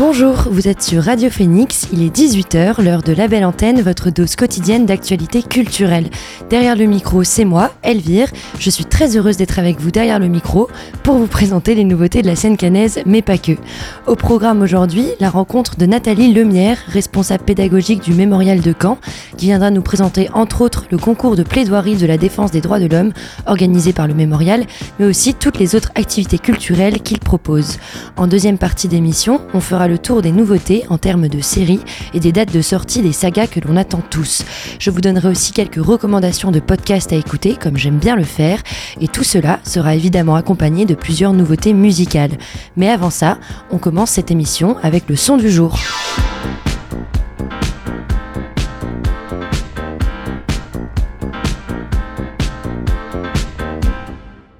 Bonjour, 0.00 0.48
vous 0.50 0.66
êtes 0.66 0.82
sur 0.82 1.02
Radio 1.02 1.28
Phoenix, 1.28 1.86
il 1.92 2.02
est 2.02 2.16
18h, 2.16 2.82
l'heure 2.82 3.02
de 3.02 3.12
la 3.12 3.28
belle 3.28 3.44
antenne, 3.44 3.82
votre 3.82 4.08
dose 4.08 4.34
quotidienne 4.34 4.86
d'actualité 4.86 5.42
culturelle. 5.42 6.08
Derrière 6.48 6.74
le 6.74 6.86
micro, 6.86 7.22
c'est 7.22 7.44
moi, 7.44 7.70
Elvire. 7.82 8.28
Je 8.58 8.70
suis 8.70 8.86
très 8.86 9.18
heureuse 9.18 9.36
d'être 9.36 9.58
avec 9.58 9.78
vous 9.78 9.90
derrière 9.90 10.18
le 10.18 10.28
micro 10.28 10.70
pour 11.02 11.16
vous 11.16 11.26
présenter 11.26 11.74
les 11.74 11.84
nouveautés 11.84 12.22
de 12.22 12.28
la 12.28 12.34
scène 12.34 12.56
canaise, 12.56 13.00
mais 13.04 13.20
pas 13.20 13.36
que. 13.36 13.52
Au 14.06 14.16
programme 14.16 14.62
aujourd'hui, 14.62 15.06
la 15.20 15.28
rencontre 15.28 15.76
de 15.76 15.84
Nathalie 15.84 16.32
Lemierre, 16.32 16.78
responsable 16.88 17.44
pédagogique 17.44 18.02
du 18.02 18.14
Mémorial 18.14 18.62
de 18.62 18.74
Caen, 18.80 18.96
qui 19.36 19.46
viendra 19.46 19.70
nous 19.70 19.82
présenter 19.82 20.30
entre 20.32 20.62
autres 20.62 20.86
le 20.90 20.96
concours 20.96 21.36
de 21.36 21.42
plaidoirie 21.42 21.96
de 21.96 22.06
la 22.06 22.16
défense 22.16 22.52
des 22.52 22.62
droits 22.62 22.80
de 22.80 22.86
l'homme 22.86 23.12
organisé 23.44 23.92
par 23.92 24.08
le 24.08 24.14
Mémorial, 24.14 24.64
mais 24.98 25.04
aussi 25.04 25.34
toutes 25.34 25.58
les 25.58 25.74
autres 25.74 25.92
activités 25.94 26.38
culturelles 26.38 27.02
qu'il 27.02 27.18
propose. 27.18 27.76
En 28.16 28.26
deuxième 28.26 28.56
partie 28.56 28.88
d'émission, 28.88 29.42
on 29.52 29.60
fera 29.60 29.89
tour 29.98 30.22
des 30.22 30.32
nouveautés 30.32 30.84
en 30.88 30.98
termes 30.98 31.28
de 31.28 31.40
séries 31.40 31.80
et 32.14 32.20
des 32.20 32.32
dates 32.32 32.52
de 32.52 32.62
sortie 32.62 33.02
des 33.02 33.12
sagas 33.12 33.46
que 33.46 33.60
l'on 33.60 33.76
attend 33.76 34.02
tous. 34.10 34.44
Je 34.78 34.90
vous 34.90 35.00
donnerai 35.00 35.28
aussi 35.28 35.52
quelques 35.52 35.84
recommandations 35.84 36.50
de 36.50 36.60
podcasts 36.60 37.12
à 37.12 37.16
écouter, 37.16 37.56
comme 37.60 37.76
j'aime 37.76 37.98
bien 37.98 38.16
le 38.16 38.24
faire, 38.24 38.62
et 39.00 39.08
tout 39.08 39.24
cela 39.24 39.60
sera 39.64 39.94
évidemment 39.94 40.36
accompagné 40.36 40.84
de 40.84 40.94
plusieurs 40.94 41.32
nouveautés 41.32 41.72
musicales. 41.72 42.38
Mais 42.76 42.88
avant 42.88 43.10
ça, 43.10 43.38
on 43.70 43.78
commence 43.78 44.10
cette 44.10 44.30
émission 44.30 44.76
avec 44.82 45.08
le 45.08 45.16
son 45.16 45.36
du 45.36 45.50
jour. 45.50 45.78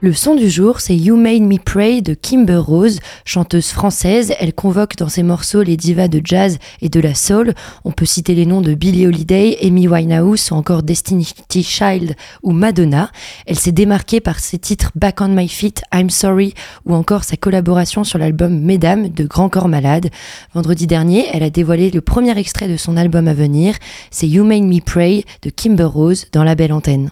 Le 0.02 0.14
son 0.14 0.34
du 0.34 0.48
jour, 0.48 0.80
c'est 0.80 0.96
You 0.96 1.14
Made 1.14 1.42
Me 1.42 1.58
Pray 1.58 2.00
de 2.00 2.14
Kimber 2.14 2.56
Rose, 2.56 3.00
chanteuse 3.26 3.68
française. 3.68 4.32
Elle 4.40 4.54
convoque 4.54 4.96
dans 4.96 5.10
ses 5.10 5.22
morceaux 5.22 5.62
les 5.62 5.76
divas 5.76 6.08
de 6.08 6.22
jazz 6.24 6.56
et 6.80 6.88
de 6.88 7.00
la 7.00 7.14
soul. 7.14 7.52
On 7.84 7.92
peut 7.92 8.06
citer 8.06 8.34
les 8.34 8.46
noms 8.46 8.62
de 8.62 8.72
Billie 8.72 9.06
Holiday, 9.06 9.58
Amy 9.62 9.88
Winehouse 9.88 10.52
ou 10.52 10.54
encore 10.54 10.82
Destiny 10.82 11.28
Child 11.50 12.16
ou 12.42 12.52
Madonna. 12.52 13.10
Elle 13.44 13.58
s'est 13.58 13.72
démarquée 13.72 14.20
par 14.20 14.38
ses 14.38 14.58
titres 14.58 14.90
Back 14.94 15.20
on 15.20 15.28
My 15.28 15.48
Feet, 15.48 15.82
I'm 15.92 16.08
Sorry 16.08 16.54
ou 16.86 16.94
encore 16.94 17.24
sa 17.24 17.36
collaboration 17.36 18.02
sur 18.02 18.18
l'album 18.18 18.58
Mesdames 18.58 19.10
de 19.10 19.24
Grand 19.24 19.50
Corps 19.50 19.68
Malade. 19.68 20.08
Vendredi 20.54 20.86
dernier, 20.86 21.26
elle 21.30 21.42
a 21.42 21.50
dévoilé 21.50 21.90
le 21.90 22.00
premier 22.00 22.38
extrait 22.38 22.68
de 22.68 22.78
son 22.78 22.96
album 22.96 23.28
à 23.28 23.34
venir. 23.34 23.74
C'est 24.10 24.26
You 24.26 24.44
Made 24.44 24.62
Me 24.62 24.80
Pray 24.80 25.26
de 25.42 25.50
Kimber 25.50 25.84
Rose 25.84 26.24
dans 26.32 26.42
la 26.42 26.54
belle 26.54 26.72
antenne. 26.72 27.10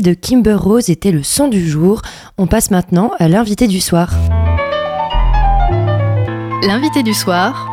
De 0.00 0.14
Kimber 0.14 0.54
Rose 0.54 0.90
était 0.90 1.10
le 1.10 1.24
son 1.24 1.48
du 1.48 1.68
jour. 1.68 2.02
On 2.36 2.46
passe 2.46 2.70
maintenant 2.70 3.10
à 3.18 3.26
l'invité 3.26 3.66
du 3.66 3.80
soir. 3.80 4.10
L'invité 6.62 7.02
du 7.02 7.14
soir 7.14 7.66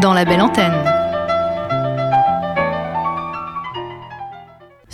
dans 0.00 0.12
la 0.12 0.24
belle 0.24 0.42
antenne. 0.42 0.95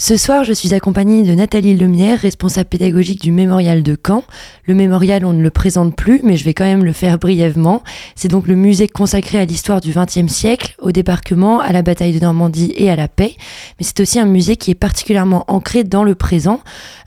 Ce 0.05 0.17
soir, 0.17 0.43
je 0.43 0.53
suis 0.53 0.75
accompagnée 0.75 1.23
de 1.23 1.33
Nathalie 1.33 1.77
Lemierre, 1.77 2.19
responsable 2.19 2.69
pédagogique 2.69 3.23
du 3.23 3.31
mémorial 3.31 3.85
de 3.85 3.97
Caen. 4.05 4.25
Le 4.67 4.75
mémorial, 4.75 5.25
on 5.25 5.33
ne 5.33 5.41
le 5.41 5.51
présente 5.51 5.95
plus, 5.95 6.23
mais 6.25 6.37
je 6.37 6.45
vais 6.45 6.55
quand 6.55 6.65
même 6.65 6.85
le 6.85 6.93
faire 6.93 7.19
brièvement. 7.19 7.85
C'est 8.17 8.27
donc 8.27 8.49
le 8.49 8.57
musée 8.57 8.89
consacré 8.89 9.39
à 9.39 9.45
l'histoire 9.45 9.81
du 9.81 9.93
XXe 9.93 10.27
siècle, 10.27 10.75
au 10.81 10.91
débarquement, 10.91 11.61
à 11.61 11.71
la 11.71 11.83
bataille 11.83 12.13
de 12.13 12.19
Normandie 12.19 12.73
et 12.75 12.91
à 12.91 12.97
la 12.97 13.07
paix. 13.07 13.37
Mais 13.79 13.87
c'est 13.87 14.01
aussi 14.01 14.19
un 14.19 14.27
musée 14.27 14.57
qui 14.57 14.73
est 14.73 14.75
particulièrement 14.75 15.45
ancré 15.47 15.85
dans 15.85 16.03
le 16.03 16.17
présent. 16.17 16.59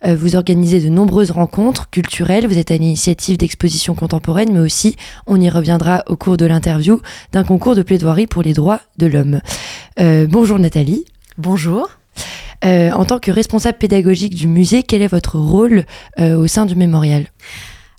Euh, 0.06 0.16
vous 0.16 0.38
organisez 0.38 0.80
de 0.80 0.88
nombreuses 0.88 1.32
rencontres 1.32 1.90
culturelles, 1.90 2.48
vous 2.48 2.58
êtes 2.58 2.72
à 2.72 2.78
l'initiative 2.78 3.36
d'expositions 3.36 3.94
contemporaines, 3.94 4.54
mais 4.54 4.62
aussi, 4.62 4.96
on 5.28 5.42
y 5.42 5.50
reviendra 5.50 6.06
au 6.08 6.16
cours 6.16 6.38
de 6.38 6.46
l'interview, 6.46 7.02
d'un 7.34 7.44
concours 7.44 7.76
de 7.76 7.82
plaidoirie 7.82 8.28
pour 8.28 8.42
les 8.42 8.54
droits 8.54 8.80
de 8.98 9.08
l'homme. 9.08 9.42
Euh, 10.00 10.28
bonjour 10.30 10.60
Nathalie. 10.60 11.04
Bonjour. 11.38 11.90
Euh, 12.64 12.92
en 12.92 13.06
tant 13.06 13.20
que 13.20 13.32
responsable 13.32 13.78
pédagogique 13.78 14.36
du 14.36 14.48
musée, 14.48 14.84
quel 14.84 15.02
est 15.02 15.08
votre 15.08 15.38
rôle 15.38 15.86
euh, 16.20 16.38
au 16.38 16.48
sein 16.48 16.66
du 16.66 16.76
mémorial? 16.76 17.28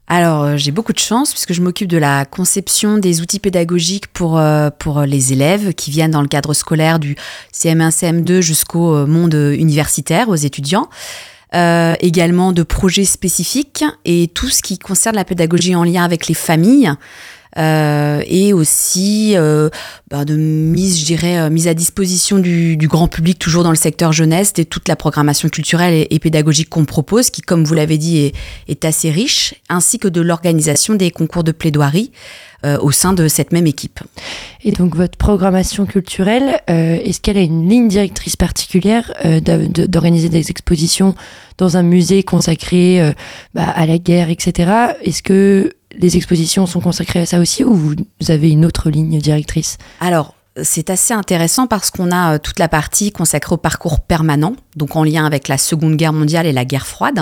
Alors, 0.08 0.44
euh, 0.44 0.56
j'ai 0.56 0.70
beaucoup 0.70 0.92
de 0.92 0.98
chance 0.98 1.32
puisque 1.32 1.52
je 1.52 1.60
m'occupe 1.60 1.88
de 1.88 1.98
la 1.98 2.24
conception 2.24 2.98
des 2.98 3.20
outils 3.20 3.40
pédagogiques 3.40 4.06
pour, 4.08 4.40
pour 4.78 5.00
les 5.02 5.32
élèves 5.32 5.74
qui 5.74 5.90
viennent 5.90 6.12
dans 6.12 6.22
le 6.22 6.28
cadre 6.28 6.54
scolaire 6.54 6.98
du 6.98 7.16
CM1, 7.52 7.90
CM2 7.90 8.40
jusqu'au 8.40 9.06
monde 9.06 9.34
universitaire, 9.34 10.28
aux 10.28 10.36
étudiants. 10.36 10.88
également 11.52 12.52
de 12.52 12.62
projets 12.62 13.04
spécifiques 13.04 13.84
et 14.04 14.28
tout 14.28 14.48
ce 14.48 14.62
qui 14.62 14.78
concerne 14.78 15.16
la 15.16 15.24
pédagogie 15.24 15.74
en 15.74 15.84
lien 15.84 16.04
avec 16.04 16.28
les 16.28 16.34
familles. 16.34 16.92
Euh, 17.56 18.22
et 18.26 18.52
aussi 18.52 19.32
euh, 19.36 19.70
bah, 20.10 20.24
de 20.24 20.36
mise, 20.36 21.00
je 21.00 21.06
dirais, 21.06 21.38
euh, 21.38 21.50
mise 21.50 21.68
à 21.68 21.74
disposition 21.74 22.38
du, 22.38 22.76
grand 22.82 23.08
public, 23.08 23.38
toujours 23.38 23.64
dans 23.64 23.70
le 23.70 23.76
secteur 23.76 24.12
jeunesse, 24.12 24.52
de 24.52 24.62
toute 24.62 24.88
la 24.88 24.96
programmation 24.96 25.48
culturelle 25.48 26.06
et, 26.10 26.18
pédagogique 26.18 26.68
qu'on 26.68 26.84
propose, 26.84 27.30
qui, 27.30 27.40
comme 27.40 27.64
vous 27.64 27.74
l'avez 27.74 27.98
dit, 27.98 28.18
est, 28.18 28.34
est, 28.68 28.84
assez 28.84 29.10
riche, 29.10 29.54
ainsi 29.68 29.98
que 29.98 30.08
de 30.08 30.20
l'organisation 30.20 30.94
des 30.94 31.10
concours 31.10 31.44
de 31.44 31.52
plaidoirie 31.52 32.10
au 32.80 32.90
sein 32.90 33.12
de 33.12 33.28
cette 33.28 33.52
même 33.52 33.68
équipe. 33.68 34.00
Et 34.64 34.72
donc 34.72 34.96
votre 34.96 35.16
programmation 35.16 35.86
culturelle, 35.86 36.60
est-ce 36.66 37.20
qu'elle 37.20 37.36
a 37.36 37.42
une 37.42 37.68
ligne 37.68 37.86
directrice 37.86 38.34
particulière 38.34 39.12
d'organiser 39.22 40.28
des 40.28 40.50
expositions 40.50 41.14
dans 41.58 41.76
un 41.76 41.84
musée 41.84 42.24
consacré 42.24 43.14
bah, 43.54 43.68
à 43.68 43.86
la 43.86 43.98
guerre, 43.98 44.30
etc. 44.30 44.72
Est-ce 45.02 45.22
que 45.22 45.75
les 45.98 46.16
expositions 46.16 46.66
sont 46.66 46.80
consacrées 46.80 47.20
à 47.20 47.26
ça 47.26 47.38
aussi 47.38 47.64
ou 47.64 47.74
vous 47.74 48.30
avez 48.30 48.50
une 48.50 48.64
autre 48.64 48.90
ligne 48.90 49.18
directrice? 49.18 49.78
Alors, 50.00 50.34
c'est 50.62 50.90
assez 50.90 51.14
intéressant 51.14 51.66
parce 51.66 51.90
qu'on 51.90 52.10
a 52.10 52.34
euh, 52.34 52.38
toute 52.38 52.58
la 52.58 52.68
partie 52.68 53.12
consacrée 53.12 53.54
au 53.54 53.58
parcours 53.58 54.00
permanent, 54.00 54.54
donc 54.74 54.96
en 54.96 55.04
lien 55.04 55.24
avec 55.24 55.48
la 55.48 55.58
Seconde 55.58 55.96
Guerre 55.96 56.12
mondiale 56.12 56.46
et 56.46 56.52
la 56.52 56.64
guerre 56.64 56.86
froide, 56.86 57.20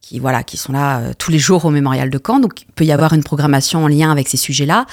qui 0.00 0.18
voilà, 0.18 0.42
qui 0.42 0.56
sont 0.56 0.72
là 0.72 0.98
euh, 0.98 1.12
tous 1.16 1.30
les 1.30 1.38
jours 1.38 1.64
au 1.64 1.70
mémorial 1.70 2.10
de 2.10 2.20
Caen. 2.24 2.40
Donc 2.40 2.62
il 2.62 2.72
peut 2.72 2.84
y 2.84 2.92
avoir 2.92 3.12
une 3.12 3.22
programmation 3.22 3.84
en 3.84 3.88
lien 3.88 4.10
avec 4.10 4.28
ces 4.28 4.36
sujets-là. 4.36 4.86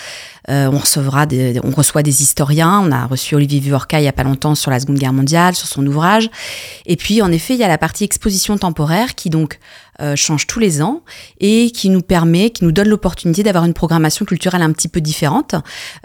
Euh, 0.50 0.70
on 0.72 0.78
recevra, 0.78 1.26
on 1.64 1.72
reçoit 1.72 2.04
des 2.04 2.22
historiens. 2.22 2.82
On 2.84 2.92
a 2.92 3.06
reçu 3.06 3.36
Olivier 3.36 3.60
Viorca 3.60 4.00
il 4.00 4.04
y 4.04 4.10
a 4.10 4.14
pas 4.14 4.24
longtemps 4.24 4.56
sur 4.56 4.72
la 4.72 4.80
Seconde 4.80 4.98
Guerre 4.98 5.14
mondiale, 5.14 5.56
sur 5.56 5.68
son 5.68 5.86
ouvrage. 5.88 6.30
Et 6.86 6.96
puis 6.96 7.22
en 7.22 7.32
effet, 7.32 7.54
il 7.54 7.60
y 7.60 7.64
a 7.64 7.68
la 7.68 7.78
partie 7.78 8.04
exposition 8.04 8.58
temporaire 8.58 9.16
qui 9.16 9.30
donc 9.30 9.60
euh, 10.02 10.16
change 10.16 10.48
tous 10.48 10.60
les 10.60 10.82
ans 10.82 11.02
et 11.42 11.72
qui 11.72 11.90
nous 11.90 12.02
permet, 12.02 12.52
qui 12.52 12.64
nous 12.64 12.72
donne 12.72 12.88
l'opportunité 12.88 13.44
d'avoir 13.44 13.66
une 13.66 13.74
programmation 13.74 14.26
culturelle 14.26 14.62
un 14.62 14.72
petit 14.72 14.88
peu 14.88 15.02
différente. 15.02 15.56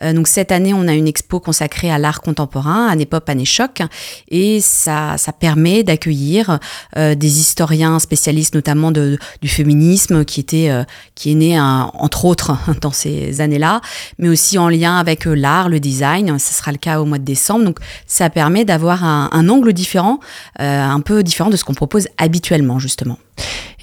Euh, 0.02 0.12
donc 0.12 0.26
cette 0.26 0.50
année, 0.50 0.74
on 0.74 0.88
a 0.88 0.94
une 0.94 1.06
expo 1.06 1.38
consacrée 1.38 1.90
à 1.90 1.98
l'art 1.98 2.20
contemporain, 2.20 2.88
à 2.88 2.96
Népop, 2.96 3.28
à 3.28 3.44
Choc, 3.44 3.82
et 4.28 4.60
ça, 4.60 5.16
ça 5.16 5.32
permet 5.32 5.84
d'accueillir 5.84 6.58
euh, 6.96 7.14
des 7.14 7.38
historiens 7.38 7.98
spécialistes, 8.00 8.54
notamment 8.54 8.90
de, 8.90 9.18
du 9.42 9.48
féminisme, 9.48 10.24
qui 10.24 10.40
était, 10.40 10.70
qui 11.14 11.32
est 11.32 11.34
né 11.34 11.60
entre 11.60 12.24
autres 12.24 12.56
dans 12.80 12.92
ces 12.92 13.40
années-là, 13.40 13.80
mais 14.18 14.28
aussi 14.28 14.58
en 14.58 14.68
lien 14.68 14.96
avec 14.98 15.24
l'art, 15.24 15.68
le 15.68 15.78
design. 15.78 16.38
Ce 16.38 16.52
sera 16.52 16.72
le 16.72 16.78
cas 16.78 17.00
au 17.00 17.04
mois 17.04 17.18
de 17.18 17.24
décembre. 17.24 17.64
Donc 17.64 17.78
ça 18.06 18.30
permet 18.30 18.64
d'avoir 18.64 19.04
un, 19.04 19.28
un 19.32 19.48
angle 19.48 19.72
différent, 19.72 20.20
un 20.58 21.00
peu 21.00 21.22
différent 21.22 21.50
de 21.50 21.56
ce 21.56 21.64
qu'on 21.64 21.74
propose 21.74 22.08
habituellement 22.18 22.78
justement. 22.78 23.18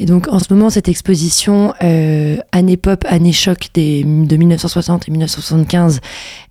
Et 0.01 0.05
donc 0.05 0.27
en 0.29 0.39
ce 0.39 0.51
moment, 0.51 0.71
cette 0.71 0.89
exposition 0.89 1.75
euh, 1.83 2.37
Année 2.51 2.75
Pop, 2.75 3.05
Année 3.07 3.33
Choc 3.33 3.67
des, 3.75 4.03
de 4.03 4.35
1960 4.35 5.07
et 5.07 5.11
1975, 5.11 6.01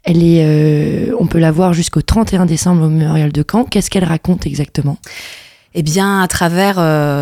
elle 0.05 0.23
est, 0.23 0.45
euh, 0.45 1.17
on 1.19 1.27
peut 1.27 1.41
la 1.41 1.51
voir 1.51 1.73
jusqu'au 1.73 2.01
31 2.01 2.47
décembre 2.47 2.85
au 2.85 2.89
Mémorial 2.89 3.33
de 3.33 3.45
Caen. 3.51 3.65
Qu'est-ce 3.65 3.91
qu'elle 3.91 4.05
raconte 4.05 4.47
exactement? 4.47 4.99
Eh 5.73 5.83
bien, 5.85 6.21
à 6.21 6.27
travers 6.27 6.77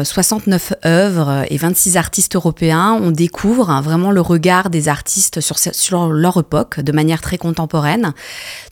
69 0.07 0.73
euh, 0.73 0.89
œuvres 0.89 1.45
et 1.51 1.59
26 1.59 1.99
artistes 1.99 2.35
européens, 2.35 2.99
on 2.99 3.11
découvre 3.11 3.69
hein, 3.69 3.83
vraiment 3.83 4.11
le 4.11 4.23
regard 4.23 4.71
des 4.71 4.89
artistes 4.89 5.41
sur, 5.43 6.09
leur 6.09 6.39
époque 6.39 6.81
de 6.81 6.93
manière 6.93 7.21
très 7.21 7.37
contemporaine. 7.37 8.15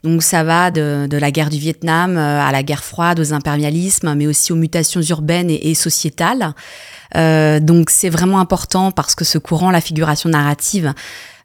Donc 0.02 0.22
ça 0.22 0.44
va 0.44 0.70
de, 0.70 1.06
la 1.10 1.30
guerre 1.30 1.50
du 1.50 1.58
Vietnam 1.58 2.16
euh, 2.16 2.40
à 2.40 2.52
la 2.52 2.62
guerre 2.62 2.84
froide, 2.84 3.20
aux 3.20 3.34
impérialismes, 3.34 4.14
mais 4.14 4.26
aussi 4.26 4.50
aux 4.52 4.56
mutations 4.56 5.02
urbaines 5.02 5.50
et, 5.50 5.70
et 5.70 5.74
sociétales. 5.74 6.54
Euh, 7.14 7.60
donc 7.60 7.90
c'est 7.90 8.10
vraiment 8.10 8.40
important 8.40 8.90
parce 8.90 9.14
que 9.14 9.24
ce 9.24 9.36
courant, 9.36 9.70
la 9.70 9.82
figuration 9.82 10.30
narrative, 10.30 10.94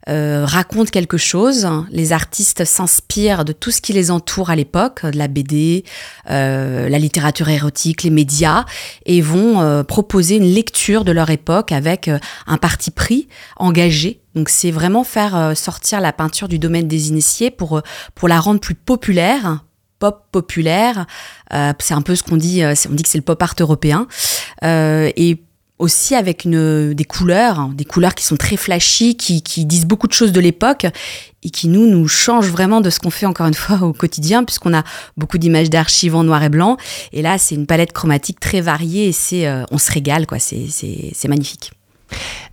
euh, 0.08 0.44
raconte 0.44 0.90
quelque 0.90 1.16
chose. 1.16 1.68
Les 1.90 2.12
artistes 2.12 2.64
s'inspirent 2.64 3.44
de 3.44 3.52
tout 3.52 3.70
ce 3.70 3.80
qui 3.80 3.92
les 3.92 4.10
entoure 4.10 4.50
à 4.50 4.56
l'époque, 4.56 5.06
de 5.06 5.16
la 5.16 5.28
BD, 5.28 5.84
euh, 6.30 6.88
la 6.88 6.98
littérature 6.98 7.48
érotique, 7.48 8.02
les 8.02 8.10
médias, 8.10 8.64
et 9.06 9.20
vont 9.20 9.60
euh, 9.60 9.82
proposer 9.82 10.36
une 10.36 10.52
lecture 10.52 11.04
de 11.04 11.12
leur 11.12 11.30
époque 11.30 11.72
avec 11.72 12.08
euh, 12.08 12.18
un 12.46 12.56
parti 12.56 12.90
pris, 12.90 13.28
engagé. 13.56 14.20
Donc 14.34 14.48
c'est 14.48 14.70
vraiment 14.70 15.04
faire 15.04 15.52
sortir 15.54 16.00
la 16.00 16.12
peinture 16.12 16.48
du 16.48 16.58
domaine 16.58 16.88
des 16.88 17.08
initiés 17.08 17.50
pour, 17.50 17.82
pour 18.14 18.28
la 18.28 18.40
rendre 18.40 18.60
plus 18.60 18.74
populaire, 18.74 19.62
pop 19.98 20.24
populaire. 20.32 21.04
c'est 21.50 21.92
un 21.92 22.00
peu 22.00 22.16
ce 22.16 22.22
qu'on 22.22 22.38
dit, 22.38 22.62
on 22.64 22.94
dit 22.94 23.02
que 23.02 23.10
c'est 23.10 23.18
le 23.18 23.24
pop 23.24 23.42
art 23.42 23.54
européen. 23.60 24.06
et 24.62 25.42
aussi 25.82 26.14
avec 26.14 26.44
une, 26.44 26.94
des 26.94 27.04
couleurs, 27.04 27.58
hein, 27.58 27.72
des 27.74 27.84
couleurs 27.84 28.14
qui 28.14 28.24
sont 28.24 28.36
très 28.36 28.56
flashy, 28.56 29.16
qui, 29.16 29.42
disent 29.64 29.84
beaucoup 29.84 30.06
de 30.06 30.12
choses 30.12 30.30
de 30.32 30.40
l'époque 30.40 30.86
et 31.42 31.50
qui 31.50 31.66
nous 31.66 31.88
nous 31.88 32.06
changent 32.06 32.50
vraiment 32.50 32.80
de 32.80 32.88
ce 32.88 33.00
qu'on 33.00 33.10
fait 33.10 33.26
encore 33.26 33.48
une 33.48 33.54
fois 33.54 33.82
au 33.82 33.92
quotidien 33.92 34.44
puisqu'on 34.44 34.74
a 34.74 34.84
beaucoup 35.16 35.38
d'images 35.38 35.70
d'archives 35.70 36.14
en 36.14 36.22
noir 36.22 36.42
et 36.44 36.48
blanc 36.48 36.76
et 37.12 37.20
là 37.20 37.36
c'est 37.36 37.56
une 37.56 37.66
palette 37.66 37.92
chromatique 37.92 38.38
très 38.38 38.60
variée 38.60 39.08
et 39.08 39.12
c'est 39.12 39.46
euh, 39.46 39.64
on 39.70 39.78
se 39.78 39.90
régale 39.90 40.26
quoi 40.26 40.38
c'est 40.38 41.28
magnifique. 41.28 41.72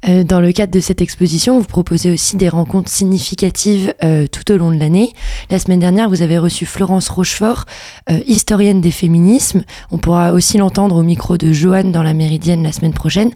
Euh, 0.08 0.24
dans 0.24 0.40
le 0.40 0.52
cadre 0.52 0.72
de 0.72 0.80
cette 0.80 1.02
exposition, 1.02 1.60
vous 1.60 1.66
proposez 1.66 2.12
aussi 2.12 2.38
des 2.38 2.50
rencontres 2.50 2.90
significatives 2.90 3.94
euh, 4.04 4.28
tout 4.28 4.52
au 4.52 4.58
long 4.58 4.72
de 4.72 4.80
l'année. 4.80 5.14
La 5.50 5.60
semaine 5.60 5.80
dernière, 5.80 6.10
vous 6.10 6.22
avez 6.22 6.38
reçu 6.38 6.66
Florence 6.66 7.10
Rochefort, 7.10 7.66
euh, 8.10 8.20
historienne 8.26 8.82
des 8.82 8.92
féminismes. 8.92 9.64
On 9.92 9.98
pourra 9.98 10.34
aussi 10.34 10.58
l'entendre 10.58 10.96
au 10.96 11.04
micro 11.04 11.38
de 11.38 11.52
Joanne 11.52 11.92
dans 11.92 12.04
la 12.04 12.14
Méridienne 12.14 12.64
la 12.64 12.72
semaine 12.72 12.94
prochaine. 12.94 13.32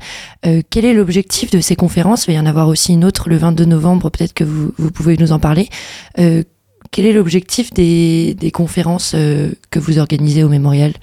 quel 0.70 0.86
est 0.86 0.94
l'objectif 0.94 1.52
de 1.52 1.60
ces 1.60 1.76
conférences? 1.76 2.26
Il 2.26 2.32
va 2.32 2.34
y 2.34 2.40
en 2.40 2.46
avoir 2.46 2.68
aussi 2.68 2.94
une 2.94 3.06
autre 3.06 3.30
le 3.30 3.38
22 3.38 3.66
novembre, 3.66 4.10
peut-être 4.10 4.34
que 4.34 4.44
vous, 4.44 4.72
pouvez 4.92 5.18
nous 5.18 5.32
en 5.32 5.40
parler. 5.40 5.70
quel 6.16 7.06
est 7.06 7.14
l'objectif 7.14 7.74
des 7.74 8.52
conférences 8.54 9.12
que 9.12 9.80
vous 9.80 10.00
organisez 10.00 10.44
au 10.44 10.50
mémorial? 10.50 10.94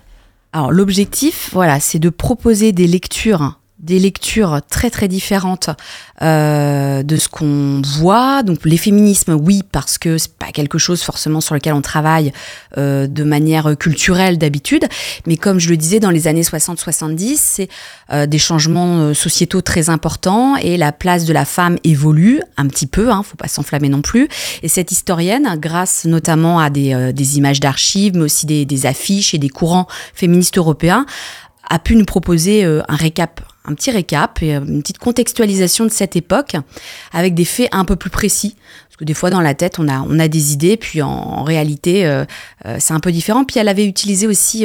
Alors 0.53 0.73
l'objectif, 0.73 1.51
voilà, 1.53 1.79
c'est 1.79 1.99
de 1.99 2.11
proposer 2.11 2.73
des 2.73 2.87
lectures 2.87 3.61
des 3.81 3.99
lectures 3.99 4.61
très 4.69 4.91
très 4.91 5.09
différentes 5.09 5.71
euh, 6.23 7.03
de 7.03 7.17
ce 7.17 7.29
qu'on 7.29 7.83
voit. 7.85 8.43
Donc 8.43 8.61
les 8.65 8.77
féminismes, 8.77 9.33
oui, 9.33 9.63
parce 9.71 9.99
que 9.99 10.19
c'est 10.19 10.35
pas 10.35 10.53
quelque 10.53 10.79
chose 10.79 11.03
forcément 11.03 11.41
sur 11.41 11.55
lequel 11.55 11.73
on 11.73 11.83
travaille 11.83 12.33
euh, 12.79 13.07
de 13.07 13.25
manière 13.25 13.77
culturelle 13.79 14.39
d'habitude, 14.39 14.85
mais 15.27 15.37
comme 15.37 15.59
je 15.59 15.69
le 15.71 15.77
disais 15.77 16.01
dans 16.01 16.11
les 16.11 16.29
années 16.29 16.43
60-70, 16.43 17.37
c'est 17.37 17.69
euh, 18.13 18.27
des 18.27 18.39
changements 18.39 18.99
euh, 18.99 19.15
sociétaux 19.15 19.61
très 19.61 19.89
importants 19.89 20.57
et 20.57 20.77
la 20.77 20.93
place 20.93 21.25
de 21.25 21.33
la 21.33 21.45
femme 21.45 21.79
évolue 21.85 22.41
un 22.57 22.67
petit 22.67 22.87
peu, 22.87 23.11
hein, 23.11 23.23
faut 23.23 23.37
pas 23.37 23.49
s'enflammer 23.49 23.89
non 23.89 24.03
plus. 24.03 24.29
Et 24.63 24.69
cette 24.69 24.93
historienne, 24.93 25.57
grâce 25.59 26.05
notamment 26.05 26.59
à 26.59 26.71
des, 26.71 26.95
euh, 26.95 27.13
des 27.13 27.39
images 27.39 27.61
d'archives, 27.61 28.15
mais 28.17 28.23
aussi 28.23 28.47
des, 28.47 28.65
des 28.65 28.87
affiches 28.87 29.35
et 29.35 29.39
des 29.39 29.49
courants 29.49 29.87
féministes 30.15 30.59
européens, 30.59 31.07
a 31.69 31.79
pu 31.79 31.95
nous 31.95 32.05
proposer 32.05 32.65
un 32.65 32.97
récap 32.97 33.43
un 33.65 33.75
petit 33.75 33.91
récap 33.91 34.43
et 34.43 34.55
euh, 34.55 34.61
une 34.61 34.83
petite 34.83 34.99
contextualisation 34.99 35.85
de 35.85 35.91
cette 35.91 36.17
époque 36.17 36.57
avec 37.13 37.35
des 37.35 37.45
faits 37.45 37.69
un 37.73 37.85
peu 37.85 37.97
plus 37.97 38.11
précis. 38.11 38.57
Parce 38.89 38.97
que 38.97 39.05
des 39.05 39.15
fois 39.15 39.31
dans 39.31 39.41
la 39.41 39.55
tête 39.55 39.79
on 39.79 39.89
a 39.89 40.01
on 40.01 40.19
a 40.19 40.29
des 40.29 40.53
idées, 40.53 40.77
puis 40.77 41.03
en, 41.03 41.43
réalité 41.43 42.07
euh, 42.07 42.25
euh, 42.67 42.77
c'est 42.79 42.95
un 42.95 43.01
peu 43.01 43.13
différent. 43.13 43.45
Puis 43.45 43.59
elle 43.59 43.69
avait 43.69 43.87
utilisé 43.87 44.27
aussi, 44.27 44.65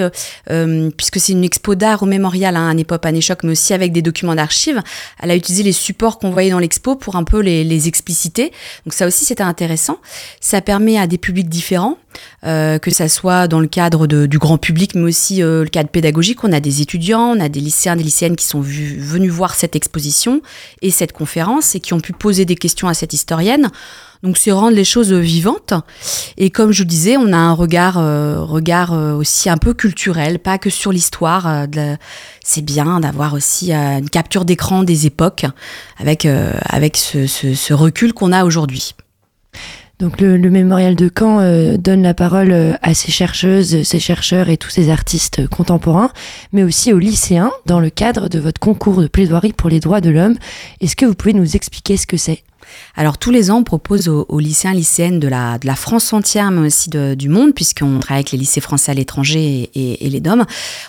puisque 0.97 1.19
c'est 1.19 1.33
une 1.33 1.43
expo 1.43 1.75
d'art 1.75 2.03
au 2.03 2.05
mémorial, 2.05 2.55
hein, 2.55 2.67
un 2.67 2.77
époque, 2.77 3.05
un 3.05 3.19
choc, 3.19 3.43
mais 3.43 3.51
aussi 3.51 3.73
avec 3.73 3.91
des 3.91 4.01
documents 4.01 4.35
d'archives, 4.35 4.81
elle 5.21 5.31
a 5.31 5.35
utilisé 5.35 5.63
les 5.63 5.71
supports 5.71 6.19
qu'on 6.19 6.31
voyait 6.31 6.51
dans 6.51 6.59
l'expo 6.59 6.95
pour 6.95 7.15
un 7.15 7.23
peu 7.23 7.39
les, 7.39 7.63
les 7.63 7.87
expliciter. 7.87 8.51
Donc 8.85 8.93
ça 8.93 9.07
aussi 9.07 9.25
c'était 9.25 9.43
intéressant. 9.43 9.99
Ça 10.39 10.61
permet 10.61 10.97
à 10.97 11.07
des 11.07 11.17
publics 11.17 11.49
différents 11.49 11.97
euh, 12.45 12.79
que 12.79 12.91
ça 12.91 13.07
soit 13.07 13.47
dans 13.47 13.59
le 13.59 13.67
cadre 13.67 14.07
du 14.07 14.37
grand 14.37 14.57
public, 14.57 14.95
mais 14.95 15.03
aussi 15.03 15.41
euh, 15.41 15.63
le 15.63 15.69
cadre 15.69 15.89
pédagogique. 15.89 16.43
On 16.43 16.51
a 16.51 16.59
des 16.59 16.81
étudiants, 16.81 17.35
on 17.35 17.39
a 17.39 17.49
des 17.49 17.59
lycéens, 17.59 17.95
des 17.95 18.03
lycéennes 18.03 18.35
qui 18.35 18.45
sont 18.45 18.61
venus 18.61 19.31
voir 19.31 19.55
cette 19.55 19.75
exposition 19.75 20.41
et 20.81 20.91
cette 20.91 21.11
conférence 21.11 21.75
et 21.75 21.79
qui 21.79 21.93
ont 21.93 21.99
pu 21.99 22.13
poser 22.13 22.45
des 22.45 22.55
questions 22.55 22.87
à 22.87 22.93
cette 22.93 23.13
historienne. 23.13 23.69
Donc 24.23 24.37
c'est 24.37 24.51
rendre 24.51 24.75
les 24.75 24.85
choses 24.85 25.13
vivantes. 25.13 25.73
Et 26.37 26.49
comme 26.49 26.71
je 26.71 26.83
vous 26.83 26.87
disais, 26.87 27.17
on 27.17 27.31
a 27.33 27.37
un 27.37 27.53
regard, 27.53 27.97
euh, 27.99 28.41
regard 28.41 28.91
aussi 28.91 29.49
un 29.49 29.57
peu 29.57 29.73
culturel, 29.73 30.39
pas 30.39 30.57
que 30.57 30.69
sur 30.69 30.91
l'histoire. 30.91 31.65
c'est 32.43 32.63
bien 32.63 32.99
d'avoir 32.99 33.33
aussi 33.33 33.71
une 33.71 34.09
capture 34.09 34.45
d'écran 34.45 34.83
des 34.83 35.05
époques 35.05 35.45
avec, 35.97 36.27
avec 36.65 36.97
ce 36.97 37.73
recul 37.73 38.13
qu'on 38.13 38.31
a 38.31 38.45
aujourd'hui. 38.45 38.95
Donc 39.99 40.19
le, 40.19 40.37
mémorial 40.37 40.95
de 40.95 41.09
Caen 41.09 41.39
euh, 41.39 41.77
donne 41.77 42.01
la 42.01 42.13
parole 42.13 42.51
euh, 42.51 42.73
à 42.81 42.93
ces 42.93 43.11
chercheuses, 43.11 43.83
ces 43.83 43.99
chercheurs 43.99 44.49
et 44.49 44.57
tous 44.57 44.69
ces 44.69 44.89
artistes 44.89 45.47
contemporains, 45.47 46.11
mais 46.51 46.63
aussi 46.63 46.91
aux 46.91 46.99
lycéens 46.99 47.51
dans 47.65 47.79
le 47.79 47.89
cadre 47.89 48.27
de 48.27 48.39
votre 48.39 48.59
concours 48.59 49.01
de 49.01 49.07
plaidoirie 49.07 49.53
pour 49.53 49.69
les 49.69 49.79
droits 49.79 50.01
de 50.01 50.09
l'homme. 50.09 50.35
Est-ce 50.81 50.97
que 50.97 51.05
vous 51.05 51.15
pouvez 51.15 51.33
nous 51.33 51.55
expliquer 51.55 51.95
ce 51.95 52.07
que 52.07 52.17
c'est? 52.17 52.43
Alors 52.95 53.17
tous 53.17 53.31
les 53.31 53.51
ans, 53.51 53.59
on 53.59 53.63
propose 53.63 54.09
aux, 54.09 54.39
lycéens 54.39 54.73
lycéennes 54.73 55.19
de 55.19 55.29
la, 55.29 55.59
de 55.59 55.67
la 55.67 55.75
France 55.75 56.11
entière, 56.11 56.51
mais 56.51 56.65
aussi 56.65 56.89
du 56.89 57.29
monde, 57.29 57.53
puisqu'on 57.53 57.99
travaille 57.99 58.21
avec 58.21 58.31
les 58.31 58.39
lycées 58.39 58.59
français 58.59 58.91
à 58.91 58.95
l'étranger 58.95 59.69
et, 59.73 60.05
et, 60.05 60.09
les 60.09 60.19
DOM, 60.19 60.43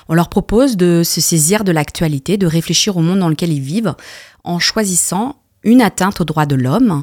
on 0.08 0.14
leur 0.14 0.30
propose 0.30 0.76
de 0.76 1.02
se 1.04 1.20
saisir 1.20 1.64
de 1.64 1.72
l'actualité, 1.72 2.38
de 2.38 2.46
réfléchir 2.46 2.96
au 2.96 3.02
monde 3.02 3.18
dans 3.18 3.28
lequel 3.28 3.52
ils 3.52 3.60
vivent, 3.60 3.94
en 4.42 4.58
choisissant 4.58 5.36
une 5.62 5.82
atteinte 5.82 6.20
aux 6.20 6.24
droits 6.24 6.46
de 6.46 6.54
l'homme, 6.54 7.02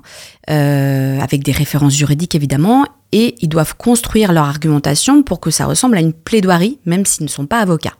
euh, 0.49 1.19
avec 1.19 1.43
des 1.43 1.51
références 1.51 1.93
juridiques 1.93 2.33
évidemment, 2.33 2.85
et 3.11 3.35
ils 3.41 3.49
doivent 3.49 3.75
construire 3.77 4.33
leur 4.33 4.45
argumentation 4.45 5.21
pour 5.21 5.39
que 5.39 5.51
ça 5.51 5.65
ressemble 5.65 5.97
à 5.97 5.99
une 5.99 6.13
plaidoirie, 6.13 6.79
même 6.85 7.05
s'ils 7.05 7.25
ne 7.25 7.29
sont 7.29 7.45
pas 7.45 7.59
avocats. 7.59 7.93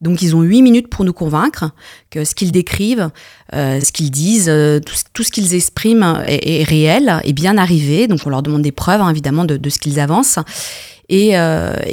Donc 0.00 0.22
ils 0.22 0.34
ont 0.34 0.40
huit 0.40 0.62
minutes 0.62 0.88
pour 0.88 1.04
nous 1.04 1.12
convaincre 1.12 1.72
que 2.10 2.24
ce 2.24 2.34
qu'ils 2.34 2.50
décrivent, 2.50 3.10
euh, 3.54 3.80
ce 3.80 3.92
qu'ils 3.92 4.10
disent, 4.10 4.48
euh, 4.48 4.80
tout, 5.12 5.22
ce 5.22 5.30
qu'ils 5.30 5.54
expriment 5.54 6.22
est, 6.26 6.64
réel, 6.64 7.20
est 7.24 7.34
bien 7.34 7.58
arrivé. 7.58 8.06
Donc 8.06 8.20
on 8.24 8.30
leur 8.30 8.42
demande 8.42 8.62
des 8.62 8.72
preuves 8.72 9.02
hein, 9.02 9.10
évidemment 9.10 9.44
de, 9.44 9.68
ce 9.68 9.78
qu'ils 9.78 10.00
avancent. 10.00 10.38
Et, 11.10 11.34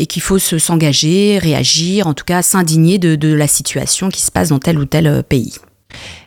qu'il 0.07 0.21
faut 0.21 0.39
s'engager, 0.39 1.37
réagir, 1.37 2.07
en 2.07 2.13
tout 2.13 2.23
cas 2.23 2.41
s'indigner 2.41 2.97
de 2.97 3.33
la 3.33 3.47
situation 3.47 4.07
qui 4.07 4.21
se 4.21 4.31
passe 4.31 4.49
dans 4.49 4.59
tel 4.59 4.79
ou 4.79 4.85
tel 4.85 5.23
pays. 5.23 5.57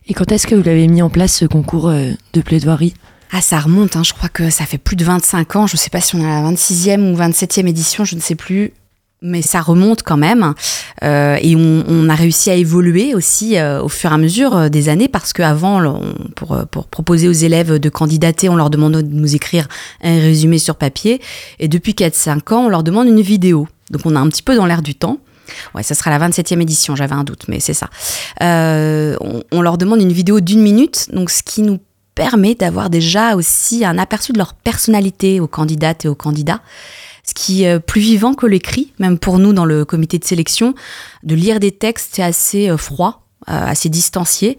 Et 0.06 0.12
quand 0.12 0.30
est-ce 0.32 0.46
que 0.46 0.54
vous 0.54 0.62
l'avez 0.62 0.86
mis 0.86 1.00
en 1.00 1.08
place 1.08 1.34
ce 1.34 1.46
concours 1.46 1.88
euh, 1.88 2.10
de 2.34 2.40
plaidoirie? 2.42 2.94
Ah, 3.32 3.40
ça 3.40 3.58
remonte, 3.58 3.96
hein. 3.96 4.02
je 4.02 4.12
crois 4.12 4.28
que 4.28 4.50
ça 4.50 4.66
fait 4.66 4.78
plus 4.78 4.96
de 4.96 5.04
25 5.04 5.56
ans, 5.56 5.66
je 5.66 5.74
ne 5.74 5.78
sais 5.78 5.90
pas 5.90 6.00
si 6.00 6.14
on 6.14 6.20
est 6.20 6.30
à 6.30 6.42
la 6.42 6.50
26e 6.50 7.12
ou 7.12 7.16
27e 7.16 7.66
édition, 7.66 8.04
je 8.04 8.14
ne 8.14 8.20
sais 8.20 8.34
plus, 8.34 8.72
mais 9.22 9.40
ça 9.40 9.62
remonte 9.62 10.02
quand 10.02 10.18
même. 10.18 10.52
Euh, 11.02 11.38
et 11.40 11.56
on, 11.56 12.08
a 12.10 12.14
réussi 12.14 12.50
à 12.50 12.54
évoluer 12.54 13.14
aussi 13.14 13.56
euh, 13.56 13.82
au 13.82 13.88
fur 13.88 14.10
et 14.10 14.14
à 14.14 14.18
mesure 14.18 14.68
des 14.68 14.90
années, 14.90 15.08
parce 15.08 15.32
qu'avant, 15.32 16.02
pour, 16.36 16.64
pour 16.70 16.86
proposer 16.86 17.26
aux 17.26 17.32
élèves 17.32 17.78
de 17.78 17.88
candidater, 17.88 18.50
on 18.50 18.56
leur 18.56 18.68
demandait 18.68 19.02
de 19.02 19.14
nous 19.14 19.34
écrire 19.34 19.66
un 20.02 20.20
résumé 20.20 20.58
sur 20.58 20.76
papier, 20.76 21.20
et 21.58 21.66
depuis 21.66 21.92
4-5 21.92 22.52
ans, 22.52 22.66
on 22.66 22.68
leur 22.68 22.82
demande 22.82 23.08
une 23.08 23.22
vidéo. 23.22 23.66
Donc 23.90 24.02
on 24.04 24.14
a 24.14 24.20
un 24.20 24.28
petit 24.28 24.42
peu 24.42 24.54
dans 24.54 24.66
l'air 24.66 24.82
du 24.82 24.94
temps. 24.94 25.18
Ouais, 25.74 25.82
ça 25.82 25.94
sera 25.94 26.10
la 26.10 26.28
27e 26.28 26.60
édition, 26.60 26.96
j'avais 26.96 27.14
un 27.14 27.24
doute, 27.24 27.44
mais 27.48 27.60
c'est 27.60 27.74
ça. 27.74 27.88
Euh, 28.42 29.16
on, 29.50 29.62
leur 29.62 29.78
demande 29.78 30.00
une 30.00 30.12
vidéo 30.12 30.40
d'une 30.40 30.60
minute, 30.60 31.08
donc 31.12 31.30
ce 31.30 31.42
qui 31.42 31.62
nous 31.62 31.78
permet 32.14 32.54
d'avoir 32.54 32.90
déjà 32.90 33.34
aussi 33.34 33.84
un 33.84 33.98
aperçu 33.98 34.32
de 34.32 34.38
leur 34.38 34.54
personnalité 34.54 35.40
aux 35.40 35.48
candidates 35.48 36.04
et 36.04 36.08
aux 36.08 36.14
candidats. 36.14 36.60
Ce 37.26 37.32
qui 37.32 37.64
est 37.64 37.80
plus 37.80 38.02
vivant 38.02 38.34
que 38.34 38.46
l'écrit, 38.46 38.92
même 38.98 39.18
pour 39.18 39.38
nous 39.38 39.54
dans 39.54 39.64
le 39.64 39.86
comité 39.86 40.18
de 40.18 40.24
sélection, 40.24 40.74
de 41.22 41.34
lire 41.34 41.58
des 41.58 41.72
textes, 41.72 42.10
c'est 42.12 42.22
assez 42.22 42.68
euh, 42.68 42.76
froid, 42.76 43.23
euh, 43.23 43.23
assez 43.46 43.88
distancié. 43.88 44.58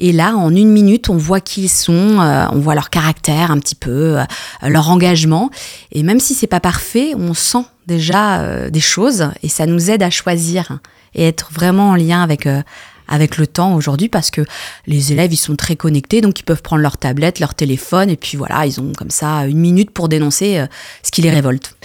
Et 0.00 0.12
là, 0.12 0.34
en 0.34 0.54
une 0.54 0.70
minute, 0.70 1.08
on 1.08 1.16
voit 1.16 1.40
qui 1.40 1.64
ils 1.64 1.68
sont, 1.68 2.18
on 2.18 2.58
voit 2.58 2.74
leur 2.74 2.90
caractère 2.90 3.50
un 3.50 3.58
petit 3.58 3.74
peu, 3.74 4.18
leur 4.62 4.88
engagement. 4.90 5.50
Et 5.92 6.02
même 6.02 6.20
si 6.20 6.34
c'est 6.34 6.46
pas 6.46 6.60
parfait, 6.60 7.14
on 7.16 7.34
sent 7.34 7.64
déjà 7.86 8.40
euh, 8.40 8.70
des 8.70 8.80
choses 8.80 9.30
et 9.42 9.48
ça 9.48 9.66
nous 9.66 9.90
aide 9.90 10.02
à 10.02 10.10
choisir 10.10 10.78
et 11.14 11.26
être 11.26 11.50
vraiment 11.52 11.90
en 11.90 11.94
lien 11.94 12.22
avec 12.22 12.46
euh, 12.46 12.62
avec 13.08 13.36
le 13.36 13.46
temps 13.46 13.74
aujourd'hui 13.74 14.08
parce 14.08 14.30
que 14.30 14.42
les 14.86 15.12
élèves 15.12 15.32
ils 15.32 15.38
sont 15.38 15.56
très 15.56 15.76
connectés 15.76 16.20
donc 16.20 16.40
ils 16.40 16.44
peuvent 16.44 16.62
prendre 16.62 16.82
leur 16.82 16.98
tablette, 16.98 17.40
leur 17.40 17.54
téléphone 17.54 18.10
et 18.10 18.16
puis 18.16 18.36
voilà 18.36 18.66
ils 18.66 18.80
ont 18.80 18.92
comme 18.96 19.10
ça 19.10 19.46
une 19.46 19.58
minute 19.58 19.90
pour 19.90 20.08
dénoncer 20.08 20.58
euh, 20.58 20.66
ce 21.02 21.10
qui 21.10 21.22
les 21.22 21.30
révolte. 21.30 21.76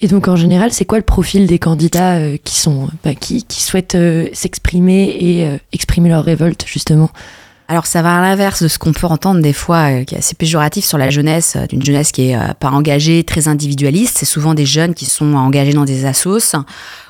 Et 0.00 0.08
donc 0.08 0.28
en 0.28 0.36
général 0.36 0.72
c'est 0.72 0.84
quoi 0.84 0.98
le 0.98 1.04
profil 1.04 1.46
des 1.46 1.58
candidats 1.58 2.36
qui 2.38 2.56
sont 2.56 2.88
bah, 3.04 3.14
qui, 3.14 3.44
qui, 3.44 3.62
souhaitent 3.62 3.96
s'exprimer 4.32 5.16
et 5.20 5.58
exprimer 5.72 6.08
leur 6.08 6.24
révolte 6.24 6.64
justement? 6.66 7.10
Alors 7.74 7.86
ça 7.86 8.02
va 8.02 8.18
à 8.18 8.20
l'inverse 8.20 8.62
de 8.62 8.68
ce 8.68 8.78
qu'on 8.78 8.92
peut 8.92 9.08
entendre 9.08 9.42
des 9.42 9.52
fois, 9.52 9.90
euh, 9.90 10.04
qui 10.04 10.14
est 10.14 10.18
assez 10.18 10.36
péjoratif 10.36 10.84
sur 10.84 10.96
la 10.96 11.10
jeunesse, 11.10 11.54
euh, 11.56 11.66
d'une 11.66 11.82
jeunesse 11.82 12.12
qui 12.12 12.30
est 12.30 12.36
euh, 12.36 12.54
pas 12.60 12.70
engagée, 12.70 13.24
très 13.24 13.48
individualiste. 13.48 14.18
C'est 14.18 14.26
souvent 14.26 14.54
des 14.54 14.64
jeunes 14.64 14.94
qui 14.94 15.06
sont 15.06 15.34
engagés 15.34 15.72
dans 15.72 15.84
des 15.84 16.04
assos 16.04 16.54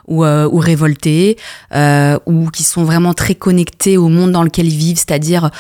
ou, 0.09 0.25
ou 0.25 0.59
révoltés, 0.59 1.37
ou 2.27 2.51
qui 2.51 2.63
sont 2.63 2.85
vraiment 2.85 3.13
très 3.13 3.35
connectés 3.35 3.99
au 3.99 4.09
monde 4.09 4.33
dans 4.33 4.43
lequel 4.43 4.67
ils 4.67 4.77
vivent, 4.77 4.97
c'est-à-dire 4.97 5.51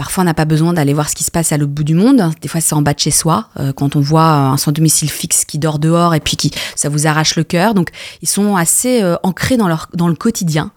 Parfois, 0.00 0.22
on 0.22 0.24
n'a 0.24 0.34
pas 0.34 0.46
besoin 0.46 0.72
d'aller 0.72 0.94
voir 0.94 1.10
ce 1.10 1.14
qui 1.14 1.24
se 1.24 1.30
passe 1.30 1.52
à 1.52 1.58
l'autre 1.58 1.72
bout 1.72 1.84
du 1.84 1.94
monde. 1.94 2.32
Des 2.40 2.48
fois, 2.48 2.62
c'est 2.62 2.74
en 2.74 2.80
bas 2.80 2.94
de 2.94 2.98
chez 2.98 3.10
soi, 3.10 3.48
quand 3.76 3.96
on 3.96 4.00
voit 4.00 4.24
un 4.24 4.56
sans 4.56 4.72
domicile 4.72 5.10
fixe 5.10 5.44
qui 5.44 5.58
dort 5.58 5.78
dehors 5.78 6.14
et 6.14 6.20
puis 6.20 6.36
qui 6.36 6.50
ça 6.74 6.88
vous 6.88 7.06
arrache 7.06 7.36
le 7.36 7.44
cœur. 7.44 7.74
Donc, 7.74 7.90
ils 8.22 8.28
sont 8.28 8.56
assez 8.56 9.04
ancrés 9.22 9.58
dans 9.58 9.68
leur 9.68 9.88
dans 9.92 10.08
le 10.08 10.14
quotidien. 10.14 10.70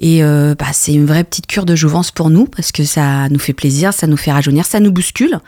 Et 0.00 0.22
euh, 0.22 0.54
bah, 0.58 0.66
c'est 0.72 0.92
une 0.92 1.06
vraie 1.06 1.24
petite 1.24 1.46
cure 1.46 1.66
de 1.66 1.74
jouvence 1.74 2.10
pour 2.10 2.30
nous 2.30 2.46
parce 2.46 2.72
que 2.72 2.84
ça 2.84 3.28
nous 3.28 3.38
fait 3.38 3.52
plaisir, 3.52 3.92
ça 3.92 4.06
nous 4.06 4.16
fait 4.16 4.32
rajeunir, 4.32 4.64
ça 4.64 4.80
nous 4.80 4.92
bouscule. 4.92 5.40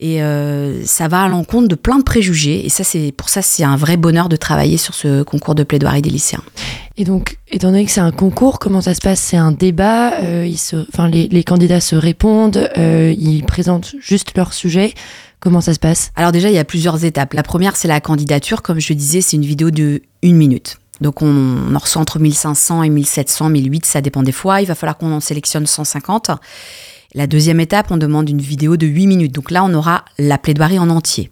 Et 0.00 0.22
euh, 0.22 0.84
ça 0.84 1.08
va 1.08 1.22
à 1.22 1.28
l'encontre 1.28 1.66
de 1.66 1.74
plein 1.74 1.98
de 1.98 2.04
préjugés. 2.04 2.64
Et 2.64 2.68
ça, 2.68 2.84
c'est 2.84 3.12
pour 3.12 3.28
ça, 3.28 3.42
c'est 3.42 3.64
un 3.64 3.76
vrai 3.76 3.96
bonheur 3.96 4.28
de 4.28 4.36
travailler 4.36 4.76
sur 4.76 4.94
ce 4.94 5.22
concours 5.22 5.54
de 5.56 5.64
plaidoirie 5.64 6.02
des 6.02 6.10
lycéens. 6.10 6.42
Et 6.96 7.04
donc, 7.04 7.38
étant 7.48 7.68
donné 7.68 7.84
que 7.84 7.90
c'est 7.90 8.00
un 8.00 8.12
concours, 8.12 8.58
comment 8.60 8.80
ça 8.80 8.94
se 8.94 9.00
passe? 9.00 9.20
C'est 9.20 9.36
un 9.36 9.50
débat. 9.50 10.14
Euh, 10.22 10.46
ils 10.46 10.58
se, 10.58 10.76
enfin, 10.92 11.08
les, 11.08 11.26
les, 11.28 11.42
candidats 11.42 11.80
se 11.80 11.96
répondent. 11.96 12.70
ils 12.76 13.44
présentent 13.44 13.94
juste 14.00 14.36
leur 14.36 14.52
sujet. 14.52 14.94
Comment 15.40 15.60
ça 15.60 15.74
se 15.74 15.78
passe? 15.78 16.10
Alors 16.16 16.32
déjà, 16.32 16.48
il 16.48 16.54
y 16.54 16.58
a 16.58 16.64
plusieurs 16.64 17.04
étapes. 17.04 17.34
La 17.34 17.42
première, 17.42 17.76
c'est 17.76 17.88
la 17.88 18.00
candidature. 18.00 18.62
Comme 18.62 18.80
je 18.80 18.92
disais, 18.92 19.20
c'est 19.20 19.36
une 19.36 19.44
vidéo 19.44 19.70
de 19.70 20.02
une 20.22 20.36
minute. 20.36 20.78
Donc 21.00 21.22
on, 21.22 21.74
en 21.74 21.78
reçoit 21.78 22.02
entre 22.02 22.18
1500 22.18 22.82
et 22.82 22.90
1700, 22.90 23.50
1008, 23.50 23.86
ça 23.86 24.00
dépend 24.00 24.22
des 24.22 24.32
fois. 24.32 24.60
Il 24.60 24.66
va 24.66 24.74
falloir 24.74 24.96
qu'on 24.98 25.12
en 25.12 25.20
sélectionne 25.20 25.66
150. 25.66 26.30
La 27.14 27.26
deuxième 27.26 27.60
étape, 27.60 27.90
on 27.90 27.96
demande 27.96 28.28
une 28.28 28.40
vidéo 28.40 28.76
de 28.76 28.86
8 28.86 29.06
minutes. 29.06 29.34
Donc 29.34 29.50
là, 29.50 29.64
on 29.64 29.72
aura 29.72 30.04
la 30.18 30.36
plaidoirie 30.36 30.78
en 30.78 30.90
entier. 30.90 31.30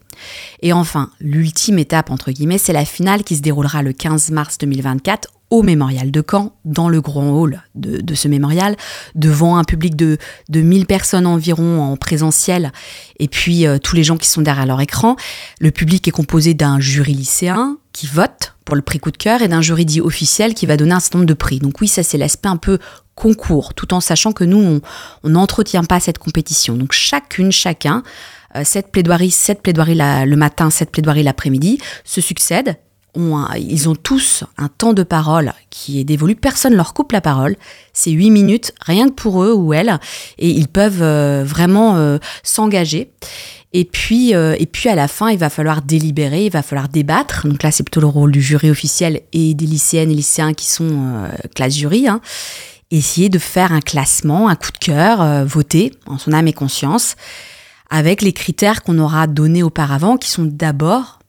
Et 0.62 0.73
enfin, 0.73 1.11
l'ultime 1.21 1.78
étape, 1.78 2.11
entre 2.11 2.30
guillemets, 2.30 2.56
c'est 2.56 2.73
la 2.73 2.87
finale 2.87 3.25
qui 3.25 3.37
se 3.37 3.42
déroulera 3.42 3.83
le 3.83 3.92
15 3.92 4.30
mars 4.30 4.56
2024 4.59 5.28
au 5.50 5.62
mémorial 5.62 6.11
de 6.11 6.25
Caen, 6.28 6.56
dans 6.64 6.88
le 6.88 7.00
grand 7.00 7.30
hall 7.30 7.62
de, 7.75 8.14
ce 8.14 8.26
mémorial, 8.26 8.76
devant 9.14 9.59
un 9.59 9.64
public 9.64 9.95
de, 9.95 10.18
de 10.49 10.61
1000 10.61 10.87
personnes 10.87 11.26
environ 11.26 11.83
en 11.83 11.97
présentiel, 11.97 12.73
et 13.21 13.28
puis 13.28 13.66
euh, 13.66 13.78
tous 13.78 13.95
les 13.95 14.02
gens 14.02 14.16
qui 14.16 14.28
sont 14.28 14.42
derrière 14.42 14.66
leur 14.66 14.80
écran. 14.80 15.14
Le 15.61 15.71
public 15.71 16.09
est 16.09 16.12
composé 16.12 16.54
d'un 16.54 16.80
jury 16.80 17.14
lycéen 17.14 17.78
qui 17.92 18.09
vote 18.09 18.54
pour 18.64 18.75
le 18.75 18.83
prix 18.83 18.99
coup 18.99 19.12
de 19.12 19.16
cœur 19.16 19.42
et 19.42 19.49
d'un 19.49 19.62
jury 19.62 19.85
dit 19.85 20.00
officiel 20.00 20.52
qui 20.52 20.66
va 20.66 20.76
donner 20.76 20.95
un 20.95 21.00
certain 21.00 21.18
nombre 21.18 21.28
de 21.28 21.35
prix. 21.35 21.61
Donc 21.61 21.80
oui, 21.80 21.87
ça 21.87 22.02
c'est 22.02 22.18
l'aspect 22.18 22.49
un 22.49 22.56
peu 22.56 22.78
concours, 23.16 23.75
tout 23.75 23.92
en 23.94 24.00
sachant 24.00 24.30
que 24.30 24.44
nous, 24.44 24.80
on 25.25 25.28
n'entretient 25.28 25.82
pas 25.82 25.99
cette 25.99 26.18
compétition. 26.18 26.76
Donc 26.76 26.92
chacune, 26.92 27.50
chacun, 27.50 28.04
euh, 28.54 28.62
cette 28.64 28.92
plaidoirie, 28.92 29.32
cette 29.32 29.62
plaidoirie 29.62 29.96
le 29.96 30.37
matin, 30.37 30.70
cette 30.70 30.92
plaidoirie 30.92 31.25
l'après-midi, 31.25 31.78
se 32.04 32.20
succèdent. 32.20 32.76
ils 33.16 33.88
ont 33.88 33.94
tous 33.94 34.44
un 34.58 34.68
temps 34.68 34.92
de 34.92 35.02
parole 35.02 35.54
qui 35.70 35.99
est 35.99 36.04
dévolu. 36.04 36.37
Personne 36.37 36.75
leur 36.75 36.92
coupe 36.92 37.12
la 37.12 37.23
parole. 37.23 37.56
C'est 37.94 38.11
huit 38.11 38.30
minutes, 38.30 38.73
rien 38.82 39.08
que 39.08 39.14
pour 39.14 39.42
eux 39.42 39.54
ou 39.54 39.73
elles. 39.73 39.99
Et 40.38 40.50
ils 40.50 40.68
peuvent 40.68 41.02
euh, 41.02 41.42
vraiment 41.44 41.96
euh, 41.96 42.18
s'engager. 42.42 43.11
Et 43.73 43.85
puis, 43.85 44.30
et 44.30 44.66
puis 44.66 44.88
à 44.88 44.94
la 44.94 45.06
fin, 45.06 45.28
il 45.28 45.37
va 45.37 45.50
falloir 45.50 45.82
délibérer, 45.82 46.46
il 46.46 46.52
va 46.52 46.62
falloir 46.62 46.88
débattre. 46.88 47.46
Donc 47.46 47.62
là, 47.62 47.70
c'est 47.70 47.82
plutôt 47.82 48.00
le 48.00 48.06
rôle 48.06 48.32
du 48.32 48.40
jury 48.40 48.70
officiel 48.70 49.20
et 49.35 49.52
des 49.52 49.66
lycéennes 49.66 50.11
et 50.11 50.14
lycéens 50.14 50.54
qui 50.54 50.66
sont 50.66 51.28
classe 51.54 51.75
jury. 51.75 52.08
Hein. 52.08 52.23
Essayer 52.90 53.28
de 53.28 53.38
faire 53.38 53.73
un 53.73 53.81
classement, 53.81 54.49
un 54.49 54.57
coup 54.57 54.73
de 54.73 54.78
cœur, 54.78 55.21
euh, 55.21 55.45
voter 55.45 55.93
en 56.07 56.19
son 56.19 56.33
âme 56.33 56.49
et 56.49 56.52
conscience. 56.52 57.16
avec 57.90 58.23
les 58.23 58.33
critères 58.33 58.83
qu'on 58.83 58.99
aura 58.99 59.26
donnés 59.26 59.62
auparavant, 59.62 60.16
qui 60.16 60.31
sont 60.31 60.45
d'abord 60.45 61.21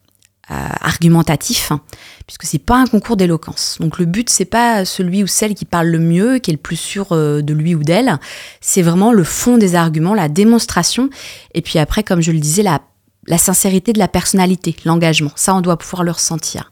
euh, 0.49 0.55
argumentatifs, 0.81 1.71
hein, 1.71 1.81
puisque 2.25 2.45
c'est 2.45 2.57
pas 2.57 2.77
un 2.77 2.85
concours 2.85 3.17
d'éloquence. 3.17 3.77
Donc 3.79 3.99
le 3.99 4.05
but 4.05 4.29
c'est 4.29 4.45
pas 4.45 4.85
celui 4.85 5.23
ou 5.23 5.27
celle 5.27 5.55
qui 5.55 5.65
parle 5.65 5.87
le 5.87 5.99
mieux, 5.99 6.39
qui 6.39 6.51
est 6.51 6.53
le 6.53 6.59
plus 6.59 6.77
sûr 6.77 7.07
euh, 7.11 7.41
de 7.41 7.53
lui 7.53 7.75
ou 7.75 7.83
d'elle. 7.83 8.17
C'est 8.61 8.81
vraiment 8.81 9.11
le 9.11 9.23
fond 9.23 9.57
des 9.57 9.75
arguments, 9.75 10.13
la 10.13 10.29
démonstration, 10.29 11.09
et 11.53 11.61
puis 11.61 11.79
après, 11.79 12.03
comme 12.03 12.21
je 12.21 12.31
le 12.31 12.39
disais, 12.39 12.63
la, 12.63 12.81
la 13.27 13.37
sincérité 13.37 13.93
de 13.93 13.99
la 13.99 14.07
personnalité, 14.07 14.75
l'engagement. 14.85 15.31
Ça, 15.35 15.53
on 15.53 15.61
doit 15.61 15.77
pouvoir 15.77 16.03
le 16.03 16.11
ressentir. 16.11 16.69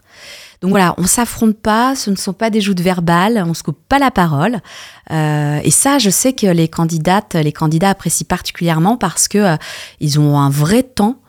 Donc 0.66 0.72
voilà, 0.72 0.96
on 0.98 1.06
s'affronte 1.06 1.56
pas, 1.56 1.96
ce 1.96 2.10
ne 2.10 2.16
sont 2.16 2.34
pas 2.34 2.50
des 2.50 2.60
joutes 2.60 2.82
verbales, 2.82 3.44
on 3.48 3.54
se 3.54 3.62
coupe 3.62 3.78
pas 3.88 4.00
la 4.00 4.10
parole. 4.10 4.62
Euh, 5.12 5.60
et 5.64 5.70
ça, 5.70 6.00
je 6.00 6.10
sais 6.10 6.34
que 6.34 6.48
les 6.48 6.68
candidates, 6.68 7.36
les 7.36 7.52
candidats 7.52 7.92
apprécient 7.92 8.26
particulièrement 8.28 8.98
parce 8.98 9.28
que 9.28 9.38
euh, 9.38 9.58
ils 10.00 10.20
ont 10.20 10.40
un 10.40 10.50
vrai 10.50 10.82
temps 10.82 11.20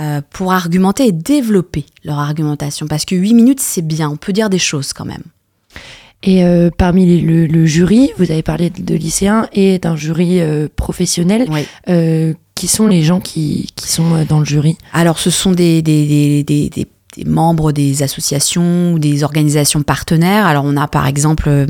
euh, 0.00 0.22
pour 0.30 0.52
argumenter 0.52 1.06
et 1.06 1.12
développer 1.12 1.86
leur 2.02 2.18
argumentation. 2.18 2.88
Parce 2.88 3.04
que 3.04 3.14
8 3.14 3.32
minutes, 3.32 3.60
c'est 3.60 3.86
bien, 3.86 4.10
on 4.10 4.16
peut 4.16 4.32
dire 4.32 4.50
des 4.50 4.58
choses 4.58 4.92
quand 4.92 5.04
même. 5.04 5.22
Et 6.24 6.42
parmi 6.76 7.20
le, 7.20 7.66
jury, 7.66 8.10
vous 8.18 8.30
avez 8.32 8.42
parlé 8.42 8.70
de 8.70 8.94
lycéens 8.94 9.46
et 9.52 9.78
d'un 9.78 9.94
jury 9.94 10.40
professionnel. 10.74 11.48
qui 11.86 12.66
sont 12.66 12.88
les 12.88 13.02
gens 13.02 13.20
qui, 13.20 13.70
qui 13.76 13.88
sont 13.88 14.24
dans 14.28 14.40
le 14.40 14.44
jury? 14.44 14.76
Alors, 14.92 15.18
ce 15.20 15.30
sont 15.30 15.52
des, 15.52 15.80
des, 15.80 16.42
des, 16.42 16.68
des 16.68 16.86
des 17.16 17.24
membres 17.24 17.72
des 17.72 18.02
associations 18.02 18.92
ou 18.92 18.98
des 18.98 19.24
organisations 19.24 19.82
partenaires. 19.82 20.46
Alors 20.46 20.64
on 20.64 20.76
a 20.76 20.86
par 20.86 21.06
exemple 21.06 21.48
euh, 21.48 21.66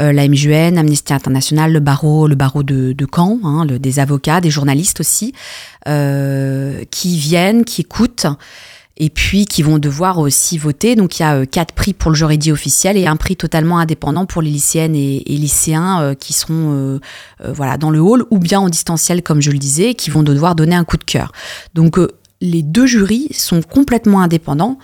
euh, 0.00 0.12
la 0.12 0.26
MJN, 0.28 0.78
Amnesty 0.78 1.12
International, 1.12 1.72
le 1.72 1.80
barreau, 1.80 2.26
le 2.26 2.34
barreau 2.34 2.62
de, 2.62 2.94
Caen, 3.14 3.38
hein, 3.44 3.66
des 3.66 3.98
avocats, 3.98 4.40
des 4.40 4.50
journalistes 4.50 5.00
aussi, 5.00 5.34
euh, 5.88 6.82
qui 6.90 7.16
viennent, 7.18 7.64
qui 7.64 7.82
écoutent 7.82 8.26
et 9.02 9.08
puis 9.08 9.46
qui 9.46 9.62
vont 9.62 9.78
devoir 9.78 10.18
aussi 10.18 10.58
voter. 10.58 10.94
Donc 10.94 11.18
il 11.18 11.22
y 11.22 11.24
a 11.24 11.46
quatre 11.46 11.72
prix 11.72 11.94
pour 11.94 12.10
le 12.10 12.16
jury 12.16 12.36
dit 12.36 12.52
officiel 12.52 12.98
et 12.98 13.06
un 13.06 13.16
prix 13.16 13.34
totalement 13.34 13.78
indépendant 13.78 14.26
pour 14.26 14.42
les 14.42 14.50
lycéennes 14.50 14.94
et, 14.94 15.22
lycéens 15.26 16.14
qui 16.20 16.34
seront 16.34 17.00
voilà 17.42 17.78
dans 17.78 17.88
le 17.88 17.98
hall 17.98 18.24
ou 18.30 18.38
bien 18.38 18.60
en 18.60 18.68
distanciel 18.68 19.22
comme 19.22 19.40
je 19.40 19.50
le 19.52 19.58
disais, 19.58 19.94
qui 19.94 20.10
vont 20.10 20.22
devoir 20.22 20.54
donner 20.54 20.76
un 20.76 20.84
coup 20.84 20.98
de 20.98 21.04
cœur. 21.04 21.32
Donc 21.72 21.98
les 22.40 22.62
deux 22.62 22.86
jurys 22.86 23.28
sont 23.32 23.62
complètement 23.62 24.22
indépendants 24.22 24.78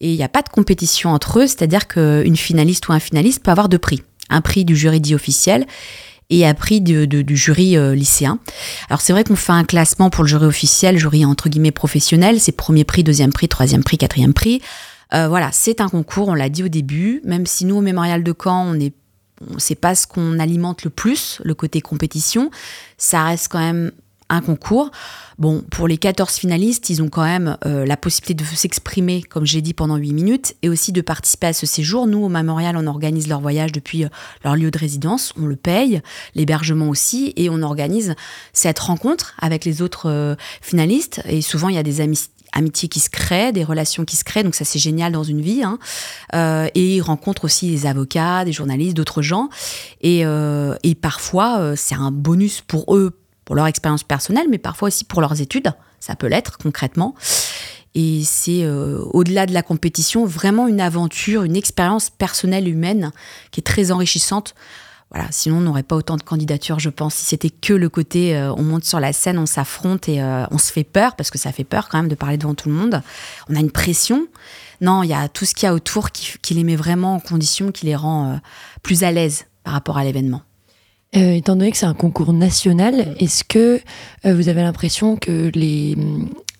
et 0.00 0.10
il 0.10 0.16
n'y 0.16 0.22
a 0.24 0.28
pas 0.28 0.42
de 0.42 0.48
compétition 0.48 1.10
entre 1.10 1.40
eux, 1.40 1.46
c'est-à-dire 1.46 1.86
qu'une 1.86 2.36
finaliste 2.36 2.88
ou 2.88 2.92
un 2.92 3.00
finaliste 3.00 3.42
peut 3.42 3.50
avoir 3.50 3.68
deux 3.68 3.78
prix. 3.78 4.02
Un 4.30 4.40
prix 4.40 4.64
du 4.64 4.74
jury 4.74 5.00
dit 5.00 5.14
officiel 5.14 5.66
et 6.30 6.46
un 6.46 6.54
prix 6.54 6.80
du 6.80 7.36
jury 7.36 7.76
euh, 7.76 7.94
lycéen. 7.94 8.38
Alors 8.88 9.00
c'est 9.00 9.12
vrai 9.12 9.24
qu'on 9.24 9.36
fait 9.36 9.52
un 9.52 9.64
classement 9.64 10.08
pour 10.08 10.24
le 10.24 10.28
jury 10.28 10.46
officiel, 10.46 10.96
jury 10.96 11.24
entre 11.24 11.48
guillemets 11.48 11.70
professionnel, 11.70 12.40
c'est 12.40 12.52
premier 12.52 12.84
prix, 12.84 13.04
deuxième 13.04 13.32
prix, 13.32 13.48
troisième 13.48 13.84
prix, 13.84 13.98
quatrième 13.98 14.32
prix. 14.32 14.62
Euh, 15.12 15.28
voilà, 15.28 15.50
c'est 15.52 15.80
un 15.82 15.88
concours, 15.88 16.28
on 16.28 16.34
l'a 16.34 16.48
dit 16.48 16.64
au 16.64 16.68
début, 16.68 17.20
même 17.24 17.44
si 17.44 17.66
nous 17.66 17.76
au 17.76 17.82
Mémorial 17.82 18.24
de 18.24 18.34
Caen, 18.42 18.74
on 18.74 18.90
on 19.54 19.58
sait 19.58 19.74
pas 19.74 19.94
ce 19.94 20.06
qu'on 20.06 20.38
alimente 20.38 20.84
le 20.84 20.90
plus, 20.90 21.40
le 21.44 21.54
côté 21.54 21.80
compétition, 21.80 22.50
ça 22.96 23.24
reste 23.24 23.48
quand 23.48 23.58
même 23.58 23.90
un 24.28 24.40
concours. 24.40 24.90
Bon, 25.38 25.62
pour 25.70 25.88
les 25.88 25.98
14 25.98 26.32
finalistes, 26.34 26.90
ils 26.90 27.02
ont 27.02 27.08
quand 27.08 27.24
même 27.24 27.56
euh, 27.66 27.84
la 27.84 27.96
possibilité 27.96 28.34
de 28.34 28.56
s'exprimer, 28.56 29.22
comme 29.22 29.44
j'ai 29.44 29.60
dit, 29.60 29.74
pendant 29.74 29.96
8 29.96 30.12
minutes, 30.12 30.54
et 30.62 30.68
aussi 30.68 30.92
de 30.92 31.00
participer 31.00 31.48
à 31.48 31.52
ce 31.52 31.66
séjour. 31.66 32.06
Nous, 32.06 32.18
au 32.18 32.28
Mémorial, 32.28 32.76
on 32.76 32.86
organise 32.86 33.28
leur 33.28 33.40
voyage 33.40 33.72
depuis 33.72 34.04
euh, 34.04 34.08
leur 34.44 34.56
lieu 34.56 34.70
de 34.70 34.78
résidence, 34.78 35.32
on 35.40 35.46
le 35.46 35.56
paye, 35.56 36.00
l'hébergement 36.34 36.88
aussi, 36.88 37.32
et 37.36 37.50
on 37.50 37.62
organise 37.62 38.14
cette 38.52 38.78
rencontre 38.78 39.34
avec 39.40 39.64
les 39.64 39.82
autres 39.82 40.08
euh, 40.08 40.36
finalistes. 40.60 41.20
Et 41.28 41.42
souvent, 41.42 41.68
il 41.68 41.74
y 41.74 41.78
a 41.78 41.82
des 41.82 42.00
amitiés 42.00 42.88
qui 42.88 43.00
se 43.00 43.10
créent, 43.10 43.52
des 43.52 43.64
relations 43.64 44.04
qui 44.04 44.16
se 44.16 44.22
créent, 44.22 44.44
donc 44.44 44.54
ça 44.54 44.64
c'est 44.64 44.78
génial 44.78 45.12
dans 45.12 45.24
une 45.24 45.40
vie. 45.40 45.62
Hein. 45.64 45.78
et 46.74 46.96
ils 46.96 47.00
rencontrent 47.00 47.44
aussi 47.44 47.68
des 47.68 47.86
avocats, 47.86 48.44
des 48.44 48.52
journalistes, 48.52 48.96
d'autres 48.96 49.22
gens. 49.22 49.48
Et 50.02 50.24
parfois, 51.02 51.74
c'est 51.74 51.96
un 51.96 52.12
bonus 52.12 52.60
pour 52.60 52.94
eux 52.94 53.18
pour 53.44 53.54
leur 53.54 53.66
expérience 53.66 54.04
personnelle, 54.04 54.46
mais 54.50 54.58
parfois 54.58 54.88
aussi 54.88 55.04
pour 55.04 55.20
leurs 55.20 55.40
études. 55.40 55.72
Ça 56.00 56.16
peut 56.16 56.26
l'être 56.26 56.58
concrètement. 56.58 57.14
Et 57.94 58.22
c'est 58.24 58.64
euh, 58.64 58.98
au-delà 59.12 59.46
de 59.46 59.54
la 59.54 59.62
compétition, 59.62 60.26
vraiment 60.26 60.66
une 60.66 60.80
aventure, 60.80 61.44
une 61.44 61.56
expérience 61.56 62.10
personnelle 62.10 62.68
humaine 62.68 63.12
qui 63.52 63.60
est 63.60 63.64
très 63.64 63.92
enrichissante. 63.92 64.54
Voilà, 65.10 65.28
sinon 65.30 65.58
on 65.58 65.60
n'aurait 65.60 65.84
pas 65.84 65.94
autant 65.94 66.16
de 66.16 66.22
candidatures, 66.22 66.80
je 66.80 66.90
pense. 66.90 67.14
Si 67.14 67.24
c'était 67.24 67.50
que 67.50 67.72
le 67.72 67.88
côté, 67.88 68.36
euh, 68.36 68.52
on 68.54 68.64
monte 68.64 68.84
sur 68.84 68.98
la 68.98 69.12
scène, 69.12 69.38
on 69.38 69.46
s'affronte 69.46 70.08
et 70.08 70.20
euh, 70.20 70.44
on 70.50 70.58
se 70.58 70.72
fait 70.72 70.82
peur, 70.82 71.14
parce 71.14 71.30
que 71.30 71.38
ça 71.38 71.52
fait 71.52 71.62
peur 71.62 71.88
quand 71.88 71.98
même 71.98 72.08
de 72.08 72.16
parler 72.16 72.36
devant 72.36 72.54
tout 72.54 72.68
le 72.68 72.74
monde. 72.74 73.00
On 73.48 73.54
a 73.54 73.60
une 73.60 73.70
pression. 73.70 74.26
Non, 74.80 75.04
il 75.04 75.10
y 75.10 75.14
a 75.14 75.28
tout 75.28 75.44
ce 75.44 75.54
qu'il 75.54 75.66
y 75.66 75.68
a 75.68 75.74
autour 75.74 76.10
qui, 76.10 76.36
qui, 76.42 76.54
les 76.54 76.64
met 76.64 76.74
vraiment 76.74 77.14
en 77.14 77.20
condition, 77.20 77.70
qui 77.70 77.86
les 77.86 77.94
rend 77.94 78.40
plus 78.82 79.04
à 79.04 79.12
l'aise 79.12 79.44
par 79.62 79.72
rapport 79.72 79.98
à 79.98 80.04
l'événement. 80.04 80.42
Euh, 81.16 81.32
étant 81.32 81.54
donné 81.54 81.70
que 81.70 81.76
c'est 81.76 81.86
un 81.86 81.94
concours 81.94 82.32
national, 82.32 83.14
est-ce 83.20 83.44
que 83.44 83.80
euh, 84.26 84.34
vous 84.34 84.48
avez 84.48 84.62
l'impression 84.62 85.16
que 85.16 85.50
les, 85.54 85.96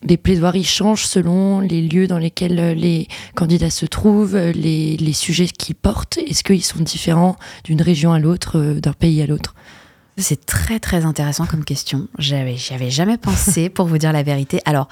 les 0.03 0.17
plaidoiries 0.17 0.63
changent 0.63 1.05
selon 1.05 1.59
les 1.59 1.81
lieux 1.81 2.07
dans 2.07 2.17
lesquels 2.17 2.57
euh, 2.59 2.73
les 2.73 3.09
candidats 3.35 3.69
se 3.69 3.85
trouvent, 3.85 4.37
les, 4.37 5.13
sujets 5.13 5.47
qu'ils 5.47 5.75
portent? 5.75 6.19
Est-ce 6.19 6.43
qu'ils 6.43 6.63
sont 6.63 6.79
différents 6.79 7.35
d'une 7.65 7.81
région 7.81 8.13
à 8.13 8.19
l'autre, 8.19 8.75
d'un 8.81 8.93
pays 8.93 9.21
à 9.21 9.27
l'autre? 9.27 9.55
C'est 10.17 10.45
très 10.45 10.79
très 10.79 11.03
intéressant 11.03 11.45
comme 11.45 11.65
question. 11.65 12.07
J'avais, 12.17 12.55
j'y 12.55 12.73
avais 12.73 12.89
jamais 12.89 13.17
pensé, 13.17 13.67
pour 13.69 13.87
vous 13.87 13.97
dire 13.97 14.13
la 14.13 14.23
vérité. 14.23 14.61
Alors, 14.63 14.87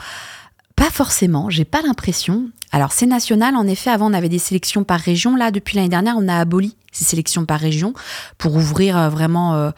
pas 0.76 0.90
forcément, 0.90 1.50
j'ai 1.50 1.66
pas 1.66 1.82
l'impression. 1.82 2.50
Alors 2.72 2.92
c'est 2.92 3.06
national, 3.06 3.56
en 3.56 3.68
effet, 3.68 3.90
avant 3.90 4.10
on 4.10 4.14
avait 4.14 4.30
des 4.30 4.40
sélections 4.40 4.84
par 4.84 5.00
région, 5.00 5.36
là 5.36 5.52
depuis 5.52 5.76
l'année 5.76 5.90
dernière 5.90 6.16
on 6.18 6.28
a 6.28 6.36
aboli 6.36 6.76
ces 6.94 7.04
sélections 7.04 7.46
par 7.46 7.60
région 7.60 7.94
pour 8.38 8.56
ouvrir 8.56 8.98
euh, 8.98 9.10
vraiment 9.10 9.56
euh, 9.56 9.72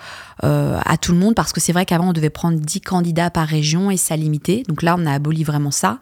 euh, 0.43 0.79
à 0.85 0.97
tout 0.97 1.13
le 1.13 1.17
monde 1.17 1.33
parce 1.33 1.53
que 1.53 1.61
c'est 1.61 1.73
vrai 1.73 1.85
qu'avant 1.85 2.09
on 2.09 2.13
devait 2.13 2.29
prendre 2.29 2.59
10 2.59 2.81
candidats 2.81 3.29
par 3.29 3.47
région 3.47 3.89
et 3.89 3.97
ça 3.97 4.15
limitait. 4.15 4.63
Donc 4.67 4.83
là 4.83 4.95
on 4.99 5.05
a 5.05 5.13
aboli 5.13 5.43
vraiment 5.43 5.71
ça. 5.71 5.99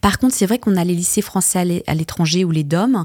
Par 0.00 0.18
contre 0.18 0.34
c'est 0.34 0.46
vrai 0.46 0.58
qu'on 0.58 0.76
a 0.76 0.84
les 0.84 0.94
lycées 0.94 1.22
français 1.22 1.82
à 1.86 1.94
l'étranger 1.94 2.44
ou 2.44 2.50
les 2.50 2.64
DOM 2.64 3.04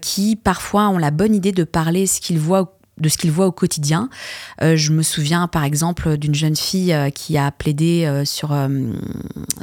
qui 0.00 0.36
parfois 0.36 0.88
ont 0.88 0.98
la 0.98 1.10
bonne 1.10 1.34
idée 1.34 1.52
de 1.52 1.64
parler 1.64 2.06
ce 2.06 2.20
qu'ils 2.20 2.38
voient 2.38 2.78
de 2.98 3.08
ce 3.08 3.18
qu'il 3.18 3.30
voit 3.30 3.46
au 3.46 3.52
quotidien. 3.52 4.08
Euh, 4.62 4.76
je 4.76 4.92
me 4.92 5.02
souviens 5.02 5.48
par 5.48 5.64
exemple 5.64 6.16
d'une 6.16 6.34
jeune 6.34 6.56
fille 6.56 6.92
euh, 6.92 7.10
qui 7.10 7.36
a 7.36 7.50
plaidé 7.50 8.04
euh, 8.06 8.24
sur, 8.24 8.56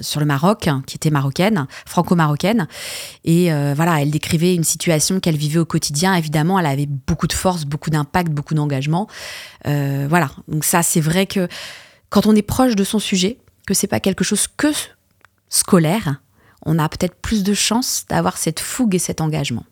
sur 0.01 0.19
le 0.19 0.25
Maroc, 0.25 0.69
qui 0.85 0.95
était 0.95 1.09
marocaine, 1.09 1.67
franco-marocaine. 1.85 2.67
Et 3.23 3.51
voilà, 3.75 4.01
elle 4.01 4.11
décrivait 4.11 4.55
une 4.55 4.63
situation 4.63 5.19
qu'elle 5.19 5.35
vivait 5.35 5.59
au 5.59 5.65
quotidien. 5.65 6.15
Évidemment, 6.15 6.59
elle 6.59 6.65
avait 6.65 6.87
beaucoup 6.87 7.27
de 7.27 7.33
force, 7.33 7.65
beaucoup 7.65 7.89
d'impact, 7.89 8.31
beaucoup 8.31 8.53
d'engagement. 8.53 9.07
voilà, 9.65 10.31
donc 10.47 10.63
ça 10.63 10.83
c'est 10.83 11.01
vrai 11.01 11.25
que 11.25 11.47
quand 12.09 12.25
on 12.25 12.35
est 12.35 12.41
proche 12.41 12.75
de 12.75 12.83
son 12.83 12.99
sujet, 12.99 13.37
que 13.65 13.73
c'est 13.73 13.87
pas 13.87 13.99
quelque 13.99 14.23
chose 14.23 14.47
que 14.57 14.67
scolaire, 15.49 16.21
on 16.65 16.79
a 16.79 16.89
peut-être 16.89 17.15
plus 17.15 17.43
de 17.43 17.53
chances 17.53 18.05
d'avoir 18.09 18.37
cette 18.37 18.59
fougue 18.59 18.95
et 18.95 18.99
cet 18.99 19.21
engagement. 19.21 19.65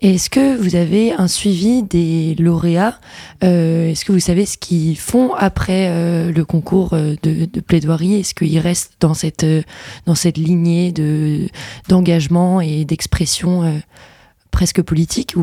Est-ce 0.00 0.30
que 0.30 0.56
vous 0.56 0.76
avez 0.76 1.12
un 1.12 1.26
suivi 1.26 1.82
des 1.82 2.36
lauréats 2.38 3.00
euh, 3.42 3.90
Est-ce 3.90 4.04
que 4.04 4.12
vous 4.12 4.20
savez 4.20 4.46
ce 4.46 4.56
qu'ils 4.56 4.96
font 4.96 5.34
après 5.34 5.88
euh, 5.88 6.30
le 6.30 6.44
concours 6.44 6.92
euh, 6.92 7.16
de, 7.24 7.46
plaidoirie? 7.60 8.14
Est-ce 8.14 8.32
qu'ils 8.32 8.60
restent 8.60 8.92
dans 9.00 9.14
cette, 9.14 9.44
dans 10.06 10.14
cette 10.14 10.38
lignée 10.38 10.94
d'engagement 11.88 12.60
et 12.60 12.84
d'expression 12.84 13.80
presque 14.52 14.82
politique 14.82 15.34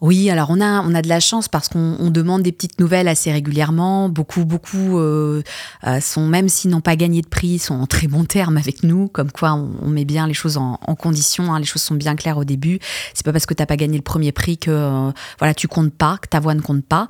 oui, 0.00 0.28
alors 0.28 0.50
on 0.50 0.60
a, 0.60 0.82
on 0.82 0.94
a 0.94 1.02
de 1.02 1.08
la 1.08 1.20
chance 1.20 1.48
parce 1.48 1.68
qu'on 1.68 2.10
demande 2.10 2.42
des 2.42 2.52
petites 2.52 2.80
nouvelles 2.80 3.08
assez 3.08 3.32
régulièrement. 3.32 4.08
Beaucoup, 4.08 4.44
beaucoup 4.44 4.98
euh, 4.98 5.42
euh, 5.86 6.00
sont, 6.00 6.26
même 6.26 6.48
s'ils 6.48 6.70
n'ont 6.70 6.80
pas 6.80 6.96
gagné 6.96 7.22
de 7.22 7.28
prix, 7.28 7.58
sont 7.58 7.74
en 7.74 7.86
très 7.86 8.08
bon 8.08 8.24
terme 8.24 8.56
avec 8.56 8.82
nous, 8.82 9.08
comme 9.08 9.30
quoi 9.30 9.52
on, 9.52 9.88
met 9.88 10.04
bien 10.04 10.26
les 10.26 10.34
choses 10.34 10.56
en, 10.56 10.76
condition, 10.96 11.54
hein. 11.54 11.60
les 11.60 11.64
choses 11.64 11.82
sont 11.82 11.94
bien 11.94 12.16
claires 12.16 12.38
au 12.38 12.44
début. 12.44 12.80
C'est 13.14 13.24
pas 13.24 13.32
parce 13.32 13.46
que 13.46 13.54
tu 13.54 13.62
n'as 13.62 13.66
pas 13.66 13.76
gagné 13.76 13.96
le 13.96 14.02
premier 14.02 14.32
prix 14.32 14.58
que 14.58 14.70
euh, 14.70 15.12
voilà 15.38 15.54
tu 15.54 15.68
comptes 15.68 15.94
pas, 15.94 16.18
que 16.20 16.28
ta 16.28 16.40
voix 16.40 16.54
ne 16.54 16.60
compte 16.60 16.84
pas. 16.84 17.08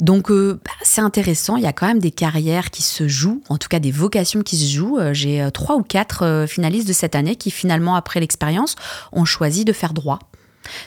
Donc 0.00 0.30
bah, 0.30 0.70
c'est 0.82 1.00
intéressant, 1.00 1.56
il 1.56 1.62
y 1.62 1.66
a 1.66 1.72
quand 1.72 1.86
même 1.86 1.98
des 1.98 2.12
carrières 2.12 2.70
qui 2.70 2.82
se 2.82 3.08
jouent, 3.08 3.42
en 3.48 3.56
tout 3.56 3.68
cas 3.68 3.80
des 3.80 3.90
vocations 3.90 4.42
qui 4.42 4.56
se 4.56 4.70
jouent. 4.70 4.98
J'ai 5.12 5.48
trois 5.52 5.76
ou 5.76 5.82
quatre 5.82 6.44
finalistes 6.46 6.86
de 6.86 6.92
cette 6.92 7.14
année 7.14 7.36
qui 7.36 7.50
finalement, 7.50 7.96
après 7.96 8.20
l'expérience, 8.20 8.76
ont 9.12 9.24
choisi 9.24 9.64
de 9.64 9.72
faire 9.72 9.94
droit. 9.94 10.18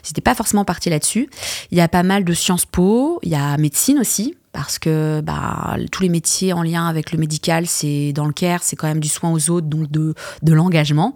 C'était 0.04 0.22
pas 0.22 0.36
forcément 0.36 0.66
parti 0.66 0.90
là-dessus. 0.90 1.30
Il 1.72 1.78
y 1.78 1.82
a 1.82 1.88
pas 1.88 2.04
mal 2.04 2.24
de 2.24 2.34
Sciences 2.34 2.66
Po, 2.66 3.20
il 3.24 3.32
y 3.32 3.36
a 3.36 3.58
médecine 3.58 4.00
aussi, 4.00 4.36
parce 4.54 4.80
que 4.80 5.22
bah, 5.22 5.78
tous 5.92 6.04
les 6.04 6.10
métiers 6.10 6.54
en 6.54 6.64
lien 6.64 6.88
avec 6.88 7.12
le 7.12 7.18
médical, 7.18 7.68
c'est 7.68 8.14
dans 8.14 8.26
le 8.26 8.34
care, 8.34 8.64
c'est 8.64 8.76
quand 8.76 8.88
même 8.88 9.00
du 9.00 9.10
soin 9.10 9.32
aux 9.32 9.50
autres, 9.50 9.68
donc 9.68 9.90
de, 9.92 10.14
de 10.42 10.54
l'engagement. 10.54 11.16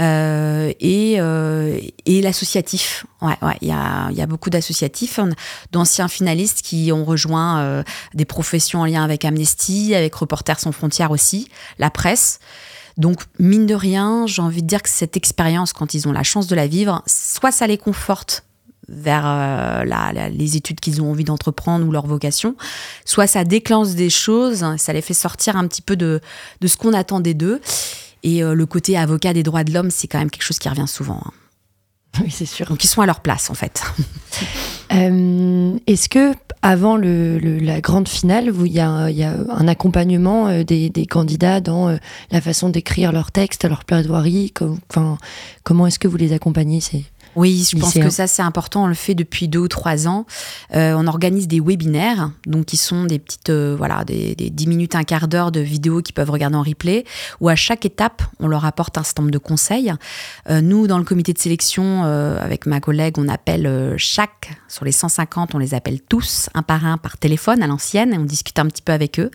Euh, 0.00 0.72
et, 0.80 1.16
euh, 1.18 1.78
et 2.04 2.20
l'associatif. 2.20 3.06
Ouais, 3.22 3.36
ouais, 3.42 3.56
il 3.60 3.68
y 3.68 3.72
a, 3.72 4.10
y 4.10 4.20
a 4.20 4.26
beaucoup 4.26 4.50
d'associatifs, 4.50 5.20
d'anciens 5.70 6.08
finalistes 6.08 6.62
qui 6.62 6.90
ont 6.92 7.04
rejoint 7.04 7.60
euh, 7.60 7.82
des 8.12 8.24
professions 8.24 8.80
en 8.80 8.86
lien 8.86 9.04
avec 9.04 9.24
Amnesty, 9.24 9.94
avec 9.94 10.14
Reporters 10.14 10.58
sans 10.58 10.72
frontières 10.72 11.10
aussi, 11.10 11.48
la 11.78 11.90
presse. 11.90 12.40
Donc, 12.96 13.20
mine 13.38 13.66
de 13.66 13.74
rien, 13.74 14.26
j'ai 14.26 14.42
envie 14.42 14.62
de 14.62 14.66
dire 14.66 14.82
que 14.82 14.88
cette 14.88 15.16
expérience, 15.16 15.72
quand 15.72 15.94
ils 15.94 16.06
ont 16.06 16.12
la 16.12 16.22
chance 16.22 16.46
de 16.46 16.54
la 16.54 16.66
vivre, 16.66 17.02
soit 17.06 17.50
ça 17.50 17.66
les 17.66 17.78
conforte 17.78 18.44
vers 18.88 19.24
euh, 19.26 20.28
les 20.30 20.56
études 20.56 20.78
qu'ils 20.78 21.00
ont 21.00 21.10
envie 21.10 21.24
d'entreprendre 21.24 21.86
ou 21.86 21.90
leur 21.90 22.06
vocation, 22.06 22.54
soit 23.04 23.26
ça 23.26 23.44
déclenche 23.44 23.90
des 23.90 24.10
choses, 24.10 24.64
ça 24.76 24.92
les 24.92 25.00
fait 25.00 25.14
sortir 25.14 25.56
un 25.56 25.66
petit 25.66 25.82
peu 25.82 25.96
de, 25.96 26.20
de 26.60 26.66
ce 26.66 26.76
qu'on 26.76 26.92
attendait 26.92 27.34
d'eux. 27.34 27.60
Et 28.22 28.42
euh, 28.42 28.54
le 28.54 28.66
côté 28.66 28.96
avocat 28.96 29.32
des 29.32 29.42
droits 29.42 29.64
de 29.64 29.72
l'homme, 29.72 29.90
c'est 29.90 30.06
quand 30.06 30.18
même 30.18 30.30
quelque 30.30 30.44
chose 30.44 30.58
qui 30.58 30.68
revient 30.68 30.88
souvent. 30.88 31.20
Hein. 31.24 31.32
Oui, 32.20 32.30
c'est 32.30 32.46
sûr. 32.46 32.66
Donc 32.66 32.84
ils 32.84 32.88
sont 32.88 33.02
à 33.02 33.06
leur 33.06 33.20
place 33.20 33.50
en 33.50 33.54
fait. 33.54 33.82
Euh, 34.92 35.76
est-ce 35.86 36.08
que 36.08 36.34
avant 36.60 36.96
le, 36.96 37.38
la 37.38 37.80
grande 37.80 38.06
finale, 38.06 38.52
il 38.64 38.66
y, 38.66 38.74
y, 38.74 38.80
a 38.80 39.34
un 39.48 39.68
accompagnement 39.68 40.62
des, 40.62 40.90
des, 40.90 41.06
candidats 41.06 41.60
dans 41.60 41.96
la 42.30 42.40
façon 42.40 42.68
d'écrire 42.68 43.10
leurs 43.10 43.32
textes, 43.32 43.64
leur 43.64 43.84
plaidoirie? 43.84 44.52
Enfin, 44.90 45.18
comment 45.62 45.86
est-ce 45.86 45.98
que 45.98 46.06
vous 46.06 46.18
les 46.18 46.32
accompagnez 46.32 46.80
oui, 47.36 47.66
je 47.70 47.76
pense 47.78 47.94
que 47.94 48.10
ça 48.10 48.26
c'est 48.26 48.42
important. 48.42 48.84
On 48.84 48.86
le 48.86 48.94
fait 48.94 49.14
depuis 49.14 49.48
deux 49.48 49.60
ou 49.60 49.68
trois 49.68 50.06
ans. 50.08 50.26
Euh, 50.74 50.94
on 50.96 51.06
organise 51.06 51.48
des 51.48 51.60
webinaires, 51.60 52.30
donc 52.46 52.66
qui 52.66 52.76
sont 52.76 53.04
des 53.04 53.18
petites, 53.18 53.50
euh, 53.50 53.74
voilà, 53.76 54.04
des, 54.04 54.34
des 54.34 54.50
10 54.50 54.66
minutes, 54.66 54.94
un 54.94 55.04
quart 55.04 55.28
d'heure 55.28 55.52
de 55.52 55.60
vidéos 55.60 56.02
qu'ils 56.02 56.14
peuvent 56.14 56.30
regarder 56.30 56.56
en 56.56 56.62
replay, 56.62 57.04
où 57.40 57.48
à 57.48 57.56
chaque 57.56 57.84
étape 57.84 58.22
on 58.40 58.48
leur 58.48 58.64
apporte 58.64 58.98
un 58.98 59.02
certain 59.02 59.22
nombre 59.22 59.32
de 59.32 59.38
conseils. 59.38 59.92
Euh, 60.48 60.60
nous, 60.60 60.86
dans 60.86 60.98
le 60.98 61.04
comité 61.04 61.32
de 61.32 61.38
sélection, 61.38 62.04
avec 62.04 62.66
ma 62.66 62.80
collègue, 62.80 63.14
on 63.18 63.28
appelle 63.28 63.94
chaque 63.96 64.50
sur 64.68 64.84
les 64.84 64.92
150, 64.92 65.54
on 65.54 65.58
les 65.58 65.74
appelle 65.74 66.00
tous 66.00 66.48
un 66.54 66.62
par 66.62 66.86
un 66.86 66.98
par 66.98 67.18
téléphone 67.18 67.62
à 67.62 67.66
l'ancienne, 67.66 68.12
et 68.12 68.18
on 68.18 68.24
discute 68.24 68.58
un 68.58 68.66
petit 68.66 68.82
peu 68.82 68.92
avec 68.92 69.18
eux 69.18 69.30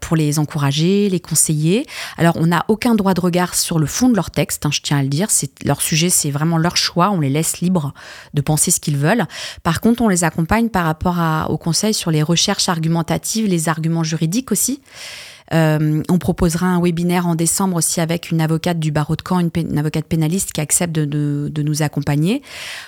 pour 0.00 0.16
les 0.16 0.38
encourager, 0.38 1.08
les 1.08 1.20
conseiller. 1.20 1.86
Alors, 2.16 2.36
on 2.36 2.46
n'a 2.46 2.64
aucun 2.68 2.94
droit 2.94 3.14
de 3.14 3.20
regard 3.20 3.54
sur 3.54 3.78
le 3.78 3.86
fond 3.86 4.08
de 4.08 4.16
leur 4.16 4.30
texte, 4.30 4.66
hein, 4.66 4.70
je 4.72 4.80
tiens 4.80 4.98
à 4.98 5.02
le 5.02 5.08
dire. 5.08 5.28
Leur 5.64 5.80
sujet, 5.80 6.10
c'est 6.10 6.30
vraiment 6.30 6.58
leur 6.58 6.76
choix 6.76 7.07
on 7.10 7.20
les 7.20 7.30
laisse 7.30 7.60
libres 7.60 7.94
de 8.34 8.40
penser 8.40 8.70
ce 8.70 8.80
qu'ils 8.80 8.96
veulent. 8.96 9.26
Par 9.62 9.80
contre, 9.80 10.02
on 10.02 10.08
les 10.08 10.24
accompagne 10.24 10.68
par 10.68 10.84
rapport 10.84 11.18
à, 11.18 11.50
aux 11.50 11.58
conseils 11.58 11.94
sur 11.94 12.10
les 12.10 12.22
recherches 12.22 12.68
argumentatives, 12.68 13.46
les 13.46 13.68
arguments 13.68 14.04
juridiques 14.04 14.52
aussi. 14.52 14.80
Euh, 15.52 16.02
on 16.08 16.18
proposera 16.18 16.66
un 16.66 16.80
webinaire 16.80 17.26
en 17.26 17.34
décembre 17.34 17.76
aussi 17.76 18.00
avec 18.00 18.30
une 18.30 18.40
avocate 18.40 18.78
du 18.78 18.90
barreau 18.90 19.16
de 19.16 19.22
Caen, 19.26 19.40
une, 19.40 19.78
avocate 19.78 20.06
pénaliste 20.06 20.52
qui 20.52 20.60
accepte 20.60 20.92
de, 20.92 21.62
nous 21.62 21.82
accompagner 21.82 22.42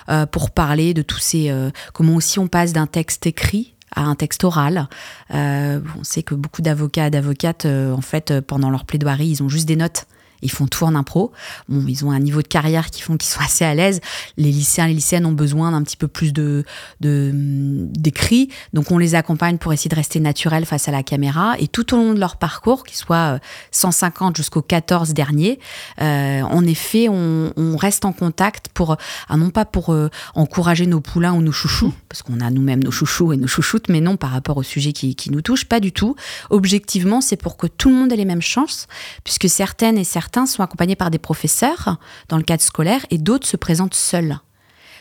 euh, 0.09 0.27
pour 0.27 0.51
parler 0.51 0.95
de 0.95 1.03
tous 1.03 1.19
ces... 1.19 1.51
Euh, 1.51 1.71
comment 1.93 2.15
aussi 2.15 2.39
on 2.39 2.49
passe 2.49 2.73
d'un 2.73 2.87
texte 2.87 3.27
écrit 3.27 3.75
à 3.95 4.03
un 4.03 4.15
texte 4.15 4.45
oral. 4.45 4.89
on 5.31 6.05
sait 6.05 6.23
que 6.23 6.37
beaucoup 6.37 6.63
d'avocats 6.63 7.09
et 7.09 7.11
d'avocates, 7.11 7.67
en 7.67 8.01
fait, 8.01 8.41
pendant 8.41 8.71
leur 8.71 8.85
plaidoirie, 8.85 9.27
ils 9.27 9.43
ont 9.43 9.49
juste 9.49 9.67
des 9.67 9.75
notes 9.75 10.07
ils 10.43 10.51
font 10.51 10.67
tout 10.67 10.85
en 10.85 10.95
impro. 10.95 11.33
Bon, 11.69 11.85
ils 11.87 12.05
ont 12.05 12.11
un 12.11 12.21
niveau 12.21 12.43
de 12.43 12.49
carrière 12.49 12.91
qui 12.91 13.03
font 13.03 13.17
qu'ils 13.17 13.31
sont 13.31 13.41
assez 13.41 13.65
à 13.65 13.75
l'aise. 13.75 14.01
Les 14.37 14.51
lycéens, 14.51 14.87
les 14.87 14.95
lycéennes 14.95 15.27
ont 15.27 15.33
besoin 15.33 15.73
d'un 15.73 15.83
petit 15.83 15.97
peu 15.97 16.09
plus 16.09 16.33
de 16.33 16.65
d'écrit, 17.01 18.49
donc 18.73 18.91
on 18.91 18.99
les 18.99 19.15
accompagne 19.15 19.59
pour 19.59 19.73
essayer 19.73 19.89
de 19.89 19.95
rester 19.95 20.21
naturels 20.21 20.65
face 20.65 20.89
à 20.89 20.93
la 20.93 21.03
caméra. 21.03 21.55
Et 21.59 21.69
tout 21.69 21.95
au 21.95 21.97
long 21.97 22.15
de 22.15 22.21
leur 22.21 22.37
parcours, 22.37 22.85
qu'ils 22.85 22.97
soient 22.97 23.39
150 23.71 24.37
jusqu'au 24.37 24.63
14 24.63 25.13
dernier, 25.15 25.59
euh, 26.01 26.43
en 26.43 26.65
effet, 26.67 27.09
on, 27.09 27.77
reste 27.81 28.05
en 28.05 28.13
contact 28.13 28.69
pour, 28.75 28.97
ah, 29.29 29.37
non 29.37 29.51
pas 29.51 29.65
pour 29.65 29.93
euh, 29.93 30.11
encourager 30.35 30.87
nos 30.87 31.01
poulains 31.01 31.33
ou 31.33 31.41
nos 31.41 31.53
chouchous, 31.53 31.95
parce 32.09 32.23
qu'on 32.23 32.41
a 32.41 32.51
nous-mêmes 32.51 32.83
nos 32.83 32.91
chouchous 32.91 33.33
et 33.33 33.37
nos 33.37 33.47
chouchoutes, 33.47 33.89
mais 33.89 34.01
non 34.01 34.17
par 34.17 34.31
rapport 34.31 34.57
au 34.59 34.63
sujet 34.63 34.93
qui, 34.93 35.15
qui 35.15 35.31
nous 35.31 35.41
touche, 35.41 35.65
pas 35.65 35.81
du 35.81 35.93
tout. 35.93 36.15
Objectivement, 36.51 37.21
c'est 37.21 37.37
pour 37.37 37.57
que 37.57 37.67
tout 37.67 37.89
le 37.89 37.95
monde 37.95 38.13
ait 38.13 38.17
les 38.17 38.25
mêmes 38.25 38.43
chances, 38.43 38.87
puisque 39.25 39.49
certaines 39.49 39.97
et 39.97 40.05
certains 40.05 40.30
certains 40.31 40.47
sont 40.47 40.63
accompagnés 40.63 40.95
par 40.95 41.11
des 41.11 41.19
professeurs 41.19 41.97
dans 42.29 42.37
le 42.37 42.45
cadre 42.45 42.63
scolaire 42.63 43.05
et 43.11 43.19
d'autres 43.19 43.49
se 43.49 43.57
présentent 43.57 43.95
seuls. 43.95 44.39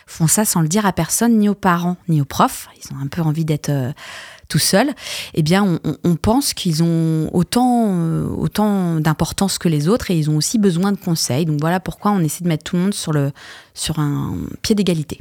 Font 0.08 0.26
ça 0.26 0.44
sans 0.44 0.60
le 0.60 0.66
dire 0.66 0.86
à 0.86 0.92
personne, 0.92 1.38
ni 1.38 1.48
aux 1.48 1.54
parents, 1.54 1.96
ni 2.08 2.20
aux 2.20 2.24
profs. 2.24 2.68
Ils 2.76 2.92
ont 2.92 2.98
un 3.00 3.06
peu 3.06 3.22
envie 3.22 3.44
d'être 3.44 3.68
euh, 3.68 3.92
tout 4.48 4.58
seuls. 4.58 4.90
Eh 5.34 5.44
bien, 5.44 5.78
on, 6.02 6.16
pense 6.16 6.52
qu'ils 6.52 6.82
ont 6.82 7.30
autant, 7.32 7.84
euh, 7.90 8.26
autant 8.26 8.98
d'importance 8.98 9.58
que 9.58 9.68
les 9.68 9.86
autres 9.86 10.10
et 10.10 10.18
ils 10.18 10.30
ont 10.30 10.36
aussi 10.36 10.58
besoin 10.58 10.90
de 10.90 10.98
conseils. 10.98 11.44
Donc 11.44 11.60
voilà 11.60 11.78
pourquoi 11.78 12.10
on 12.10 12.18
essaie 12.18 12.42
de 12.42 12.48
mettre 12.48 12.64
tout 12.64 12.74
le 12.74 12.82
monde 12.82 12.94
sur, 12.94 13.12
le, 13.12 13.30
sur 13.72 14.00
un 14.00 14.34
pied 14.62 14.74
d'égalité. 14.74 15.20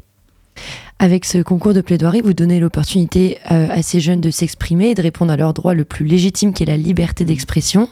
Avec 1.01 1.23
ce 1.23 1.37
concours 1.37 1.73
de 1.73 1.79
plaidoirie, 1.79 2.19
vous 2.19 2.33
donnez 2.33 2.59
l'opportunité 2.59 3.37
euh, 3.51 3.67
à 3.69 3.81
ces 3.81 4.01
jeunes 4.01 4.19
de 4.19 4.31
s'exprimer 4.31 4.89
et 4.89 4.95
de 4.95 5.01
répondre 5.01 5.31
à 5.31 5.37
leur 5.37 5.53
droit 5.53 5.73
le 5.73 5.85
plus 5.85 6.05
légitime 6.05 6.53
qui 6.53 6.63
est 6.63 6.65
la 6.65 6.75
liberté 6.75 7.23
d'expression. 7.23 7.87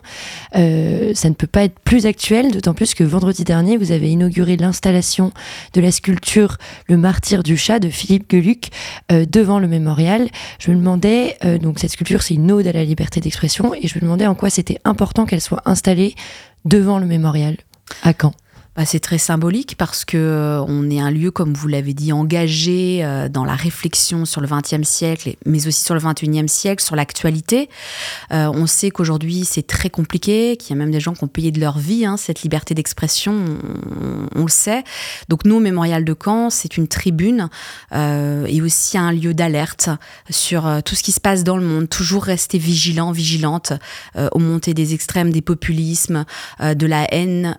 Euh, 0.58 1.14
ça 1.14 1.30
ne 1.30 1.34
peut 1.34 1.48
pas 1.48 1.64
être 1.64 1.80
plus 1.80 2.06
actuel, 2.06 2.52
d'autant 2.52 2.74
plus 2.74 2.94
que 2.94 3.06
vendredi 3.06 3.46
dernier, 3.46 3.78
vous 3.78 3.94
avez 3.94 4.10
inauguré 4.12 4.58
l'installation 4.58 5.32
de 5.72 5.80
la 5.80 5.94
sculpture 5.94 6.58
Le 6.90 6.98
martyr 6.98 7.44
du 7.44 7.56
chat 7.56 7.80
de 7.80 7.88
Philippe 7.88 8.30
Geluc 8.30 8.72
euh, 9.10 9.26
devant 9.26 9.60
le 9.60 9.70
mémorial. 9.70 10.28
Je 10.60 10.72
me 10.72 10.76
demandais, 10.76 11.38
donc 11.62 11.80
cette 11.80 11.92
sculpture 11.92 12.22
c'est 12.22 12.34
une 12.34 12.52
ode 12.52 12.68
à 12.68 12.74
la 12.74 12.84
liberté 12.84 13.22
d'expression, 13.22 13.74
et 13.74 13.88
je 13.88 13.96
me 13.96 14.02
demandais 14.02 14.28
en 14.28 14.36
quoi 14.36 14.50
c'était 14.50 14.80
important 14.84 15.26
qu'elle 15.26 15.40
soit 15.40 15.62
installée 15.64 16.14
devant 16.66 17.00
le 17.00 17.06
mémorial. 17.06 17.56
À 18.04 18.14
quand? 18.14 18.34
Bah, 18.78 18.86
c'est 18.86 19.00
très 19.00 19.18
symbolique 19.18 19.76
parce 19.76 20.06
que 20.06 20.18
euh, 20.18 20.62
on 20.68 20.88
est 20.92 21.00
un 21.00 21.10
lieu, 21.10 21.32
comme 21.32 21.52
vous 21.52 21.68
l'avez 21.68 21.96
dit, 21.96 22.14
engagé 22.14 23.00
euh, 23.04 23.28
dans 23.28 23.44
la 23.44 23.56
réflexion 23.56 24.24
sur 24.26 24.40
le 24.40 24.48
XXe 24.48 24.88
siècle, 24.88 25.36
mais 25.48 25.66
aussi 25.66 25.84
sur 25.84 25.96
le 25.96 26.00
XXIe 26.00 26.48
siècle, 26.48 26.84
sur 26.84 26.96
l'actualité. 26.96 27.70
Euh, 28.32 28.52
on 28.54 28.68
sait 28.68 28.92
qu'aujourd'hui 28.92 29.46
c'est 29.46 29.66
très 29.66 29.90
compliqué, 29.90 30.58
qu'il 30.58 30.70
y 30.70 30.74
a 30.74 30.76
même 30.76 30.92
des 30.92 31.00
gens 31.00 31.16
qui 31.16 31.24
ont 31.24 31.28
payé 31.28 31.50
de 31.50 31.60
leur 31.60 31.80
vie 31.80 32.06
hein, 32.06 32.18
cette 32.18 32.44
liberté 32.44 32.76
d'expression, 32.76 33.34
on, 34.36 34.44
le 34.44 34.48
sait. 34.48 34.84
Donc 35.28 35.46
nous, 35.46 35.60
Mémorial 35.60 36.06
de 36.06 36.16
Caen, 36.24 36.52
c'est 36.52 36.78
une 36.78 36.88
tribune 36.88 37.50
et 37.92 38.62
aussi 38.62 39.00
un 39.00 39.12
lieu 39.12 39.34
d'alerte 39.34 39.90
sur 40.30 40.84
tout 40.86 40.94
ce 40.94 41.02
qui 41.02 41.12
se 41.12 41.20
passe 41.20 41.44
dans 41.44 41.58
le 41.58 41.66
monde. 41.66 41.90
Toujours 41.90 42.24
rester 42.24 42.60
vigilant, 42.60 43.12
vigilante 43.12 43.74
aux 44.16 44.40
montées 44.40 44.74
des 44.74 44.94
extrêmes, 44.94 45.32
des 45.32 45.42
populismes, 45.42 46.26
de 46.62 46.86
la 46.86 47.12
haine 47.14 47.58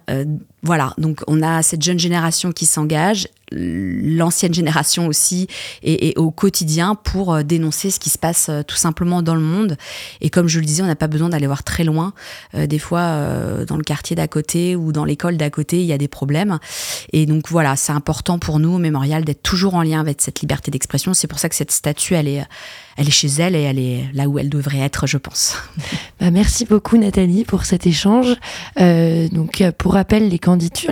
voilà, 0.62 0.92
donc 0.98 1.20
on 1.28 1.40
a 1.42 1.62
cette 1.62 1.82
jeune 1.82 2.00
génération 2.00 2.50
qui 2.50 2.66
s'engage, 2.66 3.28
l'ancienne 3.52 4.52
génération 4.52 5.06
aussi, 5.06 5.46
et, 5.82 6.14
au 6.16 6.30
quotidien 6.30 6.96
pour 6.96 7.32
euh, 7.32 7.42
dénoncer 7.42 7.90
ce 7.90 8.00
qui 8.00 8.10
se 8.10 8.18
passe 8.18 8.48
euh, 8.48 8.62
tout 8.62 8.76
simplement 8.76 9.22
dans 9.22 9.36
le 9.36 9.40
monde. 9.40 9.76
Et 10.20 10.30
comme 10.30 10.48
je 10.48 10.58
le 10.58 10.66
disais, 10.66 10.82
on 10.82 10.86
n'a 10.86 10.96
pas 10.96 11.06
besoin 11.06 11.28
d'aller 11.28 11.46
voir 11.46 11.62
très 11.62 11.84
loin. 11.84 12.12
Euh, 12.54 12.66
des 12.66 12.78
fois, 12.78 12.98
dans 13.66 13.76
le 13.76 13.84
quartier 13.84 14.16
d'à 14.16 14.26
côté 14.26 14.74
ou 14.74 14.92
dans 14.92 15.04
l'école 15.04 15.36
d'à 15.36 15.50
côté, 15.50 15.80
il 15.80 15.86
y 15.86 15.92
a 15.92 15.98
des 15.98 16.08
problèmes. 16.08 16.58
Et 17.12 17.24
donc 17.26 17.48
voilà, 17.48 17.76
c'est 17.76 17.92
important 17.92 18.38
pour 18.38 18.58
nous 18.58 18.74
au 18.74 18.78
mémorial 18.78 19.24
d'être 19.24 19.42
toujours 19.42 19.74
en 19.74 19.82
lien 19.82 20.00
avec 20.00 20.20
cette 20.20 20.40
liberté 20.40 20.70
d'expression. 20.70 21.14
C'est 21.14 21.28
pour 21.28 21.38
ça 21.38 21.48
que 21.48 21.54
cette 21.54 21.70
statue, 21.70 22.14
elle 22.14 22.28
est 22.28 22.44
elle 22.98 23.06
est 23.06 23.12
chez 23.12 23.28
elle 23.38 23.54
et 23.54 23.62
elle 23.62 23.78
est 23.78 24.04
là 24.12 24.28
où 24.28 24.40
elle 24.40 24.50
devrait 24.50 24.80
être, 24.80 25.06
je 25.06 25.16
pense. 25.16 25.56
Bah, 26.20 26.32
merci 26.32 26.64
beaucoup 26.64 26.96
Nathalie 26.96 27.44
pour 27.44 27.64
cet 27.64 27.86
échange. 27.86 28.34
Euh, 28.80 29.28
donc 29.28 29.62
pour 29.78 29.92
rappel, 29.92 30.36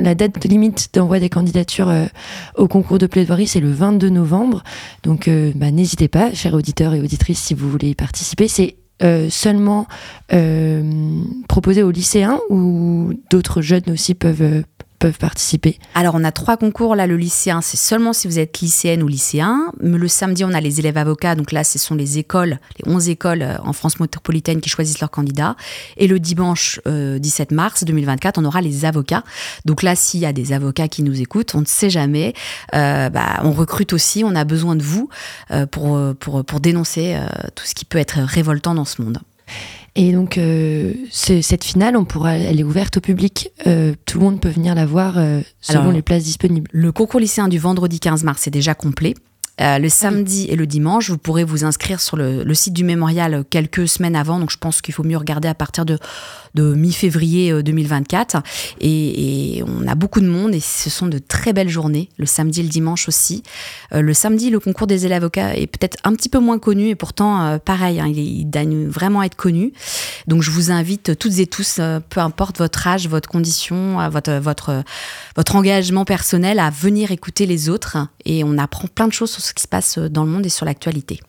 la 0.00 0.14
date 0.14 0.44
limite 0.44 0.90
d'envoi 0.94 1.18
des 1.18 1.28
candidatures 1.28 1.88
euh, 1.88 2.06
au 2.54 2.68
concours 2.68 2.98
de 2.98 3.08
plaidoirie, 3.08 3.48
c'est 3.48 3.58
le 3.58 3.72
22 3.72 4.08
novembre. 4.08 4.62
Donc 5.02 5.26
euh, 5.26 5.50
bah, 5.56 5.72
n'hésitez 5.72 6.06
pas, 6.06 6.32
chers 6.32 6.54
auditeurs 6.54 6.94
et 6.94 7.00
auditrices, 7.00 7.40
si 7.40 7.54
vous 7.54 7.68
voulez 7.68 7.90
y 7.90 7.94
participer. 7.96 8.46
C'est 8.46 8.76
seulement 9.28 9.88
proposé 11.48 11.82
aux 11.82 11.90
lycéens 11.90 12.38
ou 12.48 13.12
d'autres 13.30 13.60
jeunes 13.60 13.90
aussi 13.90 14.14
peuvent 14.14 14.62
peuvent 14.98 15.18
participer 15.18 15.78
Alors, 15.94 16.14
on 16.14 16.24
a 16.24 16.32
trois 16.32 16.56
concours. 16.56 16.96
Là, 16.96 17.06
le 17.06 17.16
lycéen, 17.16 17.60
c'est 17.60 17.76
seulement 17.76 18.12
si 18.12 18.26
vous 18.26 18.38
êtes 18.38 18.60
lycéenne 18.60 19.02
ou 19.02 19.08
lycéen. 19.08 19.72
Le 19.80 20.08
samedi, 20.08 20.44
on 20.44 20.52
a 20.52 20.60
les 20.60 20.80
élèves 20.80 20.96
avocats. 20.96 21.34
Donc 21.34 21.52
là, 21.52 21.64
ce 21.64 21.78
sont 21.78 21.94
les 21.94 22.18
écoles, 22.18 22.58
les 22.78 22.90
11 22.90 23.08
écoles 23.08 23.42
euh, 23.42 23.56
en 23.62 23.72
France 23.72 24.00
métropolitaine 24.00 24.60
qui 24.60 24.68
choisissent 24.68 25.00
leurs 25.00 25.10
candidats. 25.10 25.56
Et 25.96 26.06
le 26.06 26.18
dimanche 26.18 26.80
17 26.86 27.52
euh, 27.52 27.54
mars 27.54 27.84
2024, 27.84 28.38
on 28.38 28.44
aura 28.44 28.60
les 28.60 28.84
avocats. 28.84 29.24
Donc 29.64 29.82
là, 29.82 29.96
s'il 29.96 30.20
y 30.20 30.26
a 30.26 30.32
des 30.32 30.52
avocats 30.52 30.88
qui 30.88 31.02
nous 31.02 31.20
écoutent, 31.20 31.54
on 31.54 31.60
ne 31.60 31.66
sait 31.66 31.90
jamais. 31.90 32.34
Euh, 32.74 33.10
bah, 33.10 33.40
on 33.42 33.52
recrute 33.52 33.92
aussi. 33.92 34.24
On 34.24 34.34
a 34.34 34.44
besoin 34.44 34.76
de 34.76 34.82
vous 34.82 35.08
pour, 35.70 35.98
pour, 36.18 36.44
pour 36.44 36.60
dénoncer 36.60 37.18
tout 37.54 37.64
ce 37.64 37.74
qui 37.74 37.84
peut 37.84 37.98
être 37.98 38.18
révoltant 38.20 38.74
dans 38.74 38.84
ce 38.84 39.02
monde. 39.02 39.18
Et 39.98 40.12
donc, 40.12 40.36
euh, 40.36 40.92
cette 41.10 41.64
finale, 41.64 41.96
on 41.96 42.04
pourra, 42.04 42.34
elle 42.34 42.60
est 42.60 42.64
ouverte 42.64 42.98
au 42.98 43.00
public. 43.00 43.50
Euh, 43.66 43.94
tout 44.04 44.18
le 44.18 44.24
monde 44.24 44.40
peut 44.40 44.50
venir 44.50 44.74
la 44.74 44.84
voir 44.84 45.14
euh, 45.16 45.40
selon 45.62 45.90
les 45.90 46.02
places 46.02 46.24
disponibles. 46.24 46.68
Le 46.70 46.92
concours 46.92 47.18
lycéen 47.18 47.48
du 47.48 47.58
vendredi 47.58 47.98
15 47.98 48.22
mars 48.22 48.46
est 48.46 48.50
déjà 48.50 48.74
complet. 48.74 49.14
Euh, 49.60 49.78
le 49.78 49.88
samedi 49.88 50.46
et 50.50 50.56
le 50.56 50.66
dimanche. 50.66 51.10
Vous 51.10 51.18
pourrez 51.18 51.44
vous 51.44 51.64
inscrire 51.64 52.00
sur 52.00 52.16
le, 52.16 52.54
site 52.54 52.74
du 52.74 52.84
mémorial 52.84 53.44
quelques 53.48 53.88
semaines 53.88 54.16
avant, 54.16 54.38
donc 54.38 54.50
je 54.50 54.58
pense 54.58 54.82
qu'il 54.82 54.94
faut 54.94 55.02
mieux 55.02 55.16
regarder 55.16 55.48
à 55.48 55.54
partir 55.54 55.84
de, 55.84 55.98
de 56.54 56.74
mi-février 56.74 57.62
2024. 57.62 58.42
Et, 58.80 59.58
et, 59.58 59.62
on 59.62 59.86
a 59.86 59.94
beaucoup 59.94 60.20
de 60.20 60.28
monde 60.28 60.54
et 60.54 60.60
ce 60.60 60.90
sont 60.90 61.06
de 61.06 61.18
très 61.18 61.52
belles 61.52 61.68
journées, 61.68 62.08
le 62.18 62.26
samedi 62.26 62.60
et 62.60 62.62
le 62.62 62.68
dimanche 62.68 63.08
aussi. 63.08 63.42
le 63.92 64.14
samedi, 64.14 64.50
le 64.50 64.60
concours 64.60 64.86
des 64.86 65.06
élèves 65.06 65.16
avocats 65.16 65.56
est 65.56 65.66
peut-être 65.66 65.96
un 66.04 66.12
petit 66.14 66.28
peu 66.28 66.38
moins 66.38 66.58
connu 66.58 66.88
et 66.88 66.94
pourtant, 66.94 67.58
pareil, 67.58 68.00
hein, 68.00 68.06
il, 68.08 68.18
il, 68.18 68.88
vraiment 68.88 69.22
être 69.22 69.36
connu. 69.36 69.72
Donc 70.26 70.42
je 70.42 70.50
vous 70.50 70.70
invite 70.70 71.18
toutes 71.18 71.38
et 71.38 71.46
tous, 71.46 71.80
peu 72.10 72.20
importe 72.20 72.58
votre 72.58 72.86
âge, 72.86 73.08
votre 73.08 73.28
condition, 73.28 74.08
votre, 74.10 74.32
votre, 74.34 74.82
votre 75.36 75.56
engagement 75.56 76.04
personnel 76.04 76.58
à 76.58 76.70
venir 76.70 77.10
écouter 77.10 77.46
les 77.46 77.68
autres 77.68 77.96
et 78.24 78.44
on 78.44 78.58
apprend 78.58 78.88
plein 78.88 79.08
de 79.08 79.12
choses 79.12 79.30
sur 79.30 79.45
ce 79.46 79.54
qui 79.54 79.62
se 79.62 79.68
passe 79.68 79.98
dans 79.98 80.24
le 80.24 80.30
monde 80.30 80.46
et 80.46 80.48
sur 80.48 80.66
l'actualité. 80.66 81.20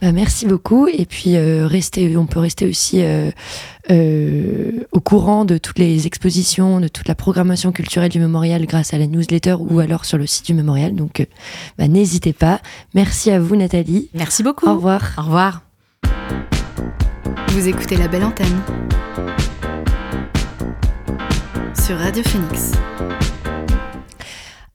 Bah, 0.00 0.12
merci 0.12 0.46
beaucoup 0.46 0.88
et 0.88 1.06
puis 1.06 1.36
euh, 1.36 1.66
rester, 1.66 2.16
on 2.16 2.26
peut 2.26 2.40
rester 2.40 2.66
aussi 2.66 3.02
euh, 3.02 3.30
euh, 3.90 4.72
au 4.92 5.00
courant 5.00 5.44
de 5.44 5.58
toutes 5.58 5.78
les 5.78 6.06
expositions, 6.06 6.80
de 6.80 6.88
toute 6.88 7.08
la 7.08 7.14
programmation 7.14 7.72
culturelle 7.72 8.10
du 8.10 8.20
mémorial 8.20 8.66
grâce 8.66 8.94
à 8.94 8.98
la 8.98 9.06
newsletter 9.06 9.56
ou 9.58 9.80
alors 9.80 10.04
sur 10.04 10.18
le 10.18 10.26
site 10.26 10.46
du 10.46 10.54
mémorial. 10.54 10.94
Donc 10.94 11.26
bah, 11.78 11.88
n'hésitez 11.88 12.32
pas. 12.32 12.60
Merci 12.94 13.30
à 13.30 13.40
vous 13.40 13.56
Nathalie. 13.56 14.10
Merci 14.14 14.42
beaucoup. 14.42 14.68
Au 14.68 14.74
revoir. 14.74 15.14
Au 15.18 15.22
revoir. 15.22 15.62
Vous 17.48 17.68
écoutez 17.68 17.96
la 17.96 18.08
belle 18.08 18.24
antenne 18.24 18.60
sur 21.86 21.96
Radio 21.98 22.22
Phoenix. 22.24 22.72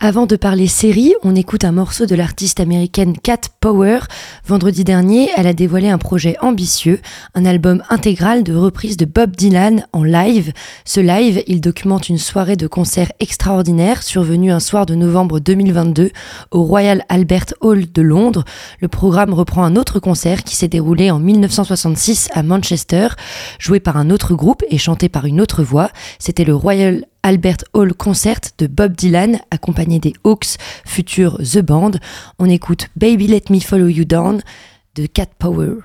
Avant 0.03 0.25
de 0.25 0.35
parler 0.35 0.65
série, 0.65 1.13
on 1.21 1.35
écoute 1.35 1.63
un 1.63 1.71
morceau 1.71 2.07
de 2.07 2.15
l'artiste 2.15 2.59
américaine 2.59 3.15
Cat 3.15 3.41
Power. 3.59 3.99
Vendredi 4.47 4.83
dernier, 4.83 5.29
elle 5.37 5.45
a 5.45 5.53
dévoilé 5.53 5.89
un 5.89 5.99
projet 5.99 6.37
ambitieux, 6.41 6.99
un 7.35 7.45
album 7.45 7.83
intégral 7.87 8.41
de 8.41 8.55
reprises 8.55 8.97
de 8.97 9.05
Bob 9.05 9.35
Dylan 9.35 9.85
en 9.93 10.03
live. 10.03 10.53
Ce 10.85 10.99
live, 10.99 11.43
il 11.45 11.61
documente 11.61 12.09
une 12.09 12.17
soirée 12.17 12.55
de 12.55 12.65
concert 12.65 13.11
extraordinaire 13.19 14.01
survenue 14.01 14.51
un 14.51 14.59
soir 14.59 14.87
de 14.87 14.95
novembre 14.95 15.39
2022 15.39 16.09
au 16.49 16.63
Royal 16.63 17.05
Albert 17.07 17.53
Hall 17.61 17.85
de 17.91 18.01
Londres. 18.01 18.43
Le 18.79 18.87
programme 18.87 19.35
reprend 19.35 19.63
un 19.63 19.75
autre 19.75 19.99
concert 19.99 20.43
qui 20.43 20.55
s'est 20.55 20.67
déroulé 20.67 21.11
en 21.11 21.19
1966 21.19 22.29
à 22.33 22.41
Manchester, 22.41 23.09
joué 23.59 23.79
par 23.79 23.97
un 23.97 24.09
autre 24.09 24.33
groupe 24.33 24.63
et 24.67 24.79
chanté 24.79 25.09
par 25.09 25.27
une 25.27 25.39
autre 25.39 25.61
voix. 25.61 25.91
C'était 26.17 26.43
le 26.43 26.55
Royal 26.55 27.05
Albert 27.23 27.63
Hall 27.73 27.93
Concert 27.93 28.41
de 28.57 28.67
Bob 28.67 28.95
Dylan, 28.95 29.39
accompagné 29.51 29.99
des 29.99 30.13
Hawks, 30.23 30.57
futur 30.86 31.38
The 31.38 31.60
Band. 31.60 31.91
On 32.39 32.49
écoute 32.49 32.89
Baby 32.95 33.27
Let 33.27 33.43
Me 33.49 33.60
Follow 33.60 33.88
You 33.88 34.05
Down 34.05 34.41
de 34.95 35.05
Cat 35.05 35.27
Power. 35.38 35.75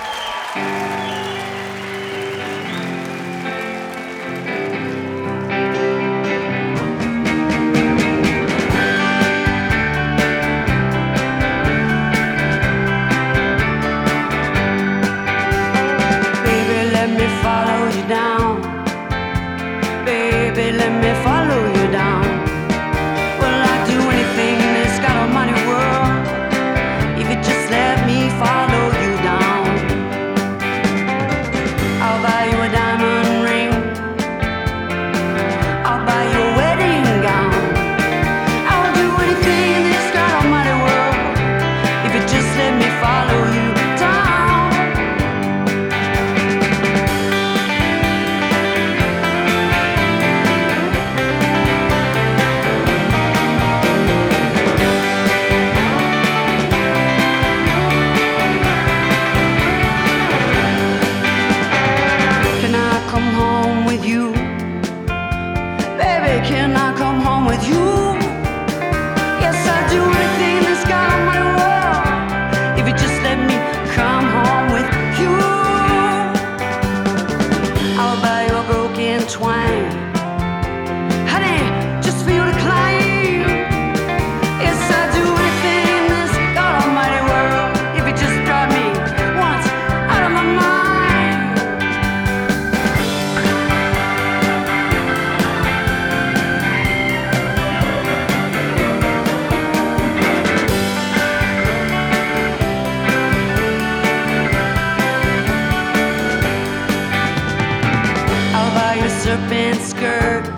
serpent 109.26 109.80
skirt. 109.82 110.55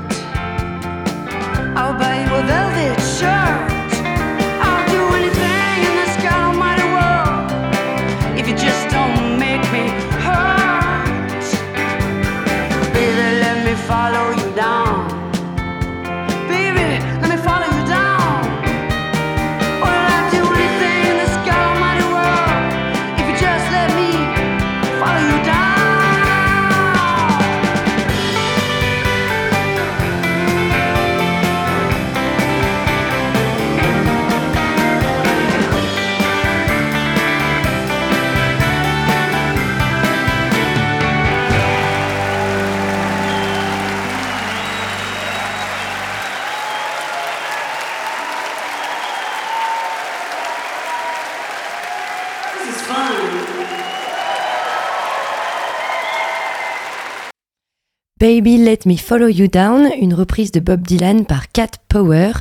Baby 58.18 58.58
Let 58.58 58.78
Me 58.84 58.96
Follow 58.96 59.28
You 59.28 59.46
Down, 59.46 59.92
une 60.00 60.12
reprise 60.12 60.50
de 60.50 60.58
Bob 60.58 60.82
Dylan 60.82 61.24
par 61.24 61.52
Cat 61.52 61.70
Power. 61.88 62.32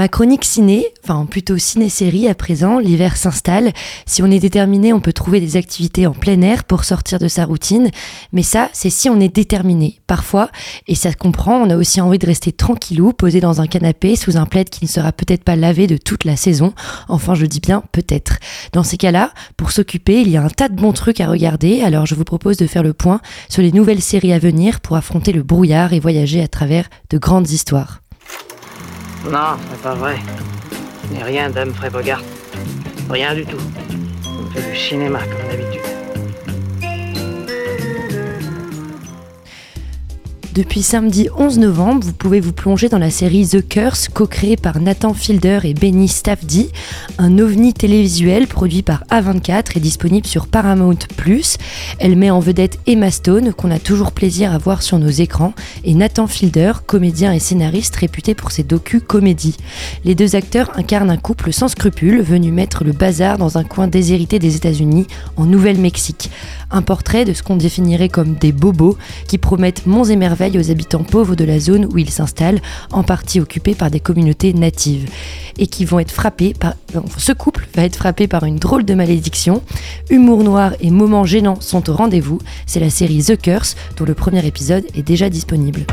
Ma 0.00 0.08
chronique 0.08 0.46
ciné, 0.46 0.86
enfin 1.04 1.26
plutôt 1.26 1.58
ciné-série 1.58 2.26
à 2.26 2.34
présent, 2.34 2.78
l'hiver 2.78 3.18
s'installe. 3.18 3.70
Si 4.06 4.22
on 4.22 4.30
est 4.30 4.38
déterminé, 4.38 4.94
on 4.94 5.00
peut 5.00 5.12
trouver 5.12 5.40
des 5.40 5.58
activités 5.58 6.06
en 6.06 6.14
plein 6.14 6.40
air 6.40 6.64
pour 6.64 6.84
sortir 6.84 7.18
de 7.18 7.28
sa 7.28 7.44
routine. 7.44 7.90
Mais 8.32 8.42
ça, 8.42 8.70
c'est 8.72 8.88
si 8.88 9.10
on 9.10 9.20
est 9.20 9.28
déterminé. 9.28 10.00
Parfois, 10.06 10.48
et 10.88 10.94
ça 10.94 11.10
se 11.10 11.18
comprend, 11.18 11.56
on 11.58 11.68
a 11.68 11.76
aussi 11.76 12.00
envie 12.00 12.18
de 12.18 12.24
rester 12.24 12.50
tranquillou, 12.50 13.12
posé 13.12 13.40
dans 13.40 13.60
un 13.60 13.66
canapé, 13.66 14.16
sous 14.16 14.38
un 14.38 14.46
plaid 14.46 14.70
qui 14.70 14.86
ne 14.86 14.88
sera 14.88 15.12
peut-être 15.12 15.44
pas 15.44 15.54
lavé 15.54 15.86
de 15.86 15.98
toute 15.98 16.24
la 16.24 16.36
saison. 16.36 16.72
Enfin, 17.10 17.34
je 17.34 17.44
dis 17.44 17.60
bien 17.60 17.82
peut-être. 17.92 18.38
Dans 18.72 18.84
ces 18.84 18.96
cas-là, 18.96 19.34
pour 19.58 19.70
s'occuper, 19.70 20.22
il 20.22 20.30
y 20.30 20.38
a 20.38 20.42
un 20.42 20.48
tas 20.48 20.70
de 20.70 20.76
bons 20.76 20.94
trucs 20.94 21.20
à 21.20 21.28
regarder. 21.28 21.82
Alors 21.82 22.06
je 22.06 22.14
vous 22.14 22.24
propose 22.24 22.56
de 22.56 22.66
faire 22.66 22.82
le 22.82 22.94
point 22.94 23.20
sur 23.50 23.60
les 23.60 23.70
nouvelles 23.70 24.00
séries 24.00 24.32
à 24.32 24.38
venir 24.38 24.80
pour 24.80 24.96
affronter 24.96 25.32
le 25.32 25.42
brouillard 25.42 25.92
et 25.92 26.00
voyager 26.00 26.42
à 26.42 26.48
travers 26.48 26.88
de 27.10 27.18
grandes 27.18 27.50
histoires. 27.50 28.00
Non, 29.24 29.58
c'est 29.70 29.82
pas 29.82 29.94
vrai. 29.94 30.16
Ce 31.02 31.12
n'est 31.12 31.22
rien 31.22 31.50
d'Humphrey 31.50 31.90
Bogart. 31.90 32.22
Rien 33.10 33.34
du 33.34 33.44
tout. 33.44 33.60
On 34.26 34.50
fait 34.50 34.70
du 34.70 34.76
cinéma 34.76 35.20
comme 35.20 35.48
d'habitude. 35.48 35.99
Depuis 40.52 40.82
samedi 40.82 41.28
11 41.38 41.60
novembre, 41.60 42.04
vous 42.04 42.12
pouvez 42.12 42.40
vous 42.40 42.52
plonger 42.52 42.88
dans 42.88 42.98
la 42.98 43.10
série 43.10 43.46
The 43.46 43.66
Curse, 43.66 44.08
co-créée 44.08 44.56
par 44.56 44.80
Nathan 44.80 45.14
Fielder 45.14 45.60
et 45.62 45.74
Benny 45.74 46.08
Staffdy, 46.08 46.70
un 47.18 47.38
ovni 47.38 47.72
télévisuel 47.72 48.48
produit 48.48 48.82
par 48.82 49.04
A24 49.12 49.76
et 49.76 49.80
disponible 49.80 50.26
sur 50.26 50.48
Paramount+. 50.48 50.96
Elle 52.00 52.16
met 52.16 52.30
en 52.30 52.40
vedette 52.40 52.80
Emma 52.88 53.12
Stone, 53.12 53.52
qu'on 53.52 53.70
a 53.70 53.78
toujours 53.78 54.10
plaisir 54.10 54.52
à 54.52 54.58
voir 54.58 54.82
sur 54.82 54.98
nos 54.98 55.08
écrans, 55.08 55.54
et 55.84 55.94
Nathan 55.94 56.26
Fielder, 56.26 56.72
comédien 56.84 57.32
et 57.32 57.38
scénariste 57.38 57.94
réputé 57.94 58.34
pour 58.34 58.50
ses 58.50 58.64
docu-comédies. 58.64 59.56
Les 60.04 60.16
deux 60.16 60.34
acteurs 60.34 60.72
incarnent 60.76 61.10
un 61.10 61.16
couple 61.16 61.52
sans 61.52 61.68
scrupules, 61.68 62.22
venu 62.22 62.50
mettre 62.50 62.82
le 62.82 62.90
bazar 62.90 63.38
dans 63.38 63.56
un 63.56 63.64
coin 63.64 63.86
déshérité 63.86 64.40
des 64.40 64.56
États-Unis, 64.56 65.06
en 65.36 65.46
Nouvelle-Mexique. 65.46 66.28
Un 66.72 66.82
portrait 66.82 67.24
de 67.24 67.34
ce 67.34 67.44
qu'on 67.44 67.56
définirait 67.56 68.08
comme 68.08 68.34
des 68.34 68.52
bobos 68.52 68.98
qui 69.28 69.38
promettent 69.38 69.86
monts 69.86 70.04
et 70.04 70.16
merveilles 70.16 70.39
aux 70.48 70.70
habitants 70.70 71.04
pauvres 71.04 71.36
de 71.36 71.44
la 71.44 71.60
zone 71.60 71.86
où 71.92 71.98
ils 71.98 72.10
s'installent, 72.10 72.60
en 72.92 73.02
partie 73.02 73.40
occupés 73.40 73.74
par 73.74 73.90
des 73.90 74.00
communautés 74.00 74.54
natives, 74.54 75.08
et 75.58 75.66
qui 75.66 75.84
vont 75.84 75.98
être 75.98 76.10
frappés 76.10 76.54
par. 76.58 76.74
Ce 77.18 77.32
couple 77.32 77.68
va 77.74 77.84
être 77.84 77.96
frappé 77.96 78.26
par 78.26 78.44
une 78.44 78.56
drôle 78.56 78.84
de 78.84 78.94
malédiction. 78.94 79.62
Humour 80.08 80.42
noir 80.42 80.72
et 80.80 80.90
moments 80.90 81.24
gênants 81.24 81.60
sont 81.60 81.90
au 81.90 81.94
rendez-vous. 81.94 82.38
C'est 82.66 82.80
la 82.80 82.90
série 82.90 83.22
The 83.22 83.40
Curse, 83.40 83.76
dont 83.96 84.04
le 84.04 84.14
premier 84.14 84.44
épisode 84.46 84.84
est 84.94 85.02
déjà 85.02 85.28
disponible. 85.28 85.84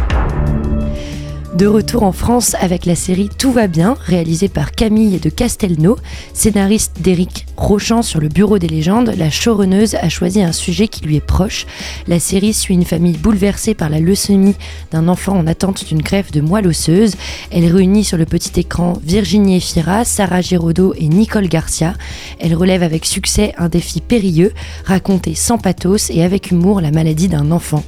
De 1.58 1.66
retour 1.66 2.04
en 2.04 2.12
France 2.12 2.56
avec 2.62 2.86
la 2.86 2.94
série 2.94 3.30
Tout 3.36 3.52
va 3.52 3.66
bien, 3.66 3.98
réalisée 4.06 4.48
par 4.48 4.74
Camille 4.74 5.18
de 5.18 5.30
Castelnau, 5.32 5.98
scénariste 6.32 7.02
d'Éric 7.02 7.48
Rochant 7.58 8.04
sur 8.04 8.20
le 8.20 8.28
Bureau 8.28 8.60
des 8.60 8.68
légendes, 8.68 9.12
la 9.18 9.32
showrunneuse 9.32 9.96
a 9.96 10.08
choisi 10.08 10.44
un 10.44 10.52
sujet 10.52 10.88
qui 10.88 11.04
lui 11.04 11.16
est 11.16 11.26
proche. 11.26 11.66
La 12.08 12.20
série 12.20 12.54
suit 12.54 12.76
une 12.76 12.86
famille 12.86 13.18
bouleversée 13.18 13.74
par 13.74 13.90
la 13.90 14.00
leucémie 14.00 14.56
d'un 14.92 15.08
enfant 15.08 15.36
en 15.36 15.48
attente 15.48 15.84
d'une 15.84 16.04
greffe 16.04 16.30
de 16.30 16.42
moelle 16.42 16.68
osseuse. 16.68 17.16
Elle 17.50 17.66
réunit 17.66 18.04
sur 18.04 18.20
le 18.20 18.26
petit 18.26 18.60
écran 18.60 18.94
Virginie 19.04 19.58
Efira, 19.58 20.06
Sarah 20.06 20.42
Giraudot 20.42 20.94
et 20.96 21.08
Nicole 21.08 21.48
Garcia. 21.48 21.96
Elle 22.40 22.54
relève 22.54 22.84
avec 22.84 23.04
succès 23.04 23.56
un 23.58 23.70
défi 23.70 24.00
périlleux, 24.00 24.54
raconté 24.86 25.34
sans 25.34 25.58
pathos 25.58 26.12
et 26.12 26.22
avec 26.22 26.52
humour 26.52 26.82
la 26.82 26.92
maladie 26.92 27.30
d'un 27.30 27.50
enfant. 27.50 27.84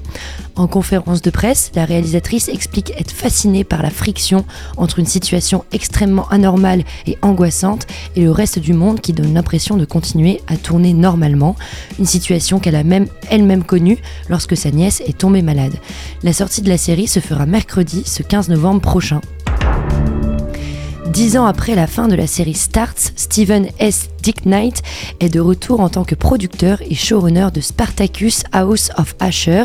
En 0.60 0.67
conférence 0.67 1.22
de 1.22 1.30
presse, 1.30 1.72
la 1.74 1.86
réalisatrice 1.86 2.50
explique 2.50 2.91
être 2.98 3.13
fascinée 3.13 3.63
par 3.63 3.82
la 3.82 3.89
friction 3.89 4.43
entre 4.76 5.00
une 5.00 5.06
situation 5.06 5.63
extrêmement 5.72 6.28
anormale 6.28 6.84
et 7.08 7.17
angoissante 7.22 7.88
et 8.17 8.24
le 8.24 8.32
reste 8.32 8.60
du 8.60 8.74
monde 8.74 9.00
qui 9.00 9.13
donne 9.13 9.34
l'impression 9.34 9.78
de 9.78 9.86
continuer 9.86 10.41
à 10.48 10.58
tourner 10.58 10.93
normalement, 10.93 11.56
une 11.98 12.06
situation 12.06 12.60
qu'elle 12.60 12.76
a 12.76 12.84
même 12.84 13.08
elle-même 13.30 13.63
connue 13.63 14.00
lorsque 14.28 14.58
sa 14.58 14.69
nièce 14.69 15.02
est 15.08 15.17
tombée 15.17 15.43
malade. 15.43 15.78
La 16.24 16.34
sortie 16.34 16.62
de 16.62 16.67
la 16.67 16.78
série 16.78 17.08
se 17.08 17.22
fera 17.22 17.45
mercredi, 17.45 18.04
ce 18.06 18.22
15 18.22 18.50
novembre 18.50 18.82
prochain. 18.82 19.22
Dix 21.10 21.38
ans 21.38 21.45
après 21.45 21.74
la 21.74 21.88
fin 21.88 22.08
de 22.08 22.13
la 22.13 22.28
série 22.28 22.54
Starts, 22.54 23.13
Steven 23.15 23.67
S. 23.80 24.10
Dick 24.22 24.45
Knight 24.45 24.84
est 25.19 25.30
de 25.30 25.39
retour 25.39 25.80
en 25.80 25.89
tant 25.89 26.04
que 26.04 26.15
producteur 26.15 26.82
et 26.82 26.93
showrunner 26.93 27.48
de 27.54 27.62
Spartacus 27.62 28.43
House 28.52 28.91
of 28.98 29.15
Asher. 29.19 29.63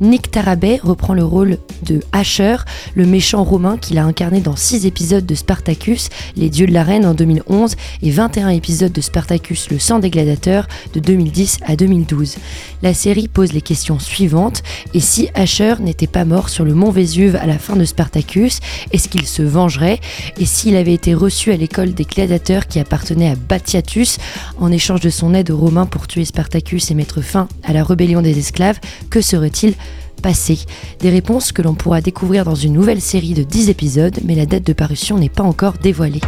Nick 0.00 0.30
Tarabay 0.30 0.80
reprend 0.82 1.14
le 1.14 1.24
rôle 1.24 1.58
de 1.84 2.00
Asher, 2.12 2.56
le 2.94 3.06
méchant 3.06 3.44
romain 3.44 3.78
qu'il 3.78 3.98
a 3.98 4.04
incarné 4.04 4.40
dans 4.40 4.56
6 4.56 4.86
épisodes 4.86 5.24
de 5.24 5.34
Spartacus, 5.34 6.08
Les 6.36 6.50
Dieux 6.50 6.66
de 6.66 6.72
l'arène 6.72 7.06
en 7.06 7.14
2011 7.14 7.76
et 8.02 8.10
21 8.10 8.48
épisodes 8.48 8.92
de 8.92 9.00
Spartacus, 9.00 9.70
Le 9.70 9.78
sang 9.78 9.98
des 9.98 10.10
gladiateurs 10.10 10.66
de 10.94 11.00
2010 11.00 11.58
à 11.64 11.76
2012. 11.76 12.36
La 12.82 12.94
série 12.94 13.28
pose 13.28 13.52
les 13.52 13.62
questions 13.62 13.98
suivantes 13.98 14.62
et 14.94 15.00
si 15.00 15.28
Asher 15.34 15.76
n'était 15.80 16.06
pas 16.06 16.24
mort 16.24 16.48
sur 16.48 16.64
le 16.64 16.74
mont 16.74 16.90
Vésuve 16.90 17.36
à 17.36 17.46
la 17.46 17.58
fin 17.58 17.76
de 17.76 17.84
Spartacus, 17.84 18.58
est-ce 18.90 19.08
qu'il 19.08 19.26
se 19.26 19.42
vengerait? 19.42 20.00
Et 20.38 20.46
avait 20.82 20.94
été 20.94 21.14
reçu 21.14 21.52
à 21.52 21.56
l'école 21.56 21.94
des 21.94 22.02
gladiateurs 22.04 22.66
qui 22.66 22.80
appartenait 22.80 23.30
à 23.30 23.36
Batiatus 23.36 24.18
en 24.58 24.72
échange 24.72 25.00
de 25.00 25.10
son 25.10 25.32
aide 25.32 25.52
aux 25.52 25.56
Romains 25.56 25.86
pour 25.86 26.08
tuer 26.08 26.24
Spartacus 26.24 26.90
et 26.90 26.94
mettre 26.94 27.20
fin 27.20 27.46
à 27.62 27.72
la 27.72 27.84
rébellion 27.84 28.20
des 28.20 28.36
esclaves, 28.36 28.80
que 29.08 29.20
serait-il 29.20 29.74
passé? 30.22 30.58
Des 30.98 31.10
réponses 31.10 31.52
que 31.52 31.62
l'on 31.62 31.74
pourra 31.74 32.00
découvrir 32.00 32.44
dans 32.44 32.56
une 32.56 32.72
nouvelle 32.72 33.00
série 33.00 33.34
de 33.34 33.44
10 33.44 33.70
épisodes, 33.70 34.18
mais 34.24 34.34
la 34.34 34.46
date 34.46 34.66
de 34.66 34.72
parution 34.72 35.18
n'est 35.18 35.28
pas 35.28 35.44
encore 35.44 35.74
dévoilée. 35.74 36.20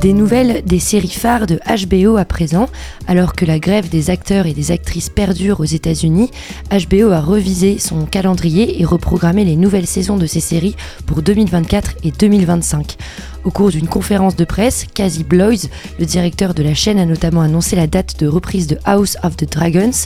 Des 0.00 0.12
nouvelles 0.12 0.62
des 0.64 0.78
séries 0.78 1.08
phares 1.08 1.48
de 1.48 1.58
HBO 1.58 2.18
à 2.18 2.24
présent, 2.24 2.68
alors 3.08 3.34
que 3.34 3.44
la 3.44 3.58
grève 3.58 3.88
des 3.88 4.10
acteurs 4.10 4.46
et 4.46 4.54
des 4.54 4.70
actrices 4.70 5.08
perdure 5.08 5.58
aux 5.58 5.64
États-Unis, 5.64 6.30
HBO 6.70 7.10
a 7.10 7.20
revisé 7.20 7.78
son 7.78 8.06
calendrier 8.06 8.80
et 8.80 8.84
reprogrammé 8.84 9.44
les 9.44 9.56
nouvelles 9.56 9.88
saisons 9.88 10.16
de 10.16 10.26
ses 10.26 10.38
séries 10.38 10.76
pour 11.06 11.22
2024 11.22 11.96
et 12.04 12.12
2025. 12.12 12.96
Au 13.48 13.50
cours 13.50 13.70
d'une 13.70 13.88
conférence 13.88 14.36
de 14.36 14.44
presse, 14.44 14.84
Casey 14.92 15.24
Bloys, 15.24 15.70
le 15.98 16.04
directeur 16.04 16.52
de 16.52 16.62
la 16.62 16.74
chaîne, 16.74 16.98
a 16.98 17.06
notamment 17.06 17.40
annoncé 17.40 17.76
la 17.76 17.86
date 17.86 18.20
de 18.20 18.26
reprise 18.26 18.66
de 18.66 18.76
House 18.84 19.16
of 19.22 19.38
the 19.38 19.50
Dragons. 19.50 20.04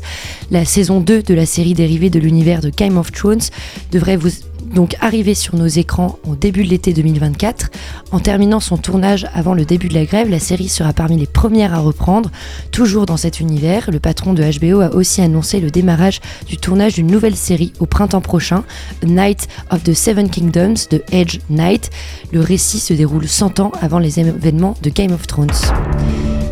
La 0.52 0.64
saison 0.64 1.00
2 1.00 1.24
de 1.24 1.34
la 1.34 1.44
série 1.44 1.74
dérivée 1.74 2.08
de 2.08 2.20
l'univers 2.20 2.60
de 2.60 2.70
Game 2.70 2.96
of 2.96 3.10
Thrones 3.10 3.42
devrait 3.90 4.16
vous 4.16 4.30
donc 4.74 4.96
arriver 5.00 5.34
sur 5.34 5.56
nos 5.56 5.66
écrans 5.66 6.18
au 6.26 6.34
début 6.34 6.64
de 6.64 6.70
l'été 6.70 6.92
2024. 6.92 7.70
En 8.10 8.20
terminant 8.20 8.60
son 8.60 8.76
tournage 8.76 9.26
avant 9.34 9.54
le 9.54 9.64
début 9.64 9.88
de 9.88 9.94
la 9.94 10.04
grève, 10.04 10.30
la 10.30 10.38
série 10.38 10.68
sera 10.68 10.92
parmi 10.92 11.18
les 11.18 11.26
premières 11.26 11.74
à 11.74 11.78
reprendre. 11.78 12.30
Toujours 12.70 13.06
dans 13.06 13.16
cet 13.16 13.40
univers, 13.40 13.90
le 13.90 14.00
patron 14.00 14.34
de 14.34 14.42
HBO 14.42 14.80
a 14.80 14.94
aussi 14.94 15.20
annoncé 15.20 15.60
le 15.60 15.70
démarrage 15.70 16.20
du 16.46 16.56
tournage 16.56 16.94
d'une 16.94 17.06
nouvelle 17.06 17.36
série 17.36 17.72
au 17.80 17.86
printemps 17.86 18.20
prochain, 18.20 18.64
Night 19.04 19.48
of 19.70 19.82
the 19.82 19.94
Seven 19.94 20.30
Kingdoms 20.30 20.88
de 20.90 21.02
Edge 21.10 21.40
Knight. 21.50 21.90
Le 22.32 22.40
récit 22.40 22.78
se 22.78 22.94
déroule 22.94 23.28
100 23.32 23.60
ans 23.60 23.72
avant 23.80 23.98
les 23.98 24.20
événements 24.20 24.76
de 24.82 24.90
Game 24.90 25.12
of 25.12 25.26
Thrones. 25.26 25.48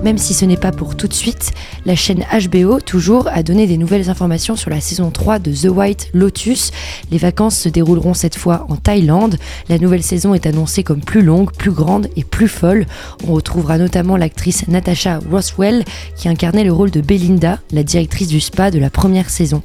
Même 0.02 0.16
si 0.16 0.32
ce 0.32 0.46
n'est 0.46 0.56
pas 0.56 0.72
pour 0.72 0.96
tout 0.96 1.08
de 1.08 1.12
suite, 1.12 1.52
la 1.84 1.94
chaîne 1.94 2.24
HBO, 2.32 2.80
toujours, 2.80 3.28
a 3.28 3.42
donné 3.42 3.66
des 3.66 3.76
nouvelles 3.76 4.08
informations 4.08 4.56
sur 4.56 4.70
la 4.70 4.80
saison 4.80 5.10
3 5.10 5.40
de 5.40 5.52
The 5.52 5.68
White 5.70 6.08
Lotus. 6.14 6.70
Les 7.10 7.18
vacances 7.18 7.58
se 7.58 7.68
dérouleront 7.68 8.14
cette 8.14 8.34
fois 8.34 8.64
en 8.70 8.76
Thaïlande. 8.76 9.36
La 9.68 9.78
nouvelle 9.78 10.02
saison 10.02 10.32
est 10.32 10.46
annoncée 10.46 10.82
comme 10.82 11.02
plus 11.02 11.20
longue, 11.20 11.52
plus 11.52 11.70
grande 11.70 12.08
et 12.16 12.24
plus 12.24 12.48
folle. 12.48 12.86
On 13.28 13.34
retrouvera 13.34 13.76
notamment 13.76 14.16
l'actrice 14.16 14.66
Natasha 14.68 15.20
Roswell 15.30 15.84
qui 16.16 16.30
incarnait 16.30 16.64
le 16.64 16.72
rôle 16.72 16.90
de 16.90 17.02
Belinda, 17.02 17.58
la 17.72 17.82
directrice 17.82 18.28
du 18.28 18.40
spa 18.40 18.70
de 18.70 18.78
la 18.78 18.88
première 18.88 19.28
saison. 19.28 19.62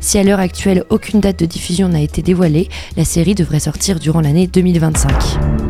Si 0.00 0.18
à 0.18 0.22
l'heure 0.22 0.40
actuelle 0.40 0.84
aucune 0.90 1.20
date 1.20 1.38
de 1.38 1.46
diffusion 1.46 1.88
n'a 1.88 2.02
été 2.02 2.20
dévoilée, 2.20 2.68
la 2.98 3.06
série 3.06 3.34
devrait 3.34 3.60
sortir 3.60 3.98
durant 3.98 4.20
l'année 4.20 4.46
2025. 4.46 5.67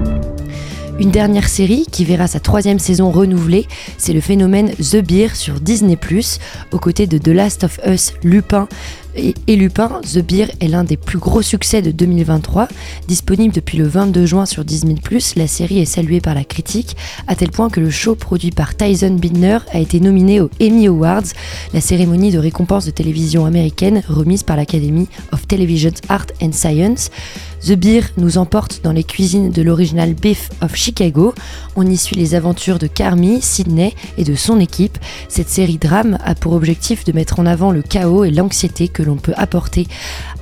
Une 0.98 1.12
dernière 1.12 1.48
série 1.48 1.86
qui 1.90 2.04
verra 2.04 2.26
sa 2.26 2.40
troisième 2.40 2.80
saison 2.80 3.12
renouvelée, 3.12 3.68
c'est 3.98 4.12
le 4.12 4.20
phénomène 4.20 4.72
The 4.72 4.96
Beer 4.96 5.36
sur 5.36 5.60
Disney⁇ 5.60 5.94
aux 6.72 6.78
côtés 6.78 7.06
de 7.06 7.18
The 7.18 7.28
Last 7.28 7.62
of 7.62 7.78
Us, 7.86 8.14
Lupin 8.24 8.66
et, 9.14 9.56
Lupin, 9.56 10.00
The 10.02 10.18
Beer 10.18 10.46
est 10.60 10.68
l'un 10.68 10.84
des 10.84 10.96
plus 10.96 11.18
gros 11.18 11.42
succès 11.42 11.82
de 11.82 11.90
2023. 11.90 12.68
Disponible 13.08 13.54
depuis 13.54 13.78
le 13.78 13.86
22 13.86 14.26
juin 14.26 14.46
sur 14.46 14.64
Disney+, 14.64 14.96
la 15.36 15.46
série 15.46 15.78
est 15.78 15.86
saluée 15.86 16.20
par 16.20 16.34
la 16.34 16.44
critique, 16.44 16.96
à 17.26 17.34
tel 17.34 17.50
point 17.50 17.70
que 17.70 17.80
le 17.80 17.90
show 17.90 18.14
produit 18.14 18.50
par 18.50 18.76
Tyson 18.76 19.14
Bidner 19.14 19.58
a 19.72 19.80
été 19.80 19.98
nominé 20.00 20.40
aux 20.40 20.50
Emmy 20.60 20.86
Awards, 20.86 21.24
la 21.72 21.80
cérémonie 21.80 22.30
de 22.30 22.38
récompense 22.38 22.86
de 22.86 22.90
télévision 22.90 23.44
américaine 23.44 24.02
remise 24.08 24.42
par 24.42 24.56
l'Academy 24.56 25.08
of 25.32 25.46
Television 25.48 25.92
Art 26.08 26.26
and 26.40 26.52
Science. 26.52 27.10
The 27.60 27.72
Beer 27.72 28.02
nous 28.16 28.38
emporte 28.38 28.80
dans 28.84 28.92
les 28.92 29.02
cuisines 29.02 29.50
de 29.50 29.62
l'original 29.62 30.14
Beef 30.14 30.48
of 30.62 30.76
Chicago. 30.76 31.34
On 31.74 31.84
y 31.84 31.96
suit 31.96 32.16
les 32.16 32.34
aventures 32.34 32.78
de 32.78 32.86
Carmi, 32.86 33.42
Sydney 33.42 33.94
et 34.16 34.24
de 34.24 34.36
son 34.36 34.60
équipe. 34.60 34.96
Cette 35.28 35.48
série 35.48 35.78
drame 35.78 36.18
a 36.24 36.34
pour 36.34 36.52
objectif 36.52 37.04
de 37.04 37.12
mettre 37.12 37.40
en 37.40 37.46
avant 37.46 37.72
le 37.72 37.82
chaos 37.82 38.24
et 38.24 38.30
l'anxiété 38.30 38.86
que 38.88 39.02
l'on 39.02 39.16
peut 39.16 39.34
apporter 39.36 39.88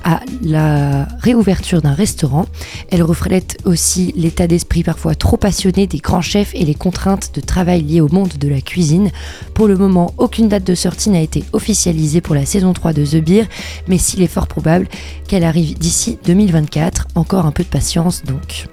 à 0.07 0.21
la 0.41 1.05
réouverture 1.19 1.81
d'un 1.81 1.93
restaurant. 1.93 2.45
Elle 2.89 3.03
reflète 3.03 3.57
aussi 3.65 4.13
l'état 4.15 4.47
d'esprit 4.47 4.81
parfois 4.81 5.15
trop 5.15 5.35
passionné 5.35 5.85
des 5.85 5.97
grands 5.97 6.21
chefs 6.21 6.55
et 6.55 6.63
les 6.63 6.75
contraintes 6.75 7.35
de 7.35 7.41
travail 7.41 7.81
liées 7.81 7.99
au 7.99 8.07
monde 8.07 8.37
de 8.39 8.47
la 8.47 8.61
cuisine. 8.61 9.11
Pour 9.53 9.67
le 9.67 9.75
moment, 9.75 10.13
aucune 10.17 10.47
date 10.47 10.63
de 10.63 10.75
sortie 10.75 11.09
n'a 11.09 11.19
été 11.19 11.43
officialisée 11.51 12.21
pour 12.21 12.35
la 12.35 12.45
saison 12.45 12.71
3 12.71 12.93
de 12.93 13.05
The 13.05 13.17
Beer, 13.17 13.43
mais 13.89 13.97
s'il 13.97 14.21
est 14.21 14.27
fort 14.27 14.47
probable 14.47 14.87
qu'elle 15.27 15.43
arrive 15.43 15.77
d'ici 15.77 16.17
2024. 16.23 17.09
Encore 17.15 17.45
un 17.45 17.51
peu 17.51 17.63
de 17.63 17.69
patience 17.69 18.23
donc. 18.23 18.67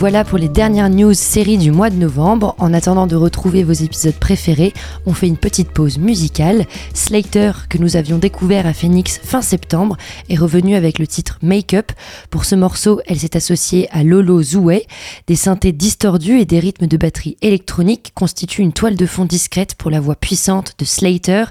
Voilà 0.00 0.24
pour 0.24 0.38
les 0.38 0.48
dernières 0.48 0.88
news 0.88 1.12
séries 1.12 1.58
du 1.58 1.72
mois 1.72 1.90
de 1.90 1.96
novembre. 1.96 2.54
En 2.56 2.72
attendant 2.72 3.06
de 3.06 3.16
retrouver 3.16 3.62
vos 3.62 3.74
épisodes 3.74 4.14
préférés, 4.14 4.72
on 5.04 5.12
fait 5.12 5.26
une 5.26 5.36
petite 5.36 5.72
pause 5.72 5.98
musicale. 5.98 6.64
Slater, 6.94 7.52
que 7.68 7.76
nous 7.76 7.96
avions 7.96 8.16
découvert 8.16 8.66
à 8.66 8.72
Phoenix 8.72 9.20
fin 9.22 9.42
septembre, 9.42 9.98
est 10.30 10.38
revenu 10.38 10.74
avec 10.74 10.98
le 10.98 11.06
titre 11.06 11.38
Make 11.42 11.74
Up. 11.74 11.92
Pour 12.30 12.46
ce 12.46 12.54
morceau, 12.54 13.02
elle 13.06 13.18
s'est 13.18 13.36
associée 13.36 13.90
à 13.90 14.02
Lolo 14.02 14.42
Zoué. 14.42 14.86
Des 15.26 15.36
synthés 15.36 15.72
distordus 15.72 16.40
et 16.40 16.46
des 16.46 16.60
rythmes 16.60 16.86
de 16.86 16.96
batterie 16.96 17.36
électronique 17.42 18.12
constituent 18.14 18.62
une 18.62 18.72
toile 18.72 18.96
de 18.96 19.04
fond 19.04 19.26
discrète 19.26 19.74
pour 19.74 19.90
la 19.90 20.00
voix 20.00 20.16
puissante 20.16 20.76
de 20.78 20.86
Slater. 20.86 21.44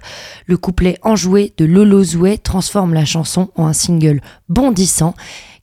Le 0.48 0.58
couplet 0.58 0.98
enjoué 1.04 1.54
de 1.58 1.66
Lolo 1.66 2.04
Zoué 2.04 2.40
transforme 2.40 2.96
la 2.96 3.06
chanson 3.06 3.50
en 3.54 3.68
un 3.68 3.74
single 3.74 4.22
bondissant 4.48 5.14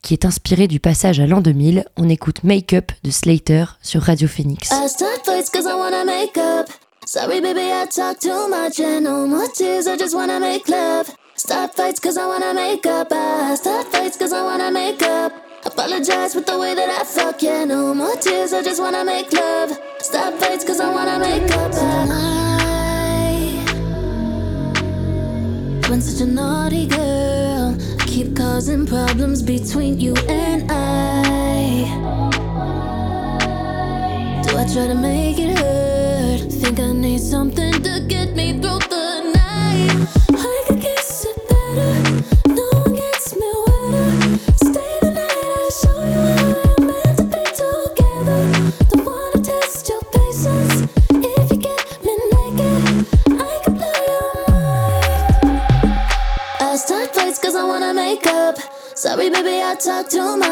qui 0.03 0.15
est 0.15 0.25
inspiré 0.25 0.69
du 0.69 0.81
passage 0.81 1.21
à 1.21 1.27
l'an 1.27 1.41
2000. 1.41 1.85
On 1.97 2.09
écoute 2.09 2.45
Make 2.45 2.73
Up 2.73 2.93
de 3.03 3.11
Slater 3.11 3.65
sur 3.83 4.03
Radio 4.03 4.29
Phoenix. 4.29 4.71
Sorry, 7.09 7.41
baby, 7.41 7.61
I 7.61 7.87
talk 7.87 8.19
too 8.19 8.49
much 8.49 8.81
and 8.81 9.05
no 9.05 9.29
more 9.29 9.47
tears. 9.55 9.87
I 9.87 9.97
just 9.97 10.13
wanna 10.13 10.41
make 10.41 10.69
love. 10.69 11.07
Stop 11.37 11.73
fights 11.77 12.01
cause 12.01 12.19
I 12.19 12.27
wanna 12.27 12.53
make 12.53 12.85
up. 12.85 13.13
I 13.13 13.55
stop 13.55 13.87
fights 13.93 14.17
cause 14.17 14.33
I 14.33 14.43
wanna 14.43 14.73
make 14.73 15.01
up. 15.03 15.33
Apologize 15.65 16.35
with 16.35 16.47
the 16.47 16.59
way 16.59 16.75
that 16.75 16.89
I 16.89 17.05
fuck. 17.05 17.41
Yeah, 17.41 17.65
no 17.65 17.95
more 17.95 18.17
tears. 18.17 18.53
I 18.53 18.61
just 18.61 18.81
wanna 18.81 19.05
make 19.05 19.33
love. 19.33 19.79
Stop 20.01 20.35
fights 20.41 20.65
cause 20.65 20.81
I 20.81 20.93
wanna 20.93 21.21
make 21.21 21.49
up. 21.53 21.73
I, 21.75 22.09
been 25.89 26.03
such 26.03 26.21
a 26.23 26.27
naughty 26.27 26.89
girl. 26.89 27.36
Causing 28.37 28.85
problems 28.85 29.43
between 29.43 29.99
you 29.99 30.15
and 30.29 30.71
I. 30.71 31.87
Do 34.45 34.57
I 34.57 34.65
try 34.73 34.87
to 34.87 34.95
make 34.95 35.39
it 35.39 35.59
hurt? 35.59 36.53
Think 36.53 36.79
I 36.79 36.93
need 36.93 37.21
something 37.21 37.73
to 37.73 38.05
get 38.07 38.37
me 38.37 38.53
through 38.61 38.81
the 38.91 39.16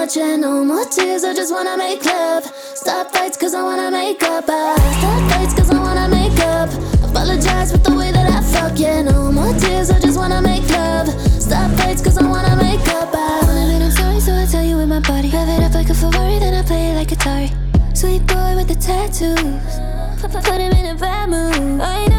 and 0.04 0.42
no 0.42 0.62
more 0.62 0.84
tears. 0.84 1.24
I 1.24 1.32
just 1.32 1.50
wanna 1.50 1.78
make 1.78 2.04
love. 2.04 2.44
Stop 2.74 3.10
fights, 3.10 3.38
cause 3.38 3.54
I 3.54 3.62
wanna 3.62 3.90
make 3.90 4.22
up. 4.22 4.44
I 4.46 4.76
stop 4.98 5.30
fights, 5.30 5.54
cause 5.54 5.70
I 5.70 5.80
wanna 5.80 6.08
make 6.08 6.38
up. 6.40 6.68
Apologize 7.02 7.72
with 7.72 7.84
the 7.84 7.94
way 7.96 8.12
that 8.12 8.30
I 8.30 8.42
fuck. 8.52 8.78
Yeah, 8.78 9.00
no 9.00 9.32
more 9.32 9.54
tears. 9.54 9.90
I 9.90 9.98
just 9.98 10.18
wanna 10.18 10.42
make 10.42 10.68
love. 10.68 11.08
Stop 11.40 11.70
fights, 11.78 12.02
cause 12.02 12.18
I 12.18 12.28
wanna 12.28 12.54
make 12.56 12.86
up. 12.88 13.14
I 13.14 13.40
wanna 13.46 13.78
be, 13.78 13.82
I'm 13.82 13.90
sorry, 13.90 14.20
so 14.20 14.34
I 14.34 14.44
tell 14.44 14.62
you 14.62 14.76
with 14.76 14.88
my 14.88 15.00
body. 15.00 15.30
Rev 15.30 15.48
it 15.48 15.62
up 15.62 15.74
like 15.74 15.88
a 15.88 15.94
Ferrari, 15.94 16.38
then 16.38 16.52
I 16.52 16.62
play 16.62 16.90
it 16.90 16.96
like 16.96 17.08
Atari. 17.08 17.48
Sweet 17.96 18.26
boy 18.26 18.56
with 18.56 18.68
the 18.68 18.76
tattoos. 18.76 19.80
Put 20.20 20.60
him 20.60 20.72
in 20.72 20.86
a 20.94 20.98
bad 20.98 21.30
mood. 21.30 21.80
I 21.80 22.06
know 22.08 22.13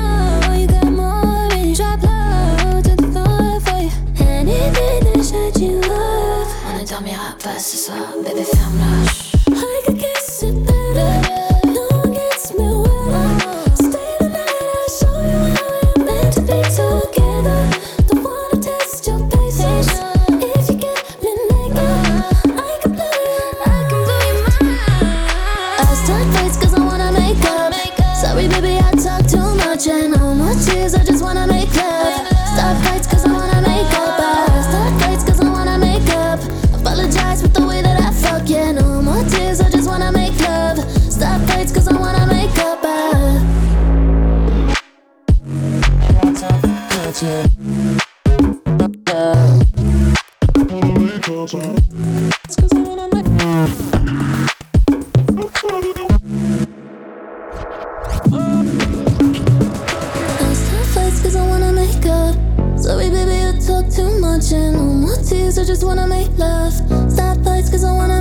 just 65.66 65.84
wanna 65.84 66.06
make 66.06 66.30
love. 66.38 66.74
Stop 67.12 67.44
lights, 67.44 67.72
cause 67.72 67.84
I 67.84 67.92
wanna. 67.92 68.15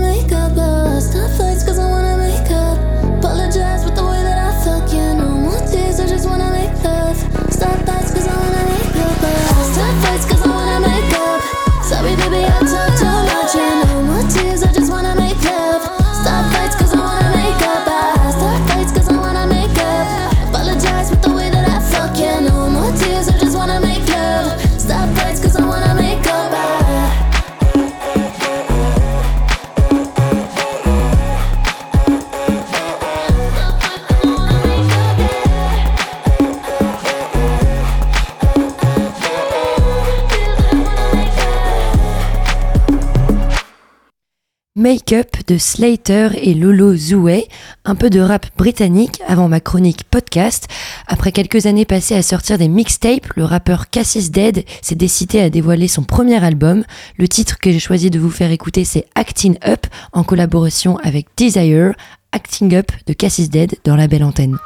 Up 45.13 45.37
de 45.49 45.59
Slater 45.59 46.29
et 46.41 46.55
Lolo 46.55 46.97
Zoué, 46.97 47.49
un 47.85 47.95
peu 47.95 48.11
de 48.11 48.21
rap 48.21 48.47
britannique 48.57 49.21
avant 49.27 49.49
ma 49.49 49.61
chronique 49.61 50.05
podcast. 50.05 50.69
Après 51.07 51.33
quelques 51.33 51.67
années 51.67 51.85
passées 51.85 52.15
à 52.15 52.23
sortir 52.23 52.59
des 52.59 52.69
mixtapes, 52.69 53.27
le 53.35 53.45
rappeur 53.45 53.91
Cassis 53.91 54.31
Dead 54.31 54.65
s'est 54.83 54.95
décidé 54.95 55.41
à 55.41 55.51
dévoiler 55.51 55.89
son 55.89 56.03
premier 56.03 56.43
album. 56.45 56.85
Le 57.17 57.29
titre 57.29 57.59
que 57.59 57.73
j'ai 57.73 57.81
choisi 57.81 58.11
de 58.11 58.19
vous 58.19 58.31
faire 58.31 58.51
écouter 58.51 58.85
c'est 58.85 59.07
Acting 59.15 59.57
Up 59.67 59.87
en 60.13 60.23
collaboration 60.23 60.97
avec 60.99 61.27
Desire, 61.37 61.95
Acting 62.33 62.75
Up 62.75 62.93
de 63.07 63.13
Cassis 63.13 63.51
Dead 63.51 63.77
dans 63.85 63.97
la 63.97 64.07
belle 64.07 64.25
antenne. 64.25 64.59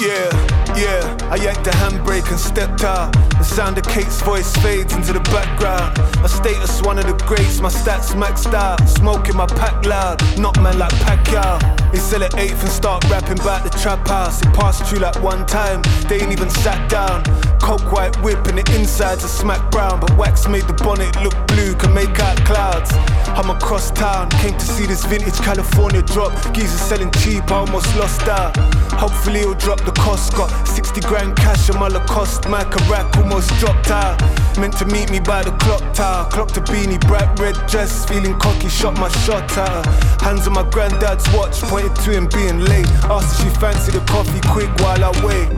Yeah, 0.00 0.30
yeah, 0.76 1.17
I 1.30 1.36
yanked 1.36 1.64
the 1.64 1.70
handbrake 1.72 2.30
and 2.30 2.40
stepped 2.40 2.84
out. 2.84 3.12
The 3.12 3.44
sound 3.44 3.76
of 3.76 3.84
Kate's 3.84 4.22
voice 4.22 4.50
fades 4.56 4.94
into 4.94 5.12
the 5.12 5.20
background. 5.20 5.98
My 6.22 6.26
status, 6.26 6.80
one 6.80 6.98
of 6.98 7.06
the 7.06 7.12
greats, 7.26 7.60
my 7.60 7.68
stats 7.68 8.14
maxed 8.16 8.54
out. 8.54 8.80
Smoking 8.88 9.36
my 9.36 9.46
pack 9.46 9.84
loud, 9.84 10.22
not 10.38 10.58
man 10.62 10.78
like 10.78 10.92
Pacquiao. 11.04 11.60
They 11.92 11.98
sell 11.98 12.22
at 12.22 12.34
eighth 12.38 12.62
and 12.62 12.70
start 12.70 13.04
rapping 13.10 13.40
about 13.40 13.62
the 13.62 13.70
trap 13.78 14.08
house. 14.08 14.40
It 14.40 14.54
passed 14.54 14.86
through 14.86 15.00
like 15.00 15.22
one 15.22 15.44
time, 15.44 15.82
they 16.08 16.20
ain't 16.20 16.32
even 16.32 16.48
sat 16.48 16.88
down. 16.88 17.22
Coke 17.60 17.92
white 17.92 18.16
whip 18.22 18.46
and 18.46 18.56
the 18.56 18.64
insides 18.74 19.22
are 19.22 19.28
smack 19.28 19.70
brown. 19.70 20.00
But 20.00 20.16
wax 20.16 20.48
made 20.48 20.64
the 20.64 20.72
bonnet 20.72 21.14
look 21.22 21.36
blue, 21.48 21.74
can 21.74 21.92
make 21.92 22.18
out 22.20 22.38
clouds. 22.46 22.90
I'm 23.36 23.50
across 23.50 23.90
town, 23.90 24.30
came 24.40 24.54
to 24.54 24.66
see 24.66 24.86
this 24.86 25.04
vintage 25.04 25.38
California 25.40 26.00
drop. 26.00 26.32
Geezers 26.54 26.80
selling 26.80 27.10
cheap, 27.20 27.50
I 27.50 27.56
almost 27.56 27.94
lost 27.96 28.26
out. 28.28 28.56
Hopefully 28.98 29.40
he'll 29.40 29.54
drop 29.54 29.84
the 29.84 29.92
cost. 29.92 30.34
Got 30.34 30.50
60 30.66 31.02
grand 31.02 31.17
cash 31.34 31.70
on 31.70 31.78
my 31.78 31.88
Lacoste. 31.88 32.48
My 32.48 32.62
rack 32.88 33.16
almost 33.16 33.50
dropped 33.58 33.90
out. 33.90 34.20
Meant 34.58 34.76
to 34.78 34.86
meet 34.86 35.10
me 35.10 35.20
by 35.20 35.42
the 35.42 35.50
clock 35.58 35.82
tower. 35.92 36.30
Clocked 36.30 36.56
a 36.56 36.60
beanie, 36.60 37.00
bright 37.06 37.38
red 37.38 37.56
dress. 37.66 38.04
Feeling 38.06 38.38
cocky, 38.38 38.68
shot 38.68 38.94
my 38.98 39.08
shot 39.24 39.50
her. 39.52 39.82
Hands 40.20 40.46
on 40.46 40.52
my 40.54 40.68
granddad's 40.70 41.26
watch, 41.32 41.60
pointed 41.62 41.94
to 42.04 42.10
him 42.12 42.28
being 42.28 42.60
late. 42.60 42.86
Asked 43.10 43.40
if 43.40 43.52
she 43.52 43.60
fancied 43.60 43.94
a 43.94 44.04
coffee 44.06 44.40
quick 44.48 44.70
while 44.80 45.02
I 45.04 45.10
wait. 45.24 45.48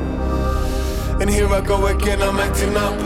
And 1.21 1.29
here 1.29 1.49
I 1.49 1.61
go 1.61 1.87
again, 1.87 2.23
I'm 2.23 2.39
acting 2.39 2.77
up. 2.77 2.97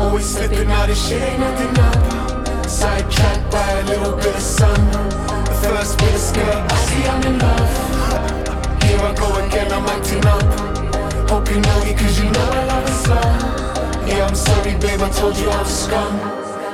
Always 0.00 0.26
slipping 0.26 0.70
out, 0.70 0.88
this 0.88 1.08
shit 1.08 1.22
ain't 1.22 1.40
nothing 1.40 1.78
up. 1.78 2.68
Sidetracked 2.68 3.50
by 3.50 3.70
a 3.70 3.84
little 3.86 4.16
bit 4.16 4.34
of 4.34 4.42
sun. 4.42 4.80
The 4.92 5.68
first 5.68 5.98
bit 5.98 6.14
of 6.14 6.20
skirt, 6.20 6.72
I 6.72 6.76
see 6.86 7.04
I'm 7.06 7.22
in 7.24 7.38
love. 7.38 8.82
Here 8.82 8.98
I 8.98 9.14
go 9.14 9.46
again, 9.46 9.72
I'm 9.72 9.86
acting 9.86 10.24
up. 10.26 10.79
Hope 11.30 11.48
you 11.48 11.60
know 11.60 11.94
cause 11.96 12.18
you 12.18 12.28
know 12.28 12.40
I 12.40 12.64
love 12.66 12.84
a 12.84 12.90
slut. 12.90 14.08
Yeah, 14.08 14.26
I'm 14.26 14.34
sorry, 14.34 14.72
babe, 14.80 15.00
I 15.00 15.08
told 15.10 15.36
you 15.36 15.48
I 15.48 15.62
was 15.62 15.84
scum. 15.84 16.18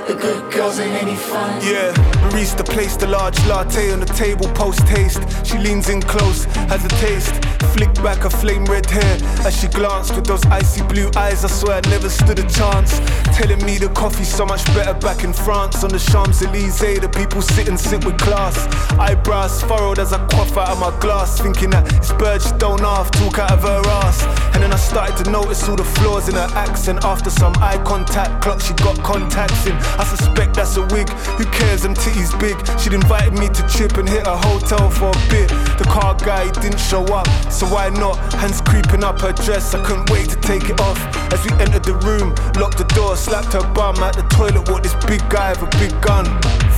The 0.06 0.14
good 0.14 0.50
girls 0.50 0.80
ain't 0.80 1.02
any 1.02 1.14
fun. 1.14 1.60
Yeah, 1.62 1.92
barista 2.30 2.64
placed 2.64 3.02
a 3.02 3.06
large 3.06 3.38
latte 3.46 3.92
on 3.92 4.00
the 4.00 4.06
table 4.06 4.48
post 4.54 4.80
haste. 4.88 5.20
She 5.46 5.58
leans 5.58 5.90
in 5.90 6.00
close, 6.00 6.44
has 6.72 6.82
a 6.86 6.88
taste. 6.88 7.34
Flick 7.72 7.92
back 8.02 8.18
her 8.18 8.30
flame 8.30 8.64
red 8.64 8.86
hair 8.86 9.18
as 9.44 9.58
she 9.60 9.68
glanced 9.68 10.14
with 10.14 10.26
those 10.26 10.44
icy 10.46 10.82
blue 10.82 11.10
eyes. 11.16 11.44
I 11.44 11.48
swear 11.48 11.80
I 11.84 11.88
never 11.90 12.08
stood 12.08 12.38
a 12.38 12.48
chance. 12.48 12.98
Telling 13.36 13.64
me 13.64 13.78
the 13.78 13.88
coffee's 13.90 14.32
so 14.32 14.46
much 14.46 14.64
better 14.74 14.94
back 14.94 15.24
in 15.24 15.32
France 15.32 15.84
on 15.84 15.90
the 15.90 15.98
Champs 15.98 16.42
Elysees. 16.42 17.00
The 17.00 17.08
people 17.08 17.42
sit 17.42 17.68
and 17.68 17.78
sit 17.78 18.04
with 18.04 18.18
class. 18.18 18.56
Eyebrows 18.98 19.62
furrowed 19.62 19.98
as 19.98 20.12
I 20.12 20.18
quaff 20.28 20.56
out 20.56 20.70
of 20.70 20.80
my 20.80 20.98
glass, 21.00 21.40
thinking 21.40 21.70
that 21.70 21.92
it's 21.94 22.12
birds 22.12 22.52
don't 22.52 22.80
half 22.80 23.10
talk 23.10 23.38
out 23.38 23.52
of 23.52 23.62
her 23.62 23.82
ass. 24.02 24.24
And 24.54 24.62
then 24.62 24.72
I 24.72 24.76
started 24.76 25.22
to 25.24 25.30
notice 25.30 25.68
all 25.68 25.76
the 25.76 25.84
flaws 25.84 26.28
in 26.28 26.34
her 26.34 26.48
accent. 26.54 27.04
After 27.04 27.30
some 27.30 27.52
eye 27.56 27.82
contact, 27.84 28.42
clock 28.42 28.60
she 28.60 28.74
got 28.74 28.96
contacts 29.02 29.66
in. 29.66 29.76
I 30.00 30.04
suspect 30.04 30.54
that's 30.54 30.76
a 30.76 30.82
wig. 30.86 31.08
Who 31.38 31.44
cares? 31.44 31.82
Them 31.82 31.94
titties 31.94 32.32
big. 32.40 32.56
She'd 32.80 32.94
invited 32.94 33.34
me 33.34 33.48
to 33.48 33.68
chip 33.68 33.98
and 33.98 34.08
hit 34.08 34.26
a 34.26 34.36
hotel 34.36 34.88
for 34.90 35.10
a 35.10 35.28
bit. 35.28 35.48
The 35.78 35.84
car 35.88 36.14
guy 36.14 36.50
didn't 36.62 36.80
show 36.80 37.04
up, 37.12 37.26
so 37.56 37.66
why 37.66 37.88
not? 37.88 38.16
Hands 38.34 38.60
creeping 38.60 39.02
up 39.02 39.20
her 39.22 39.32
dress. 39.32 39.74
I 39.74 39.82
couldn't 39.82 40.10
wait 40.10 40.28
to 40.28 40.36
take 40.36 40.68
it 40.68 40.78
off. 40.80 40.98
As 41.32 41.42
we 41.44 41.50
entered 41.58 41.84
the 41.84 41.94
room, 41.94 42.34
locked 42.60 42.78
the 42.78 42.84
door, 42.94 43.16
slapped 43.16 43.54
her 43.54 43.66
bum 43.72 43.96
at 43.96 44.14
the 44.14 44.22
toilet. 44.22 44.68
What 44.68 44.82
this 44.82 44.94
big 45.06 45.26
guy 45.30 45.50
with 45.50 45.74
a 45.74 45.78
big 45.78 45.98
gun? 46.02 46.26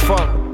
Fuck. 0.06 0.47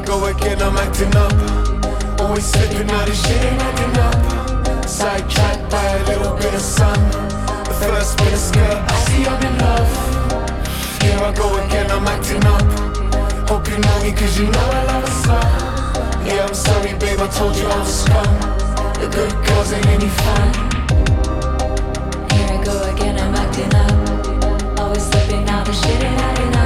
Go 0.00 0.24
again, 0.26 0.60
I'm 0.60 0.76
acting 0.76 1.14
up. 1.14 2.20
Always 2.20 2.44
slipping 2.44 2.90
out 2.90 3.08
of 3.08 3.14
shit, 3.14 3.42
ain't 3.44 3.60
acting 3.60 3.96
up. 4.00 4.88
Sidetracked 4.88 5.70
by 5.70 5.84
a 5.84 6.04
little 6.06 6.36
bit 6.36 6.54
of 6.54 6.60
sun. 6.60 6.98
The 7.64 7.74
first 7.74 8.18
bit 8.18 8.32
of 8.32 8.38
skirt, 8.38 8.78
I 8.90 8.94
see 9.06 9.24
I'm 9.26 9.42
in 9.42 9.58
love. 9.58 9.90
Here 11.02 11.18
I 11.18 11.32
go 11.32 11.46
again, 11.64 11.90
I'm 11.90 12.06
acting 12.08 12.44
up. 12.44 13.48
Hope 13.48 13.68
you 13.68 13.78
know 13.78 14.02
me, 14.02 14.12
cause 14.12 14.38
you 14.38 14.46
know 14.46 14.66
I 14.78 14.84
love 14.84 15.04
a 15.04 15.12
slut. 15.22 16.26
Yeah, 16.26 16.46
I'm 16.46 16.54
sorry, 16.54 16.94
babe, 16.94 17.20
I 17.20 17.28
told 17.28 17.54
you 17.56 17.66
I 17.66 17.78
was 17.78 17.94
scum. 18.02 18.26
The 19.00 19.08
good 19.12 19.32
girls 19.46 19.72
ain't 19.72 19.86
any 19.86 20.08
fun. 20.08 20.48
Here 22.32 22.48
I 22.50 22.64
go 22.64 22.74
again, 22.92 23.18
I'm 23.18 23.34
acting 23.34 23.74
up. 23.74 24.80
Always 24.80 25.04
slipping 25.04 25.48
out, 25.48 25.68
of 25.68 25.74
shit 25.74 26.02
ain't 26.02 26.20
adding 26.20 26.56
up. 26.56 26.63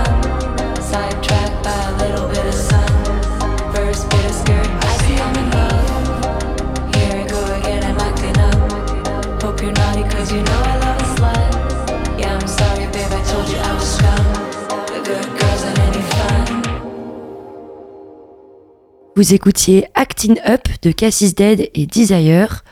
Vous 19.19 19.35
écoutiez 19.35 19.89
Acting 19.97 20.39
Up 20.47 20.69
de 20.81 20.93
Cassis 20.93 21.35
Dead 21.35 21.71
et 21.75 21.87
Desire. 21.87 22.63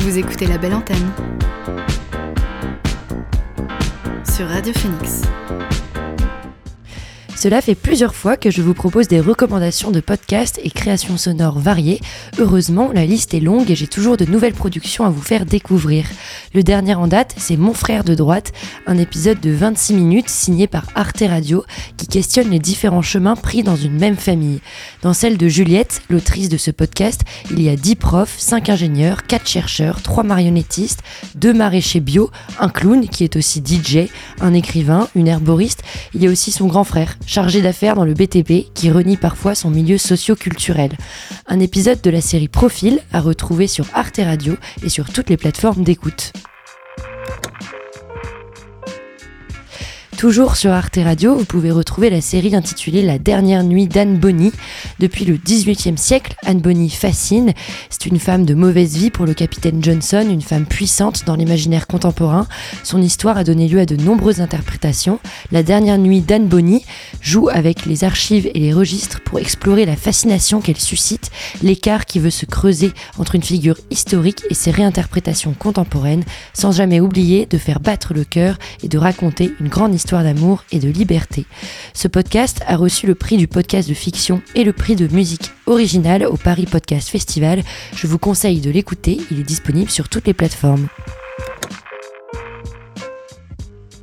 Vous 0.00 0.18
écoutez 0.18 0.46
la 0.46 0.58
belle 0.58 0.74
antenne 0.74 1.10
sur 4.30 4.46
Radio 4.46 4.74
Phoenix. 4.74 5.22
Cela 7.42 7.62
fait 7.62 7.74
plusieurs 7.74 8.14
fois 8.14 8.36
que 8.36 8.50
je 8.50 8.60
vous 8.60 8.74
propose 8.74 9.08
des 9.08 9.18
recommandations 9.18 9.90
de 9.90 10.00
podcasts 10.00 10.60
et 10.62 10.68
créations 10.68 11.16
sonores 11.16 11.58
variées. 11.58 12.02
Heureusement, 12.38 12.90
la 12.92 13.06
liste 13.06 13.32
est 13.32 13.40
longue 13.40 13.70
et 13.70 13.74
j'ai 13.74 13.86
toujours 13.86 14.18
de 14.18 14.26
nouvelles 14.26 14.52
productions 14.52 15.06
à 15.06 15.08
vous 15.08 15.22
faire 15.22 15.46
découvrir. 15.46 16.04
Le 16.52 16.62
dernier 16.62 16.94
en 16.96 17.06
date, 17.06 17.34
c'est 17.38 17.56
Mon 17.56 17.72
frère 17.72 18.04
de 18.04 18.14
droite, 18.14 18.52
un 18.86 18.98
épisode 18.98 19.40
de 19.40 19.52
26 19.52 19.94
minutes 19.94 20.28
signé 20.28 20.66
par 20.66 20.84
Arte 20.94 21.22
Radio 21.26 21.64
qui 21.96 22.08
questionne 22.08 22.50
les 22.50 22.58
différents 22.58 23.00
chemins 23.00 23.36
pris 23.36 23.62
dans 23.62 23.76
une 23.76 23.98
même 23.98 24.18
famille. 24.18 24.60
Dans 25.00 25.14
celle 25.14 25.38
de 25.38 25.48
Juliette, 25.48 26.02
l'autrice 26.10 26.50
de 26.50 26.58
ce 26.58 26.70
podcast, 26.70 27.22
il 27.50 27.62
y 27.62 27.70
a 27.70 27.76
10 27.76 27.96
profs, 27.96 28.34
5 28.36 28.68
ingénieurs, 28.68 29.26
4 29.26 29.48
chercheurs, 29.48 30.02
3 30.02 30.24
marionnettistes, 30.24 31.00
2 31.36 31.54
maraîchers 31.54 32.00
bio, 32.00 32.30
un 32.58 32.68
clown 32.68 33.08
qui 33.08 33.24
est 33.24 33.36
aussi 33.36 33.62
DJ, 33.64 34.10
un 34.42 34.52
écrivain, 34.52 35.08
une 35.14 35.26
herboriste. 35.26 35.82
Il 36.12 36.22
y 36.22 36.26
a 36.26 36.30
aussi 36.30 36.52
son 36.52 36.66
grand 36.66 36.84
frère, 36.84 37.16
chargé 37.30 37.62
d'affaires 37.62 37.94
dans 37.94 38.04
le 38.04 38.12
BTP, 38.12 38.72
qui 38.74 38.90
renie 38.90 39.16
parfois 39.16 39.54
son 39.54 39.70
milieu 39.70 39.98
socio-culturel. 39.98 40.96
Un 41.46 41.60
épisode 41.60 42.00
de 42.00 42.10
la 42.10 42.20
série 42.20 42.48
Profil 42.48 42.98
à 43.12 43.20
retrouver 43.20 43.68
sur 43.68 43.86
Arte 43.94 44.18
Radio 44.18 44.56
et 44.82 44.88
sur 44.88 45.12
toutes 45.12 45.30
les 45.30 45.36
plateformes 45.36 45.84
d'écoute. 45.84 46.32
Toujours 50.20 50.56
sur 50.56 50.72
Arte 50.72 50.98
Radio, 51.02 51.34
vous 51.34 51.46
pouvez 51.46 51.70
retrouver 51.70 52.10
la 52.10 52.20
série 52.20 52.54
intitulée 52.54 53.00
La 53.00 53.18
dernière 53.18 53.64
nuit 53.64 53.86
d'Anne 53.86 54.18
Bonny. 54.18 54.52
Depuis 54.98 55.24
le 55.24 55.38
XVIIIe 55.38 55.96
siècle, 55.96 56.34
Anne 56.44 56.60
Bonny 56.60 56.90
fascine. 56.90 57.54
C'est 57.88 58.04
une 58.04 58.18
femme 58.18 58.44
de 58.44 58.52
mauvaise 58.52 58.98
vie 58.98 59.08
pour 59.08 59.24
le 59.24 59.32
capitaine 59.32 59.82
Johnson, 59.82 60.26
une 60.28 60.42
femme 60.42 60.66
puissante 60.66 61.24
dans 61.24 61.36
l'imaginaire 61.36 61.86
contemporain. 61.86 62.46
Son 62.84 63.00
histoire 63.00 63.38
a 63.38 63.44
donné 63.44 63.66
lieu 63.66 63.80
à 63.80 63.86
de 63.86 63.96
nombreuses 63.96 64.42
interprétations. 64.42 65.20
La 65.52 65.62
dernière 65.62 65.96
nuit 65.96 66.20
d'Anne 66.20 66.48
Bonny 66.48 66.84
joue 67.22 67.48
avec 67.48 67.86
les 67.86 68.04
archives 68.04 68.50
et 68.52 68.58
les 68.58 68.74
registres 68.74 69.22
pour 69.22 69.38
explorer 69.38 69.86
la 69.86 69.96
fascination 69.96 70.60
qu'elle 70.60 70.76
suscite, 70.76 71.30
l'écart 71.62 72.04
qui 72.04 72.18
veut 72.18 72.28
se 72.28 72.44
creuser 72.44 72.92
entre 73.16 73.36
une 73.36 73.42
figure 73.42 73.78
historique 73.88 74.42
et 74.50 74.54
ses 74.54 74.70
réinterprétations 74.70 75.54
contemporaines, 75.58 76.24
sans 76.52 76.72
jamais 76.72 77.00
oublier 77.00 77.46
de 77.46 77.56
faire 77.56 77.80
battre 77.80 78.12
le 78.12 78.24
cœur 78.24 78.58
et 78.82 78.88
de 78.88 78.98
raconter 78.98 79.54
une 79.60 79.68
grande 79.68 79.94
histoire 79.94 80.09
d'amour 80.18 80.64
et 80.72 80.78
de 80.78 80.88
liberté. 80.88 81.46
Ce 81.94 82.08
podcast 82.08 82.62
a 82.66 82.76
reçu 82.76 83.06
le 83.06 83.14
prix 83.14 83.36
du 83.36 83.48
podcast 83.48 83.88
de 83.88 83.94
fiction 83.94 84.42
et 84.54 84.64
le 84.64 84.72
prix 84.72 84.96
de 84.96 85.06
musique 85.08 85.52
originale 85.66 86.24
au 86.26 86.36
Paris 86.36 86.66
Podcast 86.66 87.08
Festival. 87.08 87.62
Je 87.94 88.06
vous 88.06 88.18
conseille 88.18 88.60
de 88.60 88.70
l'écouter, 88.70 89.18
il 89.30 89.40
est 89.40 89.44
disponible 89.44 89.90
sur 89.90 90.08
toutes 90.08 90.26
les 90.26 90.34
plateformes. 90.34 90.88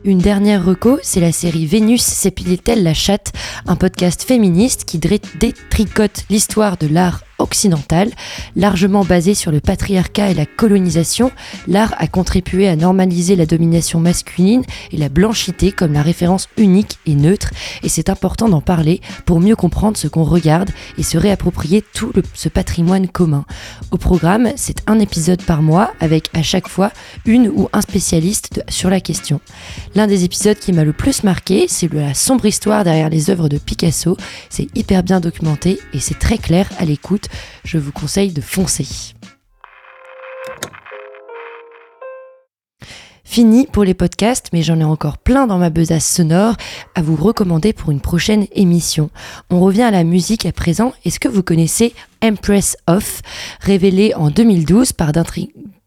Une 0.04 0.20
dernière 0.20 0.64
reco, 0.64 1.00
c'est 1.04 1.20
la 1.20 1.34
série 1.34 1.66
Vénus 1.66 2.02
s'épilait-elle 2.02 2.84
la 2.84 2.94
chatte, 2.94 3.34
un 3.66 3.76
podcast 3.76 4.24
féministe 4.24 4.86
qui 4.86 5.00
détricote 5.00 6.24
l'histoire 6.30 6.78
de 6.78 6.88
l'art 6.88 7.27
occidentale, 7.40 8.12
largement 8.56 9.04
basée 9.04 9.34
sur 9.34 9.52
le 9.52 9.60
patriarcat 9.60 10.32
et 10.32 10.34
la 10.34 10.46
colonisation, 10.46 11.32
l'art 11.68 11.94
a 11.98 12.08
contribué 12.08 12.68
à 12.68 12.76
normaliser 12.76 13.36
la 13.36 13.46
domination 13.46 14.00
masculine 14.00 14.64
et 14.92 14.98
la 14.98 15.10
blanchité 15.10 15.72
comme 15.72 15.94
la 15.94 16.02
référence 16.02 16.48
unique 16.58 16.98
et 17.06 17.16
neutre, 17.16 17.52
et 17.84 17.90
c'est 17.90 18.10
important 18.10 18.50
d'en 18.50 18.62
parler 18.62 19.02
pour 19.26 19.40
mieux 19.40 19.56
comprendre 19.56 19.98
ce 19.98 20.08
qu'on 20.08 20.24
regarde 20.24 20.70
et 20.98 21.04
se 21.04 21.18
réapproprier 21.18 21.84
tout 21.94 22.12
ce 22.34 22.50
patrimoine 22.50 23.08
commun. 23.08 23.46
Au 23.92 23.98
programme, 23.98 24.50
c'est 24.56 24.82
un 24.88 25.00
épisode 25.00 25.44
par 25.44 25.62
mois 25.62 25.92
avec 26.00 26.30
à 26.34 26.44
chaque 26.44 26.68
fois 26.68 26.92
une 27.26 27.48
ou 27.48 27.70
un 27.74 27.82
spécialiste 27.82 28.64
sur 28.70 28.90
la 28.90 29.00
question. 29.00 29.40
L'un 29.96 30.08
des 30.08 30.24
épisodes 30.24 30.58
qui 30.58 30.74
m'a 30.74 30.84
le 30.84 30.94
plus 30.94 31.24
marqué, 31.24 31.66
c'est 31.68 31.92
la 31.94 32.14
sombre 32.14 32.46
histoire 32.46 32.84
derrière 32.84 33.10
les 33.10 33.30
œuvres 33.30 33.50
de 33.50 33.58
Picasso. 33.58 34.18
C'est 34.50 34.68
hyper 34.76 35.04
bien 35.04 35.20
documenté 35.20 35.80
et 35.94 36.00
c'est 36.00 36.20
très 36.20 36.38
clair 36.38 36.70
à 36.80 36.86
l'écoute 36.86 37.27
je 37.64 37.78
vous 37.78 37.92
conseille 37.92 38.32
de 38.32 38.42
foncer. 38.42 38.86
Fini 43.24 43.68
pour 43.68 43.84
les 43.84 43.94
podcasts, 43.94 44.48
mais 44.54 44.64
j'en 44.64 44.80
ai 44.80 44.84
encore 44.86 45.18
plein 45.18 45.48
dans 45.48 45.58
ma 45.58 45.70
besace 45.70 46.08
sonore 46.08 46.56
à 46.96 47.02
vous 47.02 47.16
recommander 47.16 47.74
pour 47.74 47.92
une 47.92 48.00
prochaine 48.00 48.48
émission. 48.54 49.10
On 49.50 49.60
revient 49.60 49.84
à 49.84 49.92
la 49.92 50.04
musique 50.04 50.46
à 50.46 50.52
présent. 50.52 50.94
Est-ce 51.06 51.20
que 51.20 51.28
vous 51.28 51.44
connaissez 51.44 51.94
Empress 52.24 52.78
Off, 52.88 53.22
révélé 53.60 54.14
en 54.16 54.32
2012 54.32 54.94
par 54.94 55.12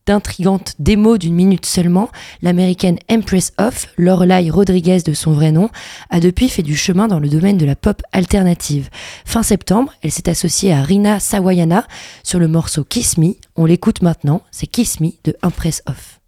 d'intrigantes 0.07 0.75
démos 0.79 1.19
d'une 1.19 1.35
minute 1.35 1.67
seulement, 1.67 2.11
l'américaine 2.43 2.99
Empress 3.11 3.53
Off, 3.59 3.89
Lorelai 3.97 4.51
Rodriguez 4.51 5.01
de 5.05 5.13
son 5.13 5.33
vrai 5.33 5.53
nom, 5.53 5.71
a 6.11 6.21
depuis 6.21 6.49
fait 6.49 6.63
du 6.63 6.77
chemin 6.77 7.09
dans 7.09 7.21
le 7.21 7.29
domaine 7.29 7.59
de 7.59 7.67
la 7.67 7.77
pop 7.77 8.03
alternative. 8.13 8.89
Fin 9.25 9.43
septembre, 9.43 9.93
elle 10.03 10.11
s'est 10.11 10.29
associée 10.29 10.73
à 10.73 10.83
Rina 10.83 11.21
Sawayana 11.21 11.87
sur 12.23 12.39
le 12.39 12.49
morceau 12.49 12.85
Kiss 12.85 13.19
Me. 13.19 13.35
On 13.57 13.65
l'écoute 13.65 14.03
maintenant, 14.03 14.43
c'est 14.51 14.67
Kiss 14.67 15.01
Me 15.01 15.11
de 15.25 15.37
Empress 15.43 15.83
Off. 15.87 16.21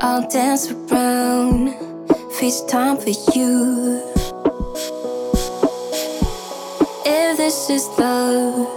I'll 0.00 0.28
dance 0.28 0.70
around. 0.70 1.74
FaceTime 2.38 3.02
for 3.02 3.10
you. 3.36 4.00
If 7.04 7.36
this 7.36 7.68
is 7.68 7.88
love, 7.98 8.68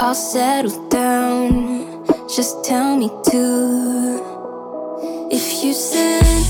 I'll 0.00 0.14
settle 0.14 0.88
down. 0.88 2.06
Just 2.34 2.64
tell 2.64 2.96
me 2.96 3.10
to. 3.30 4.18
If 5.30 5.62
you 5.62 5.74
send 5.74 6.45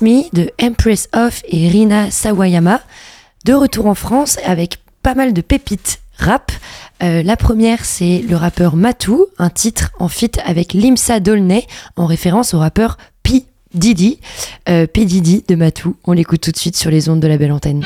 De 0.00 0.50
Empress 0.62 1.10
Off 1.14 1.42
et 1.46 1.68
Rina 1.68 2.10
Sawayama. 2.10 2.80
De 3.44 3.52
retour 3.52 3.84
en 3.84 3.94
France 3.94 4.38
avec 4.46 4.78
pas 5.02 5.14
mal 5.14 5.34
de 5.34 5.42
pépites 5.42 6.00
rap. 6.16 6.52
Euh, 7.02 7.22
la 7.22 7.36
première, 7.36 7.84
c'est 7.84 8.24
le 8.26 8.34
rappeur 8.34 8.76
Matou, 8.76 9.26
un 9.36 9.50
titre 9.50 9.90
en 9.98 10.08
feat 10.08 10.38
avec 10.46 10.72
Limsa 10.72 11.20
Dolnay, 11.20 11.66
en 11.96 12.06
référence 12.06 12.54
au 12.54 12.58
rappeur 12.58 12.96
P. 13.22 13.44
Didi. 13.74 14.20
Euh, 14.70 14.86
P. 14.86 15.04
Didi 15.04 15.44
de 15.46 15.54
Matou. 15.54 15.96
On 16.04 16.12
l'écoute 16.12 16.40
tout 16.40 16.50
de 16.50 16.56
suite 16.56 16.76
sur 16.76 16.90
les 16.90 17.10
ondes 17.10 17.20
de 17.20 17.28
la 17.28 17.36
belle 17.36 17.52
antenne. 17.52 17.84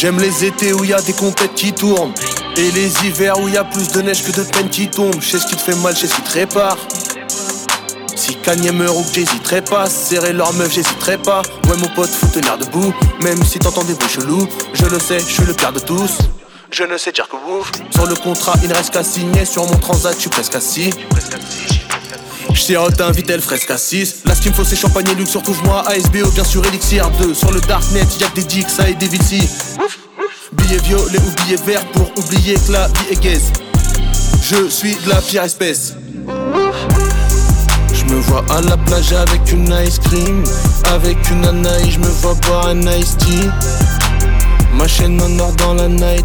J'aime 0.00 0.20
les 0.20 0.44
étés 0.44 0.72
où 0.72 0.84
y 0.84 0.92
a 0.92 1.02
des 1.02 1.12
compètes 1.12 1.56
qui 1.56 1.72
tournent. 1.72 2.12
Et 2.56 2.70
les 2.70 3.04
hivers 3.04 3.36
où 3.40 3.48
y 3.48 3.56
a 3.56 3.64
plus 3.64 3.88
de 3.88 4.00
neige 4.00 4.22
que 4.22 4.30
de 4.30 4.44
peine 4.44 4.70
qui 4.70 4.88
tombe. 4.88 5.20
Je 5.20 5.28
sais 5.28 5.40
ce 5.40 5.46
qui 5.48 5.56
te 5.56 5.60
fait 5.60 5.74
mal, 5.74 5.92
je 5.92 6.02
sais 6.02 6.06
ce 6.06 6.14
qui 6.14 6.22
te 6.22 6.34
répare. 6.34 6.76
Si 8.14 8.36
Kanye 8.36 8.70
meurt 8.70 8.96
ou 8.96 9.02
que 9.02 9.12
j'hésiterai 9.12 9.60
pas, 9.60 9.90
serrer 9.90 10.32
leur 10.32 10.52
meuf, 10.52 10.72
j'hésiterai 10.72 11.18
pas. 11.18 11.42
Ouais, 11.68 11.76
mon 11.78 11.88
pote, 11.96 12.10
faut 12.10 12.28
tenir 12.28 12.56
debout. 12.58 12.94
Même 13.22 13.42
si 13.42 13.58
t'entends 13.58 13.82
des 13.82 13.94
bruits 13.94 14.08
chelous, 14.08 14.46
je 14.72 14.86
le 14.86 15.00
sais, 15.00 15.18
je 15.18 15.32
suis 15.32 15.42
le 15.42 15.52
pire 15.52 15.72
de 15.72 15.80
tous. 15.80 16.18
Je 16.70 16.84
ne 16.84 16.96
sais 16.96 17.10
dire 17.10 17.28
que 17.28 17.34
ouf. 17.34 17.72
Sur 17.92 18.06
le 18.06 18.14
contrat, 18.14 18.54
il 18.62 18.68
ne 18.68 18.74
reste 18.74 18.92
qu'à 18.92 19.02
signer. 19.02 19.44
Sur 19.44 19.66
mon 19.66 19.78
transat, 19.78 20.14
je 20.14 20.20
suis 20.20 20.30
presque 20.30 20.54
assis. 20.54 20.90
J'sirote 22.52 23.00
un 23.00 23.10
Vitel 23.10 23.40
fresque 23.40 23.70
à 23.70 23.78
6 23.78 24.22
Là 24.24 24.34
ce 24.34 24.40
qu'il 24.42 24.50
me 24.50 24.56
faut 24.56 24.64
c'est 24.64 24.76
champagne 24.76 25.06
et 25.10 25.14
luxe 25.14 25.30
Surtout 25.30 25.54
moi 25.64 25.84
ASBO 25.88 26.30
bien 26.30 26.44
sûr 26.44 26.64
Elixir 26.66 27.10
2 27.20 27.34
Sur 27.34 27.52
le 27.52 27.60
darknet 27.60 28.06
y'a 28.20 28.28
que 28.28 28.36
des 28.36 28.44
dicks 28.44 28.68
ça 28.68 28.88
et 28.88 28.94
des 28.94 29.08
Vinci 29.08 29.48
Billets 30.52 30.78
violets 30.78 31.18
ou 31.18 31.42
billets 31.44 31.60
verts 31.64 31.84
Pour 31.92 32.10
oublier 32.16 32.54
que 32.54 32.72
la 32.72 32.88
vie 32.88 33.12
est 33.12 33.22
gaze 33.22 33.52
Je 34.42 34.68
suis 34.68 34.94
de 34.96 35.08
la 35.08 35.20
pire 35.20 35.42
espèce 35.42 35.94
Je 37.92 38.04
me 38.04 38.20
vois 38.20 38.44
à 38.50 38.60
la 38.62 38.76
plage 38.76 39.12
avec 39.12 39.52
une 39.52 39.74
ice 39.86 39.98
cream. 39.98 40.42
Avec 40.92 41.18
une 41.30 41.44
anaï, 41.44 41.90
je 41.90 41.98
me 41.98 42.06
vois 42.06 42.34
boire 42.34 42.68
un 42.68 42.80
ice 42.80 43.16
tea. 43.18 43.50
Ma 44.74 44.88
chaîne 44.88 45.20
en 45.20 45.38
or 45.38 45.52
dans 45.54 45.74
la 45.74 45.88
night 45.88 46.24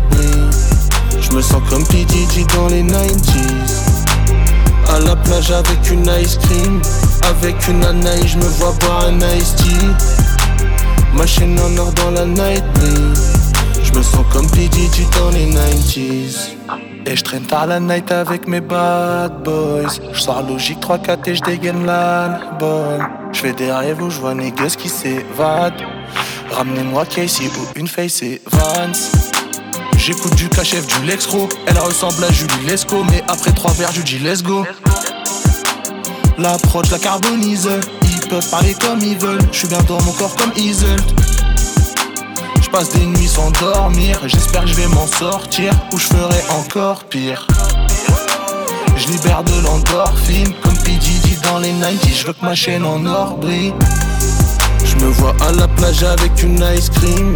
Je 1.20 1.32
me 1.36 1.42
sens 1.42 1.62
comme 1.70 1.86
PDG 1.88 2.46
dans 2.56 2.68
les 2.68 2.84
90s. 2.84 3.93
À 4.90 5.00
la 5.00 5.16
plage 5.16 5.52
avec 5.52 5.92
une 5.92 6.10
ice 6.22 6.38
cream. 6.38 6.82
Avec 7.24 7.68
une 7.68 7.84
anaï, 7.84 8.28
je 8.28 8.38
me 8.38 8.44
vois 8.44 8.74
boire 8.80 9.06
un 9.06 9.20
ice 9.38 9.56
tea. 9.56 9.88
Ma 11.16 11.26
chaîne 11.26 11.58
en 11.60 11.78
or 11.78 11.92
dans 11.94 12.12
la 12.12 12.26
night 12.26 12.64
Je 13.84 13.94
me 13.94 14.02
sens 14.02 14.26
comme 14.32 14.50
PDG 14.50 15.06
dans 15.18 15.30
les 15.30 15.52
90s. 15.52 16.56
Et 17.06 17.16
je 17.16 17.24
traîne 17.24 17.44
tard 17.44 17.68
la 17.68 17.80
night 17.80 18.12
avec 18.12 18.48
mes 18.48 18.62
bad 18.62 19.44
boys. 19.44 20.00
Je 20.12 20.20
sors 20.20 20.42
logique 20.42 20.80
3-4 20.80 21.30
et 21.30 21.36
je 21.36 21.42
dégaine 21.42 21.86
l'album. 21.86 23.08
Je 23.34 23.40
fais 23.40 23.54
des 23.54 23.72
rêves 23.72 24.02
où 24.02 24.10
je 24.10 24.20
vois 24.20 24.34
niggas 24.34 24.76
qui 24.78 24.90
s'évadent. 24.90 25.84
Ramenez-moi 26.52 27.06
Casey 27.06 27.46
ou 27.48 27.80
une 27.80 27.88
face 27.88 28.22
et 28.22 28.42
Vance. 28.52 29.33
J'écoute 30.06 30.36
du 30.36 30.50
cachef 30.50 30.86
du 30.86 31.06
Lexro. 31.06 31.48
Elle 31.66 31.80
ressemble 31.80 32.24
à 32.24 32.32
Julie 32.32 32.66
Lesco. 32.68 33.04
Mais 33.06 33.24
après 33.28 33.52
trois 33.52 33.72
verres, 33.72 33.94
je 33.94 34.02
dis 34.02 34.20
let's 34.20 34.44
go. 34.44 34.66
L'approche 36.38 36.92
la 36.92 37.00
carbonise. 37.00 37.70
Ils 38.04 38.28
peuvent 38.28 38.50
parler 38.50 38.76
comme 38.80 39.00
ils 39.02 39.18
veulent. 39.18 39.42
Je 39.52 39.60
suis 39.60 39.68
bien 39.68 39.82
dans 39.84 40.02
mon 40.02 40.12
corps 40.12 40.36
comme 40.36 40.52
Easel 40.58 41.00
passe 42.74 42.90
des 42.90 43.06
nuits 43.06 43.28
sans 43.28 43.52
dormir. 43.52 44.20
J'espère 44.26 44.64
que 44.64 44.68
je 44.68 44.74
vais 44.74 44.88
m'en 44.88 45.06
sortir 45.06 45.74
ou 45.92 45.98
je 46.00 46.08
ferai 46.08 46.42
encore 46.50 47.04
pire. 47.04 47.48
Je 48.98 49.08
libère 49.10 49.44
de 49.44 49.62
l'endorphine 49.64 50.52
comme 50.64 50.76
P. 50.78 50.98
dans 51.44 51.60
les 51.60 51.70
90. 51.70 52.18
Je 52.18 52.26
veux 52.26 52.34
que 52.34 52.44
ma 52.44 52.56
chaîne 52.56 52.84
en 52.84 53.06
or 53.06 53.38
brille. 53.38 53.74
Me 55.04 55.10
vois 55.10 55.36
à 55.42 55.52
la 55.52 55.68
plage 55.68 56.02
avec 56.04 56.42
une 56.44 56.64
ice 56.78 56.90
cream. 56.90 57.34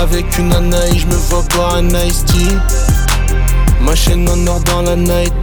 Avec 0.00 0.38
une 0.38 0.54
anaï, 0.54 0.98
je 0.98 1.06
me 1.06 1.14
vois 1.28 1.44
boire 1.54 1.74
un 1.74 1.88
ice 2.06 2.24
tea. 2.24 2.56
Ma 3.82 3.94
chaîne 3.94 4.26
en 4.26 4.46
or 4.46 4.60
dans 4.60 4.80
la 4.80 4.96
night 4.96 5.34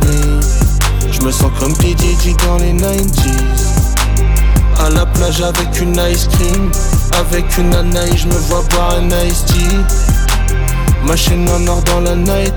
Je 1.11 1.21
me 1.21 1.31
sens 1.31 1.51
comme 1.59 1.75
P. 1.77 1.93
dans 2.47 2.57
les 2.57 2.73
90s. 2.73 3.77
À 4.79 4.89
la 4.89 5.05
plage 5.05 5.41
avec 5.41 5.79
une 5.79 5.99
ice 6.11 6.27
cream 6.27 6.71
Avec 7.19 7.57
une 7.57 7.73
anaï, 7.75 8.17
je 8.17 8.27
me 8.27 8.37
vois 8.47 8.63
boire 8.71 8.95
un 8.97 9.09
ice 9.27 9.45
tea 9.45 9.77
Ma 11.05 11.15
chaîne 11.15 11.47
en 11.47 11.67
or 11.67 11.83
dans 11.83 12.01
la 12.01 12.15
night 12.15 12.53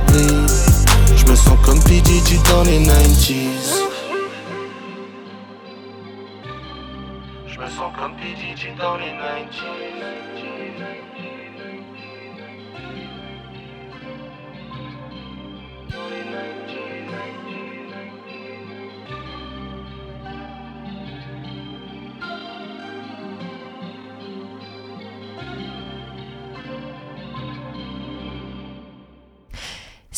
Je 1.16 1.30
me 1.30 1.36
sens 1.36 1.58
comme 1.62 1.82
PDG 1.82 2.38
dans 2.50 2.62
les 2.62 2.80
90s 2.80 3.49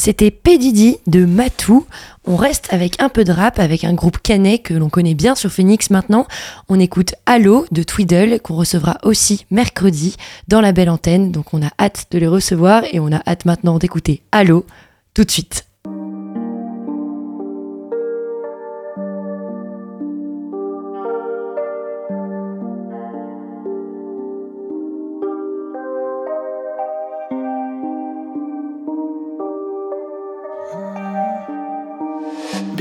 C'était 0.04 0.32
Pédidi 0.32 0.98
de 1.06 1.24
Matou. 1.24 1.86
On 2.24 2.36
reste 2.36 2.68
avec 2.70 3.02
un 3.02 3.08
peu 3.08 3.24
de 3.24 3.32
rap 3.32 3.58
avec 3.58 3.82
un 3.82 3.94
groupe 3.94 4.18
canet 4.22 4.62
que 4.62 4.74
l'on 4.74 4.88
connaît 4.88 5.14
bien 5.14 5.34
sur 5.34 5.50
Phoenix 5.50 5.90
maintenant. 5.90 6.26
On 6.68 6.78
écoute 6.78 7.14
Allo 7.26 7.66
de 7.72 7.82
Twiddle 7.82 8.38
qu'on 8.40 8.54
recevra 8.54 8.98
aussi 9.02 9.44
mercredi 9.50 10.16
dans 10.46 10.60
la 10.60 10.72
belle 10.72 10.90
antenne. 10.90 11.32
Donc 11.32 11.52
on 11.52 11.62
a 11.62 11.70
hâte 11.80 12.06
de 12.12 12.18
les 12.18 12.28
recevoir 12.28 12.84
et 12.92 13.00
on 13.00 13.10
a 13.10 13.22
hâte 13.26 13.44
maintenant 13.44 13.78
d'écouter 13.78 14.22
Allo 14.30 14.64
tout 15.14 15.24
de 15.24 15.30
suite. 15.30 15.66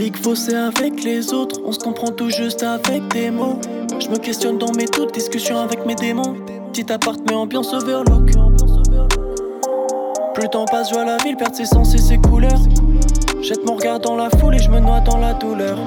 Big 0.02 0.18
fossé 0.18 0.56
avec 0.56 1.04
les 1.04 1.32
autres, 1.32 1.62
on 1.64 1.72
se 1.72 1.78
comprend 1.78 2.08
tout 2.08 2.32
juste 2.32 2.64
avec 2.64 3.08
des 3.10 3.30
mots. 3.30 3.60
Je 4.00 4.08
me 4.08 4.18
questionne 4.18 4.58
dans 4.58 4.72
mes 4.72 4.88
toutes 4.88 5.14
discussions 5.14 5.60
avec 5.60 5.86
mes 5.86 5.94
démons. 5.94 6.38
Petit 6.74 6.92
appart 6.92 7.20
mais 7.30 7.36
ambiance 7.36 7.72
overlock. 7.72 8.32
Plus 10.34 10.44
le 10.44 10.50
temps 10.50 10.66
passe, 10.66 10.90
je 10.90 10.96
vois 10.96 11.06
la 11.06 11.18
ville 11.18 11.38
perdre 11.38 11.56
ses 11.56 11.66
sens 11.66 11.94
et 11.94 12.00
ses 12.00 12.18
couleurs. 12.18 12.60
Jette 13.44 13.64
mon 13.64 13.76
regard 13.76 14.00
dans 14.00 14.16
la 14.16 14.32
foule 14.40 14.56
et 14.56 14.58
je 14.58 14.72
me 14.72 14.80
noie 14.80 15.02
dans 15.02 15.18
la 15.18 15.36
douleur. 15.36 15.78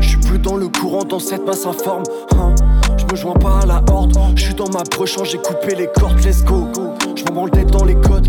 Je 0.00 0.08
suis 0.08 0.18
plus 0.18 0.40
dans 0.40 0.56
le 0.56 0.66
courant, 0.66 1.04
dans 1.04 1.20
cette 1.20 1.46
masse 1.46 1.64
informe. 1.64 2.02
Hein. 2.32 2.56
Je 2.96 3.04
me 3.04 3.14
joins 3.14 3.34
pas 3.34 3.60
à 3.62 3.66
la 3.66 3.80
horde. 3.92 4.18
Je 4.34 4.42
suis 4.42 4.54
dans 4.54 4.70
ma 4.70 4.82
broche, 4.82 5.16
j'ai 5.22 5.38
coupé 5.38 5.76
les 5.76 5.86
cordes, 5.86 6.18
let's 6.24 6.42
go. 6.42 6.66
Je 7.14 7.22
m'en 7.26 7.46
branle 7.46 7.50
dans 7.66 7.84
les 7.84 7.94
codes. 7.94 8.26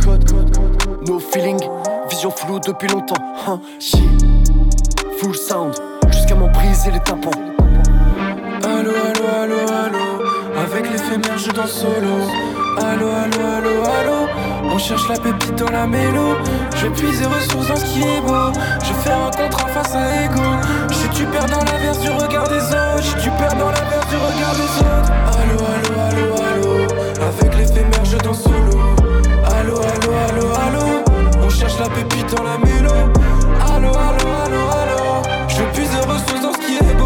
No 1.08 1.18
feeling, 1.18 1.58
vision 2.08 2.30
floue 2.30 2.60
depuis 2.60 2.88
longtemps. 2.88 3.16
Hein 3.48 3.60
full 5.22 5.36
sound, 5.36 5.76
jusqu'à 6.10 6.34
m'en 6.34 6.48
briser 6.48 6.90
les 6.90 7.00
tympans. 7.02 7.30
Allo, 8.64 8.90
allo, 8.90 9.26
allo, 9.44 9.60
allo, 9.86 10.06
avec 10.58 10.90
l'éphémère 10.90 11.38
je 11.38 11.52
danse 11.52 11.72
solo. 11.72 12.16
Allo, 12.80 13.08
allo, 13.08 13.42
allo, 13.58 13.74
allo, 14.00 14.18
on 14.74 14.78
cherche 14.80 15.08
la 15.10 15.20
pépite 15.20 15.56
dans 15.56 15.70
la 15.70 15.86
mélo. 15.86 16.38
Je 16.76 16.88
vais 16.88 16.94
puiser 16.94 17.26
ressources 17.26 17.68
dans 17.68 17.76
ce 17.76 17.86
qui 17.86 18.02
est 18.02 18.22
beau. 18.22 18.52
Je 18.84 18.94
faire 19.04 19.20
un 19.28 19.32
contrat 19.32 19.68
face 19.68 19.94
à 19.94 20.24
ego. 20.24 20.42
Je 20.90 21.08
tu 21.16 21.26
perds 21.26 21.46
dans 21.46 21.66
la 21.66 21.94
du 21.94 22.10
regard 22.10 22.48
des 22.48 22.64
autres. 22.64 23.04
Je 23.04 23.24
tu 23.24 23.30
perds 23.32 23.56
dans 23.56 23.70
la 23.70 23.82
du 24.10 24.18
regard 24.28 24.56
des 24.56 24.72
autres. 24.80 25.12
Allo, 25.38 25.58
allo, 25.76 25.94
allo, 26.10 26.26
allo, 26.50 26.74
avec 27.22 27.58
l'éphémère 27.58 28.06
je 28.06 28.18
danse 28.18 28.42
solo. 28.42 28.80
Allo, 29.46 29.76
allo, 29.76 30.12
allo, 30.30 30.48
allo, 30.66 31.04
on 31.44 31.50
cherche 31.50 31.78
la 31.80 31.90
pépite 31.90 32.34
dans 32.36 32.44
la 32.44 32.58
mélo. 32.58 32.94
Allo, 33.76 33.90
allo. 33.90 34.31
Je 35.62 35.66
plus 35.76 35.84
de 35.84 36.02
ressources 36.12 36.42
dans 36.42 36.54
ce 36.54 36.58
qui 36.58 36.76
est 36.76 36.98
beau. 36.98 37.06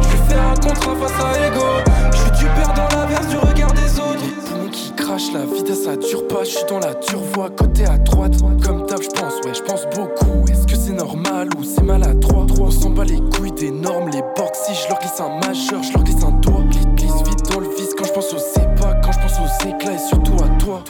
Je 0.00 0.32
faire 0.32 0.48
un 0.48 0.54
contrat 0.54 0.94
face 0.94 1.24
à 1.24 1.46
ego. 1.48 1.66
Je 2.12 2.16
suis 2.16 2.30
du 2.30 2.44
père 2.54 2.72
dans 2.74 2.96
la 2.96 3.06
verse 3.06 3.26
du 3.26 3.36
regard 3.36 3.72
des 3.72 3.98
autres. 3.98 4.22
Les 4.22 4.48
poumons 4.48 4.70
qui 4.70 4.92
crachent, 4.92 5.32
la 5.32 5.40
vie 5.40 5.74
ça 5.74 5.96
dure 5.96 6.28
pas. 6.28 6.44
Je 6.44 6.50
suis 6.50 6.64
dans 6.68 6.78
la 6.78 6.94
dure 6.94 7.22
voie, 7.34 7.50
côté 7.50 7.84
à 7.84 7.98
droite. 7.98 8.34
Comme 8.62 8.86
table, 8.86 9.02
je 9.02 9.20
pense, 9.20 9.34
ouais, 9.44 9.54
je 9.54 9.62
pense 9.62 9.86
beaucoup. 9.96 10.46
Est-ce 10.48 10.66
que 10.66 10.76
c'est 10.76 10.92
normal 10.92 11.48
ou 11.58 11.64
c'est 11.64 11.82
maladroit? 11.82 12.46
On 12.60 12.70
s'en 12.70 12.90
bat 12.90 13.04
les 13.04 13.20
couilles 13.36 13.52
des 13.52 13.72
normes, 13.72 14.08
les 14.10 14.22
bords. 14.36 14.52
Si 14.54 14.72
je 14.74 14.88
leur 14.88 15.00
glisse 15.00 15.20
un 15.20 15.40
majeur, 15.44 15.82
je 15.82 15.92
leur 15.92 16.04
glisse 16.04 16.22
un 16.22 16.30
doigt. 16.30 16.62
Glisse, 16.94 17.22
vite 17.26 17.50
dans 17.50 17.60
le 17.60 17.68
vice 17.68 17.90
quand 17.98 18.04
je 18.04 18.12
pense 18.12 18.32
au 18.32 18.60
pas 18.80 18.94
quand 19.02 19.12
je 19.12 19.18
pense 19.18 19.38
aux 19.40 19.68
éclats 19.68 19.94
et 19.94 19.98
surtout 19.98 20.36
à 20.44 20.48
toi. 20.60 20.82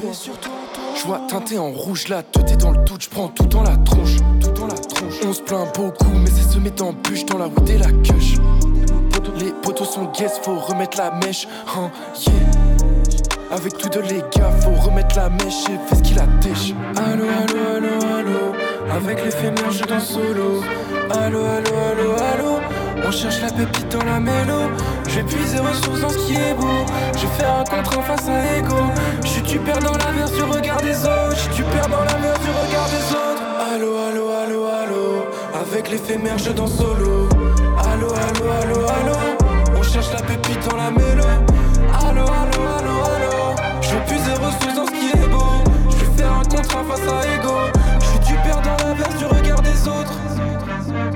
Je 0.99 1.05
vois 1.07 1.21
teinté 1.29 1.59
en 1.59 1.71
rouge, 1.71 2.09
la 2.09 2.23
tête 2.23 2.53
est 2.53 2.57
dans 2.57 2.71
le 2.71 2.83
doute, 2.85 3.03
je 3.03 3.11
prends 3.11 3.29
tout 3.29 3.47
dans 3.47 3.63
la 3.63 3.77
tronche, 3.77 4.17
tout 4.41 4.51
dans 4.53 4.67
la 4.67 4.75
tronche. 4.75 5.15
On 5.29 5.33
se 5.33 5.43
plaint 5.43 5.69
beaucoup, 5.77 6.11
mais 6.15 6.31
c'est 6.31 6.51
se 6.55 6.59
mettre 6.59 6.85
en 6.85 6.93
bûche 6.93 7.27
dans 7.27 7.37
la 7.37 7.47
route 7.47 7.69
et 7.69 7.79
la 7.79 7.91
queue. 7.91 8.15
Les 9.39 9.53
poteaux 9.63 9.85
sont 9.85 10.11
guess, 10.13 10.41
faut 10.43 10.59
remettre 10.59 10.97
la 10.97 11.11
mèche, 11.11 11.47
hein, 11.77 11.91
yeah. 12.27 12.35
Avec 13.51 13.77
tous 13.77 13.91
de 13.91 14.01
les 14.01 14.23
gars, 14.35 14.51
faut 14.63 14.71
remettre 14.71 15.17
la 15.17 15.29
mèche 15.29 15.69
et 15.69 15.79
fais 15.87 15.97
ce 15.97 16.03
qu'il 16.03 16.19
a 16.19 16.27
dèche. 16.41 16.73
Allo, 16.97 17.25
allo, 17.25 17.59
allo, 17.77 18.15
allo, 18.19 18.55
avec 18.91 19.23
l'éphémère 19.23 19.71
je 19.71 19.85
danse 19.85 20.07
solo. 20.07 20.63
Allo, 21.11 21.45
allo, 21.45 21.77
allo, 21.91 22.13
allo, 22.13 22.61
on 23.07 23.11
cherche 23.11 23.43
la 23.43 23.51
pépite 23.51 23.89
dans 23.93 24.05
la 24.05 24.19
mélo. 24.19 24.71
Je 25.17 25.23
vais 25.23 25.29
puiser 25.29 25.61
ressources 25.61 26.01
dans 26.01 26.11
ce 26.11 26.19
qui 26.19 26.35
est 26.35 26.53
beau. 26.53 26.85
Je 27.15 27.21
vais 27.21 27.33
faire 27.39 27.61
un 27.61 27.65
contrat 27.65 28.03
face 28.03 28.29
à 28.29 28.59
ego. 28.59 28.77
Je 29.23 29.29
suis 29.29 29.43
tu 29.43 29.59
dans 29.59 29.97
la 29.97 30.13
verse 30.13 30.33
du 30.33 30.43
regard 30.43 30.83
des 30.83 30.95
autres. 31.05 31.31
Je 31.31 31.37
suis 31.37 31.51
tu 31.55 31.63
dans 31.63 32.05
la 32.05 32.17
verse 32.21 32.41
du 32.41 32.51
regard 32.51 32.87
des 32.91 33.15
autres. 33.17 33.43
Allo, 33.73 33.97
allo, 33.97 34.29
allo, 34.29 34.65
allo. 34.67 35.25
Avec 35.59 35.89
l'éphémère, 35.89 36.37
je 36.37 36.51
danse 36.51 36.77
solo. 36.77 37.31
Allo, 37.79 38.09
allo, 38.13 38.45
allo, 38.61 38.87
allo. 38.89 39.17
On 39.75 39.83
cherche 39.83 40.13
la 40.13 40.21
pépite 40.21 40.69
dans 40.69 40.77
la 40.77 40.91
mélo. 40.91 41.25
Allo, 42.07 42.21
allo, 42.21 42.61
allo, 42.77 42.95
allo. 43.17 43.57
Je 43.81 43.93
vais 43.93 44.05
puiser 44.05 44.33
ressources 44.33 44.75
dans 44.75 44.85
ce 44.85 44.91
qui 44.91 45.09
est 45.17 45.29
beau. 45.29 45.65
Je 45.89 45.97
vais 45.97 46.23
faire 46.23 46.33
un 46.35 46.45
contrat 46.45 46.85
face 46.91 47.09
à 47.09 47.35
ego. 47.35 47.57
Je 48.01 48.05
suis 48.05 48.19
tu 48.19 48.35
dans 48.51 48.87
la 48.87 48.93
verse 48.93 49.17
du 49.17 49.25
regard 49.25 49.63
des 49.63 49.89
autres. 49.89 51.16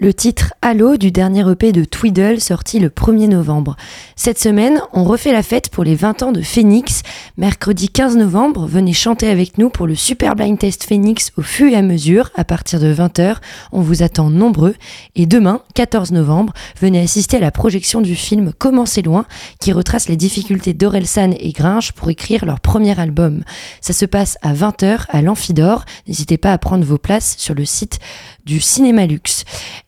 Le 0.00 0.14
titre 0.14 0.54
Halo 0.62 0.96
du 0.96 1.10
dernier 1.10 1.44
EP 1.50 1.72
de 1.72 1.84
Twiddle 1.84 2.40
sorti 2.40 2.78
le 2.78 2.88
1er 2.88 3.28
novembre. 3.28 3.76
Cette 4.16 4.38
semaine, 4.38 4.80
on 4.94 5.04
refait 5.04 5.32
la 5.32 5.42
fête 5.42 5.68
pour 5.68 5.84
les 5.84 5.94
20 5.94 6.22
ans 6.22 6.32
de 6.32 6.40
Phoenix. 6.40 7.02
Mercredi 7.36 7.90
15 7.90 8.16
novembre, 8.16 8.66
venez 8.66 8.94
chanter 8.94 9.28
avec 9.28 9.58
nous 9.58 9.68
pour 9.68 9.86
le 9.86 9.94
Super 9.94 10.36
Blind 10.36 10.58
Test 10.58 10.84
Phoenix 10.84 11.32
au 11.36 11.42
fur 11.42 11.70
et 11.70 11.76
à 11.76 11.82
mesure 11.82 12.30
à 12.34 12.44
partir 12.44 12.80
de 12.80 12.94
20h. 12.94 13.36
On 13.72 13.82
vous 13.82 14.02
attend 14.02 14.30
nombreux. 14.30 14.74
Et 15.16 15.26
demain, 15.26 15.60
14 15.74 16.12
novembre, 16.12 16.54
venez 16.80 17.00
assister 17.00 17.36
à 17.36 17.40
la 17.40 17.50
projection 17.50 18.00
du 18.00 18.14
film 18.14 18.54
Comment 18.56 18.86
c'est 18.86 19.02
loin 19.02 19.26
qui 19.60 19.70
retrace 19.70 20.08
les 20.08 20.16
difficultés 20.16 20.72
d'Orelsan 20.72 21.32
et 21.38 21.52
Gringe 21.52 21.92
pour 21.92 22.08
écrire 22.08 22.46
leur 22.46 22.60
premier 22.60 22.98
album. 22.98 23.44
Ça 23.82 23.92
se 23.92 24.06
passe 24.06 24.38
à 24.40 24.54
20h 24.54 25.04
à 25.10 25.20
l'Amphidore. 25.20 25.84
N'hésitez 26.08 26.38
pas 26.38 26.54
à 26.54 26.58
prendre 26.58 26.86
vos 26.86 26.98
places 26.98 27.34
sur 27.36 27.54
le 27.54 27.66
site 27.66 27.98
du 28.44 28.60
Cinéma 28.60 29.06
Luxe. 29.06 29.44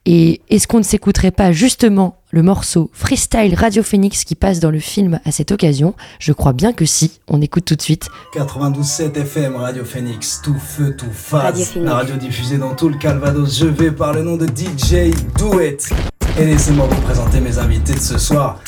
Et 0.06 0.40
est-ce 0.48 0.66
qu'on 0.66 0.78
ne 0.78 0.82
s'écouterait 0.82 1.30
pas 1.30 1.52
justement 1.52 2.16
le 2.30 2.42
morceau 2.42 2.90
Freestyle 2.92 3.54
Radio 3.54 3.82
Phoenix 3.82 4.24
qui 4.24 4.34
passe 4.34 4.60
dans 4.60 4.70
le 4.70 4.78
film 4.78 5.20
à 5.24 5.32
cette 5.32 5.52
occasion? 5.52 5.94
Je 6.18 6.32
crois 6.32 6.52
bien 6.52 6.72
que 6.72 6.84
si. 6.84 7.20
On 7.28 7.40
écoute 7.40 7.64
tout 7.64 7.76
de 7.76 7.82
suite. 7.82 8.08
92.7 8.34 9.16
FM 9.16 9.56
Radio 9.56 9.84
Phoenix, 9.84 10.40
tout 10.42 10.58
feu, 10.58 10.94
tout 10.96 11.10
face. 11.12 11.42
Radio 11.42 11.64
Phoenix. 11.64 11.90
La 11.90 11.96
radio 11.96 12.16
diffusée 12.16 12.58
dans 12.58 12.74
tout 12.74 12.88
le 12.88 12.96
Calvados. 12.96 13.58
Je 13.58 13.66
vais 13.66 13.90
par 13.92 14.12
le 14.12 14.22
nom 14.22 14.36
de 14.36 14.46
DJ 14.46 15.14
Do 15.38 15.60
It. 15.60 15.90
Et 16.38 16.46
laissez-moi 16.46 16.86
vous 16.90 17.00
présenter 17.02 17.40
mes 17.40 17.58
invités 17.58 17.94
de 17.94 18.00
ce 18.00 18.18
soir. 18.18 18.60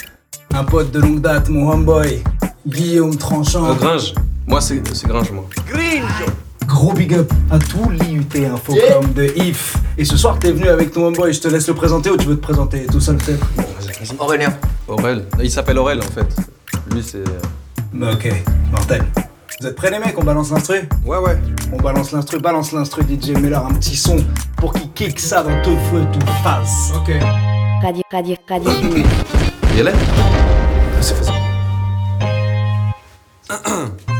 Un 0.55 0.64
pote 0.64 0.91
de 0.93 1.01
longue 1.01 1.20
date, 1.20 1.49
mon 1.49 1.70
homeboy, 1.70 2.22
Guillaume 2.66 3.16
Tranchant. 3.16 3.74
Gringe. 3.74 4.14
Moi, 4.47 4.61
c'est 4.61 4.82
c'est 4.93 5.09
Gringe, 5.09 5.32
moi. 5.32 5.49
Gros 6.66 6.92
big 6.92 7.14
up 7.14 7.32
à 7.50 7.58
tout 7.58 7.90
l'IUT 7.90 8.46
Infocom 8.46 9.12
de 9.14 9.32
IF. 9.36 9.76
Et 9.98 10.04
ce 10.04 10.16
soir, 10.16 10.38
t'es 10.38 10.52
venu 10.52 10.68
avec 10.68 10.92
ton 10.92 11.06
homeboy, 11.06 11.32
je 11.32 11.40
te 11.40 11.48
laisse 11.48 11.68
le 11.68 11.74
présenter 11.74 12.10
ou 12.10 12.16
tu 12.16 12.26
veux 12.26 12.36
te 12.36 12.42
présenter 12.42 12.86
tout 12.86 13.00
seul 13.00 13.16
peut-être 13.16 13.46
Aurélien. 14.18 14.52
Aurel. 14.88 15.26
Il 15.42 15.50
s'appelle 15.50 15.78
Aurel, 15.78 16.00
en 16.00 16.02
fait. 16.02 16.26
Lui, 16.92 17.02
c'est... 17.02 17.24
Bah 17.92 18.10
ok, 18.12 18.28
mortel. 18.72 19.04
Vous 19.60 19.66
êtes 19.68 19.76
prêts 19.76 19.90
les 19.90 19.98
mecs, 19.98 20.18
on 20.18 20.24
balance 20.24 20.50
l'instru? 20.50 20.88
Ouais, 21.06 21.18
ouais. 21.18 21.38
On 21.72 21.76
balance 21.76 22.12
l'instru, 22.12 22.38
balance 22.40 22.72
l'instru 22.72 23.02
DJ, 23.02 23.30
mets-leur 23.30 23.66
un 23.66 23.74
petit 23.74 23.96
son 23.96 24.16
pour 24.56 24.72
qu'ils 24.72 24.90
kick 24.92 25.20
ça 25.20 25.42
dans 25.42 25.62
tout 25.62 25.76
feu, 25.90 26.04
tout 26.12 26.26
face. 26.42 26.92
Ok. 26.96 27.14
Radio, 27.82 28.02
radio, 28.10 28.36
radio. 28.48 28.70
Y 29.76 29.80
aller 29.80 29.92
C'est 31.00 31.14
faisant. 31.14 31.34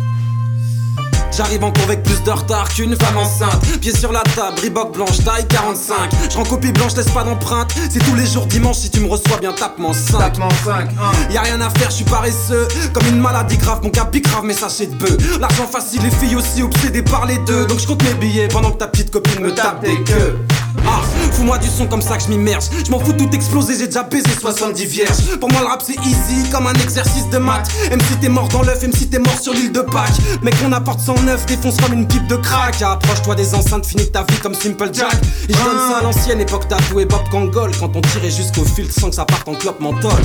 J'arrive 1.37 1.65
en 1.65 1.73
cours 1.73 1.85
avec 1.85 2.03
plus 2.05 2.23
de 2.23 2.31
retard 2.31 2.69
qu'une 2.69 2.95
femme 2.97 3.17
enceinte. 3.17 3.61
Pied 3.81 3.93
sur 3.93 4.13
la 4.13 4.23
table, 4.23 4.61
Reebok 4.63 4.95
blanche, 4.95 5.25
taille 5.25 5.47
45. 5.49 5.97
Je 6.31 6.37
rends 6.37 6.45
copie 6.45 6.71
blanche, 6.71 6.95
laisse 6.97 7.11
pas 7.11 7.25
d'empreinte. 7.25 7.75
C'est 7.91 7.99
tous 7.99 8.15
les 8.15 8.27
jours 8.27 8.47
dimanche, 8.47 8.77
si 8.77 8.91
tu 8.91 9.01
me 9.01 9.09
reçois 9.09 9.39
bien, 9.39 9.53
tape-moi 9.53 9.93
5. 9.93 10.19
Tapement 10.19 10.49
5, 10.65 10.91
Y'a 11.33 11.41
rien 11.43 11.61
à 11.61 11.71
faire, 11.71 11.91
je 11.91 11.97
suis 11.97 12.05
paresseux. 12.05 12.69
Comme 12.93 13.07
une 13.09 13.21
maladie 13.21 13.57
grave, 13.57 13.81
mon 13.83 13.91
capi 13.91 14.21
grave, 14.21 14.45
mais 14.45 14.55
sachez 14.55 14.87
de 14.87 14.95
bœuf. 14.95 15.39
L'argent 15.41 15.67
facile, 15.67 16.03
les 16.03 16.11
filles 16.11 16.37
aussi 16.37 16.63
obsédées 16.63 17.03
par 17.03 17.27
les 17.27 17.39
deux. 17.39 17.67
Donc 17.67 17.81
je 17.81 17.87
compte 17.87 18.03
mes 18.05 18.15
billets 18.15 18.49
pendant 18.49 18.71
que 18.71 18.79
ta 18.79 18.87
petite 18.87 19.11
copine 19.11 19.41
me 19.41 19.53
tape 19.53 19.81
des 19.83 20.03
queues. 20.05 20.39
Ah, 20.87 21.03
fous-moi 21.33 21.59
du 21.59 21.69
son 21.69 21.87
comme 21.87 22.03
ça 22.03 22.17
que 22.17 22.25
je 22.25 22.29
m'immerge. 22.29 22.65
Je 22.85 22.91
m'en 22.91 22.99
fous 22.99 23.13
de 23.13 23.25
tout 23.25 23.31
exploser, 23.35 23.79
j'ai 23.79 23.87
déjà 23.87 24.03
baisé 24.03 24.29
70 24.41 24.85
vierges. 24.87 25.39
Pour 25.41 25.51
moi, 25.51 25.61
le 25.61 25.67
rap 25.67 25.83
c'est 25.85 25.97
easy, 26.05 26.49
comme 26.51 26.67
un 26.67 26.75
exercice 26.75 27.29
de 27.31 27.39
maths. 27.39 27.71
Même 27.91 28.01
si 28.01 28.17
t'es 28.17 28.29
mort 28.29 28.49
dans 28.49 28.63
l'œuf, 28.63 28.83
même 28.83 28.93
si 28.93 29.09
t'es 29.09 29.19
mort 29.19 29.39
sur 29.41 29.53
l'île 29.53 29.73
de 29.73 29.81
Pâques. 29.81 30.19
Mec, 30.43 30.55
on 30.67 30.73
apporte 30.73 31.01
109, 31.01 31.47
défonce 31.47 31.77
comme 31.77 31.93
une 31.93 32.07
pipe 32.07 32.27
de 32.27 32.37
crack. 32.37 32.81
Approche-toi 32.83 33.35
des 33.35 33.55
enceintes, 33.55 33.87
finis 33.87 34.11
ta 34.11 34.23
vie 34.23 34.39
comme 34.43 34.55
Simple 34.55 34.91
Jack. 34.93 35.15
Et 35.49 35.53
je 35.53 35.65
donne 35.65 35.79
ça 35.91 35.99
à 35.99 36.03
l'ancienne 36.03 36.41
époque 36.41 36.69
tatoué 36.69 37.05
Bob 37.05 37.29
Kangol. 37.31 37.71
Quand 37.79 37.95
on 37.95 38.01
tirait 38.01 38.31
jusqu'au 38.31 38.65
filtre 38.65 38.95
sans 38.99 39.11
que 39.11 39.15
ça 39.15 39.25
parte 39.25 39.49
en 39.49 39.55
clope 39.55 39.81
menthol. 39.81 40.23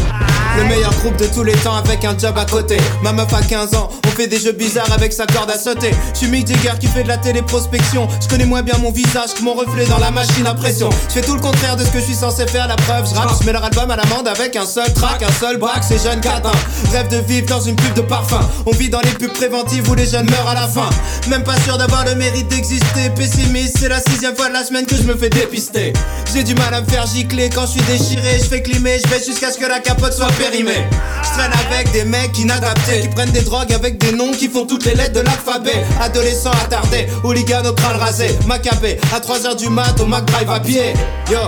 Le 0.57 0.63
meilleur 0.65 0.93
groupe 0.99 1.17
de 1.17 1.25
tous 1.27 1.43
les 1.43 1.53
temps 1.53 1.75
avec 1.75 2.03
un 2.05 2.17
job 2.17 2.37
à 2.37 2.45
côté. 2.45 2.77
Ma 3.03 3.13
meuf 3.13 3.33
a 3.33 3.41
15 3.41 3.75
ans, 3.75 3.89
on 4.05 4.09
fait 4.09 4.27
des 4.27 4.39
jeux 4.39 4.51
bizarres 4.51 4.91
avec 4.91 5.13
sa 5.13 5.25
corde 5.25 5.51
à 5.51 5.57
sauter. 5.57 5.91
Je 6.13 6.19
suis 6.19 6.27
Mick 6.27 6.47
Jagger 6.47 6.77
qui 6.79 6.87
fait 6.87 7.03
de 7.03 7.07
la 7.07 7.17
téléprospection. 7.17 8.07
Je 8.21 8.27
connais 8.27 8.45
moins 8.45 8.61
bien 8.63 8.77
mon 8.79 8.91
visage 8.91 9.33
que 9.35 9.43
mon 9.43 9.53
reflet 9.53 9.85
dans 9.85 9.99
la 9.99 10.11
machine 10.11 10.38
à 10.47 10.53
pression. 10.53 10.89
Je 11.07 11.13
fais 11.13 11.21
tout 11.21 11.33
le 11.33 11.41
contraire 11.41 11.75
de 11.75 11.83
ce 11.83 11.89
que 11.89 11.99
je 11.99 12.05
suis 12.05 12.15
censé 12.15 12.47
faire. 12.47 12.67
La 12.67 12.75
preuve, 12.75 13.07
je 13.09 13.15
rappe, 13.15 13.31
je 13.39 13.45
mets 13.45 13.51
leur 13.51 13.63
album 13.63 13.89
à 13.91 13.95
l'amende 13.95 14.27
avec 14.27 14.55
un 14.55 14.65
seul 14.65 14.91
track, 14.93 15.23
un 15.23 15.31
seul 15.39 15.57
braque. 15.57 15.83
C'est 15.87 16.01
jeune 16.01 16.21
catin. 16.21 16.51
Rêve 16.91 17.07
de 17.09 17.17
vivre 17.17 17.47
dans 17.47 17.59
une 17.59 17.75
pub 17.75 17.93
de 17.93 18.01
parfum. 18.01 18.39
On 18.65 18.71
vit 18.71 18.89
dans 18.89 19.01
les 19.01 19.11
pubs 19.11 19.33
préventives 19.33 19.89
où 19.89 19.95
les 19.95 20.05
jeunes 20.05 20.29
meurent 20.29 20.49
à 20.49 20.53
la 20.53 20.67
fin. 20.67 20.89
Même 21.27 21.43
pas 21.43 21.59
sûr 21.61 21.77
d'avoir 21.77 22.05
le 22.05 22.15
mérite 22.15 22.47
d'exister. 22.47 23.09
Pessimiste, 23.15 23.77
c'est 23.79 23.89
la 23.89 23.99
sixième 24.01 24.35
fois 24.35 24.47
de 24.47 24.53
la 24.53 24.63
semaine 24.63 24.85
que 24.85 24.95
je 24.95 25.03
me 25.03 25.15
fais 25.15 25.29
dépister. 25.29 25.93
J'ai 26.33 26.43
du 26.43 26.55
mal 26.55 26.73
à 26.73 26.81
me 26.81 26.87
faire 26.87 27.05
gicler 27.05 27.49
quand 27.49 27.65
je 27.65 27.71
suis 27.71 27.81
déchiré. 27.81 28.39
Je 28.39 28.45
fais 28.45 28.61
climer, 28.61 28.99
je 29.03 29.09
vais 29.09 29.23
jusqu'à 29.23 29.51
ce 29.51 29.57
que 29.57 29.65
la 29.65 29.79
capote 29.79 30.13
soit 30.13 30.31
périmée. 30.39 30.87
Je 31.23 31.29
traîne 31.37 31.51
avec 31.67 31.91
des 31.91 32.05
mecs 32.05 32.37
inadaptés 32.37 33.01
qui 33.01 33.07
prennent 33.09 33.31
des 33.31 33.41
drogues 33.41 33.73
avec 33.73 33.97
des 33.97 34.11
noms 34.11 34.31
qui 34.31 34.47
font 34.47 34.65
toutes 34.65 34.85
les 34.85 34.95
lettres 34.95 35.13
de 35.13 35.21
l'alphabet. 35.21 35.85
Adolescents 36.01 36.51
attardés, 36.63 37.07
hooligans 37.23 37.63
au 37.65 37.97
rasé, 37.97 38.37
macabé. 38.47 38.99
À 39.13 39.19
3h 39.19 39.57
du 39.57 39.69
mat 39.69 39.99
au 39.99 40.05
Mac 40.05 40.28
Drive 40.31 40.49
à 40.49 40.59
pied. 40.59 40.93
Yo, 41.29 41.39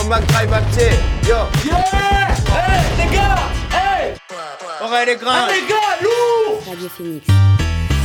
au 0.00 0.08
Mac 0.08 0.26
Drive 0.26 0.52
à 0.52 0.60
pied. 0.60 0.90
Yo, 1.28 1.36
yeah! 1.64 2.28
Hey, 2.48 2.82
les 2.98 3.16
gars! 3.16 3.36
Hey! 3.72 4.14
Aurel 4.82 5.08
les 5.08 5.16
grands! 5.16 5.46
les 5.46 5.68
gars, 5.68 5.96
lourd! 6.02 6.62
Radio 6.68 6.88
Phoenix. 6.88 7.26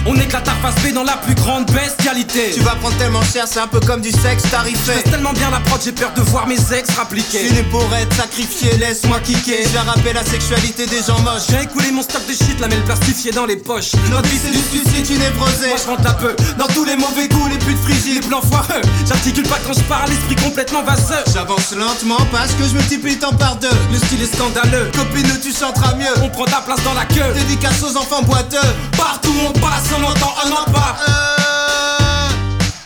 On 0.07 0.15
éclate 0.15 0.43
ta 0.43 0.53
face 0.53 0.75
B 0.83 0.93
dans 0.93 1.03
la 1.03 1.17
plus 1.17 1.35
grande 1.35 1.69
bestialité. 1.71 2.51
Tu 2.53 2.61
vas 2.61 2.75
prendre 2.75 2.97
tellement 2.97 3.21
cher, 3.21 3.45
c'est 3.47 3.59
un 3.59 3.67
peu 3.67 3.79
comme 3.79 4.01
du 4.01 4.11
sexe 4.11 4.49
tarifé. 4.49 4.93
Tellement 5.03 5.33
bien 5.33 5.51
la 5.51 5.59
prod, 5.59 5.79
j'ai 5.83 5.91
peur 5.91 6.11
de 6.15 6.21
voir 6.21 6.47
mes 6.47 6.55
ex 6.55 6.89
rappliquer. 6.97 7.39
Fini 7.39 7.61
pour 7.63 7.85
être 7.93 8.15
sacrifié, 8.15 8.77
laisse-moi 8.77 9.19
kicker. 9.19 9.63
J'ai 9.71 9.77
rappelé 9.77 10.13
la 10.13 10.25
sexualité 10.25 10.87
des 10.87 11.03
gens 11.03 11.19
moches. 11.19 11.43
J'ai 11.49 11.63
écoulé 11.63 11.91
mon 11.91 12.01
stock 12.01 12.25
de 12.27 12.33
shit, 12.33 12.59
la 12.59 12.67
mêle 12.67 12.83
plastifiée 12.83 13.31
dans 13.31 13.45
les 13.45 13.57
poches. 13.57 13.91
Notre 14.09 14.27
vie 14.27 14.39
c'est 14.43 14.51
du 14.51 14.57
suicide, 14.57 15.05
tu 15.05 15.13
névrosé. 15.19 15.67
Moi 15.67 15.77
je 15.83 15.89
rentre 15.89 16.09
un 16.09 16.13
peu 16.13 16.35
dans 16.57 16.67
tous 16.67 16.85
les 16.85 16.95
mauvais 16.95 17.27
goûts, 17.27 17.47
les 17.47 17.59
putes 17.59 17.81
frigides, 17.83 18.23
les 18.23 18.27
plans 18.27 18.41
foireux. 18.41 18.81
J'articule 19.07 19.47
pas 19.47 19.59
quand 19.67 19.73
je 19.73 19.83
parle, 19.83 20.09
l'esprit 20.09 20.35
complètement 20.43 20.81
vaseux. 20.81 21.23
J'avance 21.31 21.73
lentement 21.75 22.25
parce 22.31 22.53
que 22.53 22.63
je 22.63 22.73
multiplie 22.73 23.17
temps 23.17 23.33
par 23.33 23.57
deux. 23.57 23.69
Le 23.91 23.99
style 23.99 24.23
est 24.23 24.35
scandaleux. 24.35 24.89
Copine, 24.95 25.29
tu 25.43 25.53
chanteras 25.53 25.93
mieux. 25.93 26.23
On 26.23 26.29
prend 26.29 26.45
ta 26.45 26.61
place 26.61 26.81
dans 26.83 26.95
la 26.95 27.05
queue. 27.05 27.33
Dédicace 27.35 27.83
aux 27.83 27.95
enfants 27.97 28.23
boiteux. 28.23 28.57
Partout 28.97 29.33
on 29.47 29.51
passe, 29.59 29.90
on 29.97 30.03
entend 30.03 30.33
un 30.45 30.71
pas. 30.71 30.97
Euh... 31.07 31.31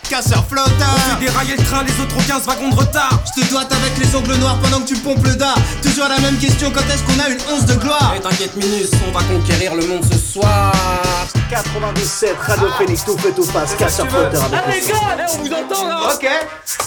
Casseur 0.10 0.44
On 0.46 0.50
flotteur. 0.50 0.96
fait 1.20 1.26
dérailler 1.26 1.56
le 1.58 1.64
train, 1.64 1.84
les 1.84 1.92
autres 2.02 2.16
ont 2.18 2.22
15 2.28 2.46
wagons 2.46 2.70
de 2.70 2.76
retard. 2.76 3.20
Je 3.36 3.42
te 3.42 3.50
doite 3.50 3.72
avec 3.72 3.98
les 3.98 4.16
ongles 4.16 4.36
noirs 4.36 4.58
pendant 4.62 4.82
que 4.82 4.88
tu 4.88 4.96
pompes 4.96 5.26
le 5.26 5.36
dard. 5.36 5.58
Toujours 5.82 6.08
la 6.08 6.20
même 6.20 6.38
question, 6.38 6.72
quand 6.72 6.82
est-ce 6.82 7.04
qu'on 7.04 7.20
a 7.24 7.30
une 7.30 7.40
once 7.52 7.66
de 7.66 7.74
gloire? 7.76 8.14
Et 8.16 8.22
t'inquiète 8.22 8.56
Minus, 8.56 8.92
on 9.08 9.12
va 9.12 9.24
conquérir 9.24 9.76
le 9.76 9.86
monde 9.88 10.04
ce 10.12 10.18
soir. 10.18 10.72
97 11.50 12.36
Radio 12.48 12.68
Phoenix, 12.78 13.06
tout 13.06 13.18
fait 13.20 13.32
tout 13.32 13.44
face, 13.44 13.76
casseur 13.76 14.08
flotteur 14.10 14.44
avec 14.46 14.88
nous. 14.88 14.96
on 14.96 15.44
vous 15.44 15.54
entend 15.54 15.88
là 15.88 16.00
Ok 16.14 16.28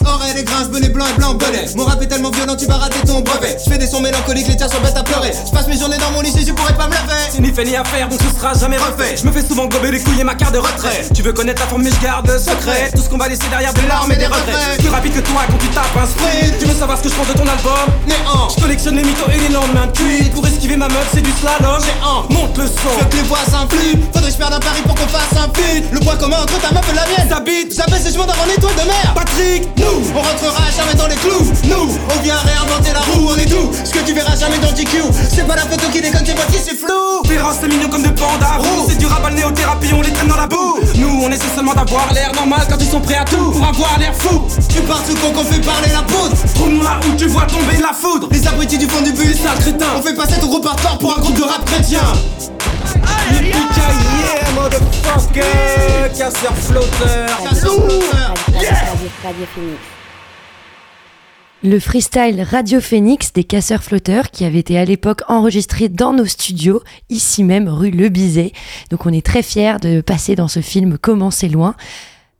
Oreille 0.04 0.32
les 0.34 0.44
grinces, 0.44 0.68
bonnet 0.68 0.88
blanc 0.88 1.04
et 1.06 1.18
blanc 1.18 1.34
bonnet 1.34 1.66
Mon 1.76 1.84
rap 1.84 2.00
est 2.02 2.06
tellement 2.06 2.30
violent, 2.30 2.56
tu 2.56 2.66
vas 2.66 2.76
rater 2.76 2.98
ton 3.06 3.20
brevet 3.20 3.56
Je 3.64 3.70
fais 3.70 3.78
des 3.78 3.86
sons 3.86 4.00
mélancoliques, 4.00 4.48
les 4.48 4.56
tiens 4.56 4.68
sont 4.68 4.80
bêtes 4.80 4.96
à 4.96 5.02
pleurer 5.04 5.30
Je 5.46 5.50
passe 5.52 5.66
mes 5.68 5.78
journées 5.78 5.98
dans 5.98 6.10
mon 6.10 6.22
lycée, 6.22 6.44
je 6.46 6.52
pourrais 6.52 6.74
pas 6.74 6.86
me 6.86 6.92
lever 6.92 7.22
C'est 7.30 7.40
ni 7.40 7.52
fait 7.52 7.64
ni 7.64 7.76
à 7.76 7.84
faire, 7.84 8.08
donc 8.08 8.18
ce 8.20 8.36
sera 8.36 8.54
jamais 8.54 8.78
refait. 8.78 9.16
Je 9.16 9.24
me 9.26 9.32
fais 9.32 9.42
souvent 9.46 9.66
gober 9.66 9.90
les 9.92 10.00
couilles 10.00 10.20
et 10.20 10.24
ma 10.24 10.34
carte 10.34 10.54
de 10.54 10.58
retrait. 10.58 11.06
Tu 11.14 11.22
veux 11.22 11.32
connaître 11.32 11.60
la 11.62 11.68
forme, 11.68 11.82
mais 11.82 11.90
je 11.90 12.00
garde 12.04 12.28
secret. 12.38 12.90
Tout 12.94 13.02
ce 13.02 13.08
qu'on 13.08 13.18
va 13.18 13.28
laisser 13.28 13.46
derrière 13.50 13.72
de 13.74 13.86
larmes 13.88 14.10
et 14.12 14.16
des 14.16 14.26
regrets. 14.26 14.76
Plus 14.78 14.88
rapide 14.88 15.14
que 15.14 15.20
toi 15.20 15.42
quand 15.48 15.58
tu 15.58 15.68
tapes 15.68 15.96
un 16.00 16.06
sprint. 16.06 16.58
Tu 16.58 16.66
veux 16.66 16.74
savoir 16.74 16.98
ce 16.98 17.02
que 17.04 17.08
je 17.10 17.14
pense 17.14 17.28
de 17.28 17.32
ton 17.34 17.46
album? 17.46 17.86
Néant 18.06 18.48
Je 18.56 18.60
collectionne 18.60 18.96
les 18.96 19.04
mythos 19.04 19.30
et 19.32 19.38
les 19.38 19.48
lendemains 19.54 19.86
de 19.86 19.92
cuite. 19.96 20.32
Pour 20.32 20.46
esquiver 20.46 20.76
ma 20.76 20.88
meuf, 20.88 21.08
c'est 21.12 21.20
du 21.22 21.30
slalom. 21.32 21.80
Géant 21.82 22.24
Monte 22.30 22.56
le 22.58 22.64
Je 22.64 22.68
son. 22.68 22.98
veux 22.98 23.04
que 23.10 23.16
les 23.16 23.22
voisins 23.22 23.66
flipent 23.68 24.04
Faudrait 24.12 24.28
que 24.30 24.32
je 24.34 24.38
perde 24.38 24.54
un 24.58 24.60
pari 24.60 24.82
pour 24.82 24.94
qu'on 24.94 25.06
fasse 25.06 25.38
un 25.38 25.48
feat 25.54 25.84
Le 25.92 26.00
point 26.00 26.16
commun 26.16 26.38
entre 26.42 26.58
ta 26.60 26.72
meuf 26.72 26.84
et 26.90 26.94
la 26.94 27.06
mienne 27.06 27.28
Ça 27.30 27.40
bite. 27.40 27.74
J'appelle 27.74 28.00
ces 28.02 28.12
chemins 28.12 28.26
dans 28.26 28.36
mon 28.36 28.50
étoile 28.50 28.74
de 28.74 28.86
mer 28.86 29.14
Patrick, 29.14 29.68
nous. 29.76 30.02
On 30.14 30.22
rentrera 30.22 30.64
jamais 30.76 30.94
dans 30.94 31.06
les 31.06 31.16
clous 31.16 31.46
Nous, 31.64 31.94
on 31.94 32.22
vient 32.22 32.36
réinventer 32.36 32.92
la 32.92 33.00
roue, 33.00 33.30
on 33.30 33.36
est 33.36 33.46
doux 33.46 33.70
Ce 33.84 33.92
que 33.92 34.00
tu 34.00 34.12
verras 34.12 34.36
jamais 34.36 34.58
dans 34.58 34.74
GQ 34.74 35.02
C'est 35.30 35.46
pas 35.46 35.56
la 35.56 35.62
photo 35.62 35.86
qui 35.92 36.00
déconne, 36.00 36.24
c'est 36.26 36.34
voici, 36.34 36.58
c'est 36.64 36.76
flou 36.76 37.22
Féroce, 37.26 37.56
c'est 37.60 37.68
mignon 37.68 37.88
comme 37.88 38.02
de 38.02 38.08
pandas 38.08 38.58
roux. 38.58 38.86
C'est 38.88 38.98
du 38.98 39.06
rabat 39.06 39.30
néothérapie, 39.30 39.92
on 39.92 40.00
les 40.00 40.12
traîne 40.12 40.28
dans 40.28 40.36
la 40.36 40.46
boue. 40.46 40.78
Nous, 40.96 41.20
on 41.22 41.30
essaie 41.30 41.54
seulement 41.54 41.74
d'avoir 41.74 42.10
l'air 42.12 42.32
normal 42.34 42.60
quand 42.68 42.78
ils 42.80 42.88
sont 42.88 43.00
prêts 43.00 43.16
à 43.16 43.24
tout. 43.24 43.50
Pour 43.50 43.66
avoir 43.66 43.98
l'air 43.98 44.14
fou. 44.14 44.42
Tu 44.68 44.80
pars 44.82 45.02
tout 45.04 45.14
con 45.16 45.32
qu'on 45.32 45.44
fait 45.44 45.60
parler 45.60 45.90
la 45.92 46.02
poudre 46.02 46.34
Trouve-nous 46.54 46.82
là 46.82 46.98
où 47.06 47.14
tu 47.16 47.26
vois 47.26 47.42
tomber 47.42 47.76
la 47.82 47.92
foudre. 47.92 48.28
Les 48.30 48.46
abrutis 48.46 48.78
du 48.78 48.88
fond 48.88 49.02
du 49.02 49.12
bus 49.12 49.36
Sale 49.42 49.58
crétin. 49.58 49.86
On 49.98 50.02
fait 50.02 50.14
passer 50.14 50.40
ton 50.40 50.46
groupe 50.46 50.64
par 50.64 50.76
tort 50.76 50.96
pour 50.98 51.16
un 51.16 51.20
groupe 51.20 51.36
de 51.36 51.42
rap 51.42 51.64
chrétien 51.66 52.00
Casseur 56.16 56.54
flotteur. 56.56 57.28
Le 61.62 61.80
freestyle 61.80 62.42
Radio 62.42 62.80
Phoenix 62.80 63.32
des 63.32 63.44
casseurs 63.44 63.82
flotteurs 63.82 64.30
qui 64.30 64.44
avait 64.44 64.58
été 64.58 64.78
à 64.78 64.84
l'époque 64.84 65.22
enregistré 65.28 65.88
dans 65.88 66.12
nos 66.12 66.26
studios, 66.26 66.82
ici 67.08 67.44
même 67.44 67.68
rue 67.68 67.90
Le 67.90 68.08
Bizet. 68.08 68.52
Donc 68.90 69.06
on 69.06 69.12
est 69.12 69.24
très 69.24 69.42
fiers 69.42 69.78
de 69.80 70.00
passer 70.00 70.34
dans 70.36 70.48
ce 70.48 70.60
film 70.60 70.98
Comment 71.00 71.30
c'est 71.30 71.48
loin, 71.48 71.74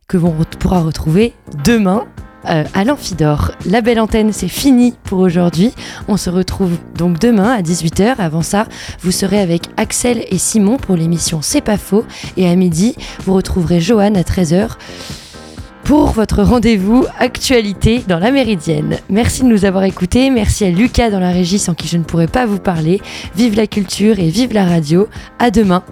que 0.07 0.19
l'on 0.19 0.35
pourra 0.59 0.83
retrouver 0.83 1.33
demain 1.65 2.07
euh, 2.49 2.65
à 2.75 2.85
l'Amphidore. 2.85 3.53
La 3.67 3.81
belle 3.81 4.01
antenne, 4.01 4.33
c'est 4.33 4.49
fini 4.49 4.95
pour 5.05 5.19
aujourd'hui. 5.19 5.73
On 6.07 6.17
se 6.17 6.31
retrouve 6.31 6.79
donc 6.97 7.19
demain 7.19 7.51
à 7.51 7.63
18h. 7.63 8.15
Avant 8.19 8.43
ça, 8.43 8.67
vous 9.01 9.11
serez 9.11 9.41
avec 9.41 9.63
Axel 9.77 10.25
et 10.31 10.39
Simon 10.39 10.77
pour 10.77 10.97
l'émission 10.97 11.41
C'est 11.43 11.61
pas 11.61 11.79
faux. 11.79 12.05
Et 12.37 12.49
à 12.49 12.55
midi, 12.55 12.97
vous 13.25 13.35
retrouverez 13.35 13.81
Johan 13.81 14.15
à 14.15 14.23
13h 14.23 14.71
pour 15.89 16.11
votre 16.11 16.43
rendez-vous 16.43 17.07
actualité 17.19 18.05
dans 18.07 18.19
la 18.19 18.31
Méridienne. 18.31 18.99
Merci 19.09 19.43
de 19.43 19.49
nous 19.49 19.65
avoir 19.65 19.85
écoutés, 19.85 20.29
merci 20.29 20.67
à 20.67 20.71
Lucas 20.71 21.09
dans 21.09 21.19
la 21.19 21.31
régie 21.31 21.59
sans 21.59 21.73
qui 21.73 21.89
je 21.89 21.97
ne 21.97 22.05
pourrais 22.05 22.27
pas 22.27 22.45
vous 22.45 22.59
parler. 22.59 23.01
Vive 23.35 23.57
la 23.57 23.67
culture 23.67 24.19
et 24.19 24.29
vive 24.29 24.53
la 24.53 24.67
radio. 24.67 25.09
À 25.39 25.51
demain. 25.51 25.83